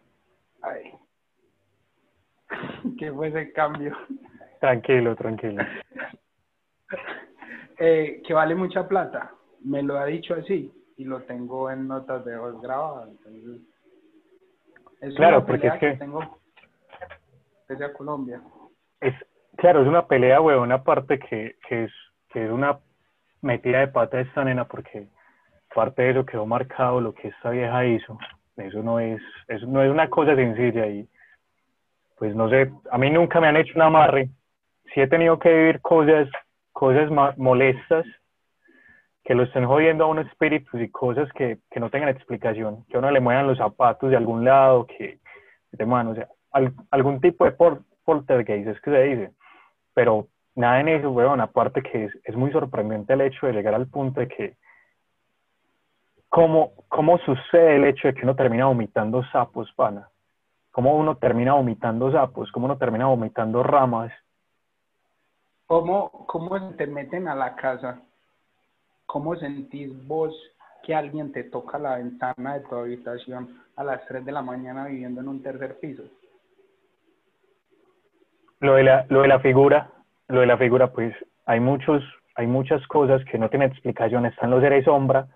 Ay. 0.68 0.92
¿Qué 3.00 3.12
fue 3.12 3.28
ese 3.30 3.52
cambio? 3.54 3.96
Tranquilo, 4.60 5.16
tranquilo. 5.16 5.64
eh, 7.78 8.22
que 8.26 8.34
vale 8.34 8.56
mucha 8.56 8.88
plata. 8.88 9.32
Me 9.64 9.82
lo 9.84 9.98
ha 9.98 10.06
dicho 10.06 10.34
así 10.34 10.72
y 10.98 11.04
lo 11.06 11.22
tengo 11.24 11.70
en 11.70 11.88
notas 11.88 12.26
de 12.26 12.38
voz 12.38 12.60
grabadas. 12.62 13.10
Entonces, 13.10 13.62
es 15.02 15.16
Claro, 15.16 15.46
porque 15.46 15.68
es 15.68 15.74
que- 15.80 15.94
tengo 15.94 16.40
desde 17.68 17.86
a 17.86 17.94
Colombia. 17.94 18.42
Es, 19.02 19.14
claro, 19.58 19.82
es 19.82 19.88
una 19.88 20.08
pelea, 20.08 20.42
huevón, 20.42 20.72
aparte 20.72 21.20
que, 21.20 21.58
que, 21.68 21.84
es, 21.86 21.92
que 22.30 22.46
es 22.46 22.52
una 22.52 22.80
metida 23.42 23.80
de 23.80 23.88
pata 23.90 24.18
de 24.18 24.24
esta 24.24 24.44
nena, 24.44 24.68
porque 24.68 25.08
parte 25.76 26.02
de 26.02 26.12
eso 26.12 26.26
quedó 26.26 26.46
marcado 26.46 27.00
lo 27.02 27.14
que 27.14 27.28
esta 27.28 27.52
vieja 27.52 27.86
hizo. 27.86 28.18
Eso 28.58 28.82
no 28.82 29.00
es, 29.00 29.22
eso 29.48 29.66
no 29.68 29.84
es 29.84 29.92
una 29.92 30.10
cosa 30.10 30.36
sencilla 30.36 30.88
y 30.88 31.08
pues 32.18 32.36
no 32.36 32.50
sé, 32.50 32.72
a 32.92 32.98
mí 32.98 33.10
nunca 33.12 33.40
me 33.40 33.48
han 33.48 33.58
hecho 33.58 33.74
un 33.76 33.84
amarre. 33.84 34.30
Sí 34.94 35.02
he 35.02 35.08
tenido 35.08 35.38
que 35.38 35.54
vivir 35.54 35.82
cosas, 35.82 36.28
cosas 36.72 37.12
molestas 37.38 38.06
que 39.24 39.36
lo 39.36 39.44
estén 39.44 39.66
jodiendo 39.66 40.06
a 40.06 40.08
unos 40.08 40.26
espíritus 40.28 40.80
y 40.82 40.90
cosas 40.90 41.32
que, 41.34 41.60
que 41.70 41.80
no 41.80 41.90
tengan 41.90 42.10
explicación, 42.10 42.86
que 42.86 42.96
a 42.96 43.00
uno 43.00 43.12
le 43.12 43.20
muevan 43.20 43.46
los 43.46 43.58
zapatos 43.58 44.10
de 44.10 44.18
algún 44.18 44.46
lado, 44.46 44.88
que, 44.88 45.20
te 45.78 45.86
muevan, 45.86 46.08
o 46.08 46.16
sea, 46.16 46.28
al- 46.52 46.74
algún 46.92 47.20
tipo 47.20 47.44
de 47.46 47.52
por, 47.52 47.82
poltergeist 48.06 48.70
es 48.70 48.82
que 48.82 48.92
se 48.92 49.04
dice, 49.04 49.32
pero 49.94 50.28
nada 50.56 50.80
en 50.80 50.88
eso, 50.88 51.12
weón, 51.12 51.42
aparte 51.42 51.82
que 51.84 52.06
es, 52.06 52.18
es 52.24 52.36
muy 52.36 52.52
sorprendente 52.52 53.14
el 53.14 53.22
hecho 53.22 53.48
de 53.48 53.54
llegar 53.54 53.74
al 53.76 53.88
punto 53.88 54.22
de 54.22 54.28
que 54.30 54.56
cómo, 56.38 56.74
cómo 56.88 57.18
sucede 57.20 57.78
el 57.78 57.86
hecho 57.86 58.08
de 58.08 58.14
que 58.14 58.22
uno 58.22 58.36
termina 58.36 58.68
vomitando 58.68 59.24
sapos, 59.32 59.72
pana, 59.74 60.08
cómo 60.70 60.96
uno 60.96 61.18
termina 61.18 61.54
vomitando 61.54 62.12
sapos, 62.12 62.52
cómo 62.52 62.68
uno 62.68 62.78
termina 62.78 63.08
vomitando 63.08 63.64
ramas, 63.64 64.14
¿Cómo, 65.66 66.26
¿Cómo 66.28 66.58
se 66.60 66.76
te 66.76 66.88
meten 66.88 67.28
a 67.28 67.36
la 67.36 67.56
casa? 67.56 68.00
¿Cómo 69.06 69.36
sentís 69.36 69.92
vos 70.08 70.34
que 70.84 70.96
alguien 70.96 71.34
te 71.34 71.44
toca 71.44 71.78
la 71.78 71.98
ventana 71.98 72.54
de 72.54 72.60
tu 72.62 72.76
habitación 72.76 73.60
a 73.76 73.84
las 73.84 74.06
3 74.06 74.24
de 74.24 74.32
la 74.32 74.42
mañana 74.42 74.86
viviendo 74.86 75.20
en 75.20 75.28
un 75.28 75.42
tercer 75.44 75.78
piso? 75.80 76.04
lo 78.60 78.76
de 78.76 78.84
la, 78.84 79.06
lo 79.10 79.24
de 79.24 79.28
la 79.28 79.40
figura, 79.40 79.90
lo 80.28 80.40
de 80.40 80.46
la 80.46 80.58
figura, 80.58 80.94
pues 80.94 81.14
hay 81.46 81.60
muchos, 81.60 82.04
hay 82.36 82.48
muchas 82.48 82.86
cosas 82.88 83.26
que 83.26 83.38
no 83.38 83.50
tienen 83.50 83.72
explicación. 83.72 84.26
Están 84.26 84.52
los 84.52 84.62
seres 84.62 84.86
sombra, 84.86 85.28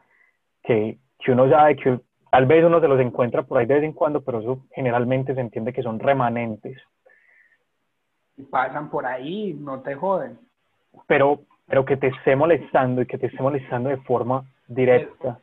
que, 0.63 0.97
que 1.19 1.31
uno 1.31 1.49
sabe 1.49 1.75
que 1.75 1.99
tal 2.31 2.45
vez 2.45 2.63
uno 2.63 2.79
se 2.79 2.87
los 2.87 2.99
encuentra 2.99 3.43
por 3.43 3.57
ahí 3.57 3.65
de 3.65 3.75
vez 3.75 3.83
en 3.83 3.93
cuando, 3.93 4.21
pero 4.21 4.39
eso 4.39 4.65
generalmente 4.71 5.35
se 5.35 5.41
entiende 5.41 5.73
que 5.73 5.83
son 5.83 5.99
remanentes. 5.99 6.81
Y 8.37 8.43
pasan 8.43 8.89
por 8.89 9.05
ahí, 9.05 9.53
no 9.53 9.81
te 9.81 9.95
joden. 9.95 10.39
Pero, 11.07 11.41
pero 11.67 11.85
que 11.85 11.97
te 11.97 12.07
esté 12.07 12.35
molestando 12.35 13.01
y 13.01 13.05
que 13.05 13.17
te 13.17 13.27
esté 13.27 13.41
molestando 13.43 13.89
de 13.89 13.97
forma 13.97 14.43
directa. 14.67 15.39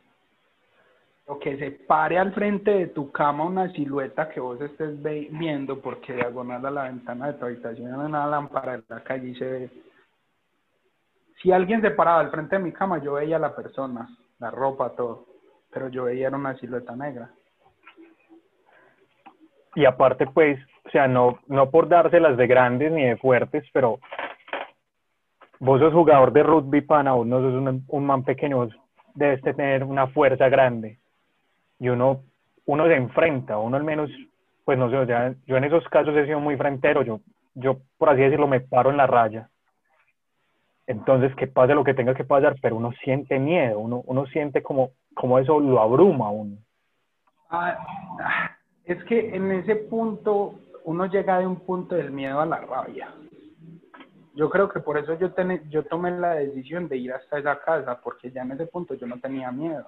O 1.27 1.37
que 1.37 1.57
se 1.57 1.69
pare 1.71 2.17
al 2.17 2.33
frente 2.33 2.71
de 2.71 2.87
tu 2.87 3.11
cama 3.11 3.45
una 3.45 3.71
silueta 3.71 4.29
que 4.29 4.39
vos 4.39 4.59
estés 4.59 5.01
viendo 5.03 5.79
porque 5.79 6.13
diagonal 6.13 6.65
a 6.65 6.71
la 6.71 6.83
ventana 6.85 7.27
de 7.27 7.33
tu 7.33 7.45
habitación 7.45 7.93
hay 7.93 8.07
una 8.07 8.25
lámpara 8.25 8.73
en 8.73 8.83
la 8.89 9.03
calle 9.03 9.29
y 9.29 9.35
se 9.35 9.45
ve. 9.45 9.69
Si 11.41 11.51
alguien 11.51 11.81
se 11.81 11.91
paraba 11.91 12.21
al 12.21 12.31
frente 12.31 12.57
de 12.57 12.63
mi 12.63 12.71
cama, 12.71 12.97
yo 12.97 13.13
veía 13.13 13.35
a 13.35 13.39
la 13.39 13.55
persona, 13.55 14.09
la 14.39 14.51
ropa, 14.51 14.95
todo. 14.95 15.25
Pero 15.71 15.89
yo 15.89 16.05
veía 16.05 16.29
una 16.29 16.55
silueta 16.57 16.95
negra. 16.95 17.29
Y 19.75 19.85
aparte, 19.85 20.25
pues, 20.27 20.59
o 20.85 20.89
sea, 20.89 21.07
no, 21.07 21.39
no 21.47 21.69
por 21.69 21.87
dárselas 21.87 22.37
de 22.37 22.47
grandes 22.47 22.91
ni 22.91 23.05
de 23.05 23.17
fuertes, 23.17 23.63
pero 23.71 23.99
vos 25.59 25.79
sos 25.79 25.93
jugador 25.93 26.33
de 26.33 26.43
rugby, 26.43 26.81
pana, 26.81 27.13
vos 27.13 27.27
no 27.27 27.39
sos 27.39 27.53
un, 27.53 27.85
un 27.87 28.05
man 28.05 28.23
pequeño, 28.23 28.57
vos 28.57 28.75
debes 29.13 29.41
tener 29.41 29.83
una 29.83 30.07
fuerza 30.07 30.49
grande. 30.49 30.97
Y 31.79 31.89
uno, 31.89 32.23
uno 32.65 32.87
se 32.87 32.95
enfrenta, 32.95 33.57
uno 33.57 33.77
al 33.77 33.83
menos, 33.83 34.09
pues 34.65 34.77
no 34.77 34.89
sé, 34.89 35.35
yo 35.45 35.57
en 35.57 35.63
esos 35.63 35.87
casos 35.89 36.15
he 36.15 36.25
sido 36.25 36.39
muy 36.39 36.57
frentero, 36.57 37.03
yo, 37.03 37.19
yo 37.53 37.77
por 37.97 38.09
así 38.09 38.21
decirlo, 38.21 38.47
me 38.47 38.61
paro 38.61 38.89
en 38.89 38.97
la 38.97 39.07
raya. 39.07 39.49
Entonces, 40.89 41.35
que 41.35 41.45
pase 41.45 41.75
lo 41.75 41.83
que 41.83 41.93
tenga 41.93 42.15
que 42.15 42.23
pasar, 42.23 42.55
pero 42.63 42.75
uno 42.75 42.91
siente 43.03 43.37
miedo, 43.37 43.77
uno, 43.77 44.01
uno 44.07 44.25
siente 44.25 44.63
como, 44.63 44.89
como 45.13 45.37
eso 45.37 45.59
lo 45.59 45.79
abruma 45.79 46.25
a 46.25 46.31
uno. 46.31 46.57
Ah, 47.51 47.77
ah, 48.19 48.57
es 48.85 49.03
que 49.03 49.35
en 49.35 49.51
ese 49.51 49.75
punto 49.75 50.55
uno 50.85 51.05
llega 51.05 51.37
de 51.37 51.45
un 51.45 51.57
punto 51.57 51.93
del 51.93 52.09
miedo 52.09 52.41
a 52.41 52.45
la 52.47 52.57
rabia. 52.61 53.13
Yo 54.33 54.49
creo 54.49 54.67
que 54.67 54.79
por 54.79 54.97
eso 54.97 55.13
yo, 55.13 55.31
ten- 55.31 55.69
yo 55.69 55.83
tomé 55.83 56.09
la 56.09 56.33
decisión 56.33 56.87
de 56.87 56.97
ir 56.97 57.13
hasta 57.13 57.37
esa 57.37 57.59
casa, 57.59 58.01
porque 58.03 58.31
ya 58.31 58.41
en 58.41 58.53
ese 58.53 58.65
punto 58.65 58.95
yo 58.95 59.05
no 59.05 59.19
tenía 59.19 59.51
miedo. 59.51 59.87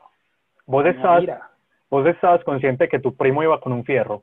Vos 0.68 0.84
tenía 0.84 1.20
ira. 1.20 1.50
vos 1.90 2.06
estabas 2.06 2.44
consciente 2.44 2.88
que 2.88 3.00
tu 3.00 3.16
primo 3.16 3.42
iba 3.42 3.60
con 3.60 3.74
un 3.74 3.84
fierro. 3.84 4.22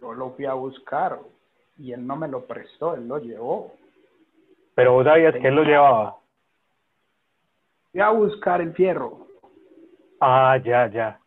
Yo 0.00 0.12
lo 0.14 0.30
fui 0.30 0.46
a 0.46 0.54
buscar 0.54 1.18
y 1.80 1.92
él 1.92 2.06
no 2.06 2.14
me 2.16 2.28
lo 2.28 2.46
prestó, 2.46 2.94
él 2.94 3.08
lo 3.08 3.18
llevó. 3.18 3.72
Pero 4.74 4.92
vos 4.92 5.04
sabías 5.04 5.34
que 5.34 5.48
él 5.48 5.54
lo 5.54 5.64
llevaba. 5.64 6.16
Fui 7.90 8.00
a 8.00 8.10
buscar 8.10 8.60
el 8.60 8.72
fierro 8.74 9.26
Ah, 10.20 10.58
ya, 10.62 10.86
ya. 10.88 11.18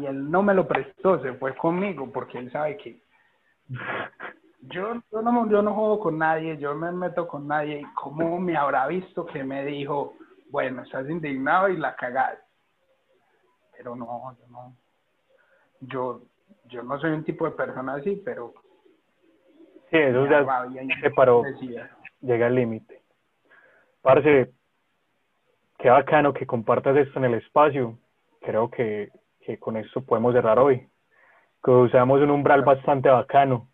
y 0.00 0.06
él 0.06 0.30
no 0.30 0.42
me 0.42 0.54
lo 0.54 0.66
prestó, 0.66 1.20
se 1.20 1.34
fue 1.34 1.54
conmigo 1.54 2.10
porque 2.10 2.38
él 2.38 2.50
sabe 2.50 2.78
que 2.78 2.98
yo, 4.60 4.94
yo, 5.12 5.22
no, 5.22 5.48
yo 5.50 5.60
no 5.60 5.74
juego 5.74 6.00
con 6.00 6.18
nadie, 6.18 6.56
yo 6.56 6.74
me 6.74 6.90
meto 6.90 7.28
con 7.28 7.46
nadie. 7.46 7.80
¿Y 7.80 7.94
cómo 7.94 8.40
me 8.40 8.56
habrá 8.56 8.86
visto 8.86 9.26
que 9.26 9.44
me 9.44 9.64
dijo, 9.64 10.14
bueno, 10.50 10.82
estás 10.82 11.08
indignado 11.08 11.68
y 11.68 11.76
la 11.76 11.94
cagás? 11.94 12.38
Pero 13.76 13.94
no, 13.94 14.34
yo 14.40 14.46
no. 14.48 14.74
Yo, 15.80 16.22
yo 16.64 16.82
no 16.82 16.98
soy 16.98 17.10
un 17.10 17.24
tipo 17.24 17.44
de 17.44 17.52
persona 17.52 17.94
así, 17.94 18.20
pero 18.24 18.54
Sí, 19.90 19.96
eso 19.96 20.26
ya 20.26 20.42
rabia 20.42 20.82
se 21.00 21.10
paró, 21.10 21.42
llega 22.20 22.46
al 22.46 22.54
límite. 22.54 23.02
Parce, 24.02 24.50
qué 25.78 25.90
bacano 25.90 26.32
que 26.32 26.46
compartas 26.46 26.96
esto 26.96 27.18
en 27.18 27.24
el 27.26 27.34
espacio. 27.34 27.98
Creo 28.40 28.70
que, 28.70 29.10
que 29.40 29.58
con 29.58 29.76
esto 29.76 30.04
podemos 30.04 30.34
cerrar 30.34 30.58
hoy. 30.58 30.88
Que 31.62 31.70
usamos 31.70 32.20
un 32.20 32.30
umbral 32.30 32.62
bastante 32.62 33.08
bacano. 33.08 33.68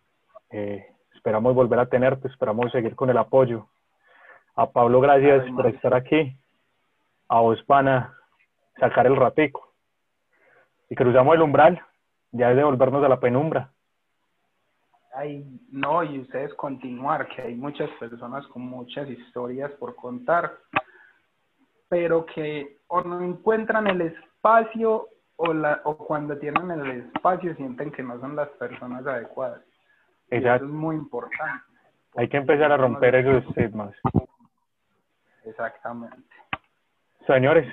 Eh, 0.50 0.86
esperamos 1.14 1.54
volver 1.54 1.80
a 1.80 1.86
tenerte, 1.86 2.28
esperamos 2.28 2.70
seguir 2.70 2.94
con 2.94 3.10
el 3.10 3.18
apoyo. 3.18 3.66
A 4.54 4.70
Pablo, 4.70 5.00
gracias 5.00 5.42
Ay, 5.44 5.52
por 5.52 5.66
estar 5.66 5.94
aquí. 5.94 6.36
A 7.28 7.40
vos, 7.40 7.62
pana, 7.64 8.14
sacar 8.78 9.06
el 9.06 9.16
ratico. 9.16 9.72
Y 10.88 10.94
cruzamos 10.94 11.34
el 11.34 11.42
umbral, 11.42 11.82
ya 12.30 12.50
es 12.50 12.56
de 12.56 12.62
volvernos 12.62 13.02
a 13.02 13.08
la 13.08 13.18
penumbra. 13.18 13.73
Ay, 15.14 15.44
no, 15.70 16.02
y 16.02 16.20
ustedes 16.20 16.52
continuar, 16.54 17.28
que 17.28 17.42
hay 17.42 17.54
muchas 17.54 17.90
personas 17.98 18.46
con 18.48 18.62
muchas 18.62 19.08
historias 19.08 19.70
por 19.72 19.94
contar, 19.94 20.58
pero 21.88 22.26
que 22.26 22.78
o 22.88 23.02
no 23.02 23.22
encuentran 23.22 23.86
el 23.86 24.00
espacio 24.02 25.08
o, 25.36 25.52
la, 25.52 25.80
o 25.84 25.96
cuando 25.96 26.36
tienen 26.38 26.70
el 26.70 26.90
espacio 27.02 27.54
sienten 27.56 27.92
que 27.92 28.02
no 28.02 28.18
son 28.20 28.36
las 28.36 28.48
personas 28.50 29.06
adecuadas. 29.06 29.62
Y 30.30 30.36
eso 30.36 30.54
es 30.54 30.62
muy 30.62 30.96
importante. 30.96 31.64
Hay 32.16 32.28
que 32.28 32.36
empezar 32.36 32.70
a 32.72 32.76
romper 32.76 33.14
esos 33.14 33.44
estigmas. 33.48 33.94
Exactamente. 35.44 36.16
Señores, 37.26 37.66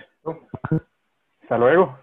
hasta 1.42 1.58
luego. 1.58 1.98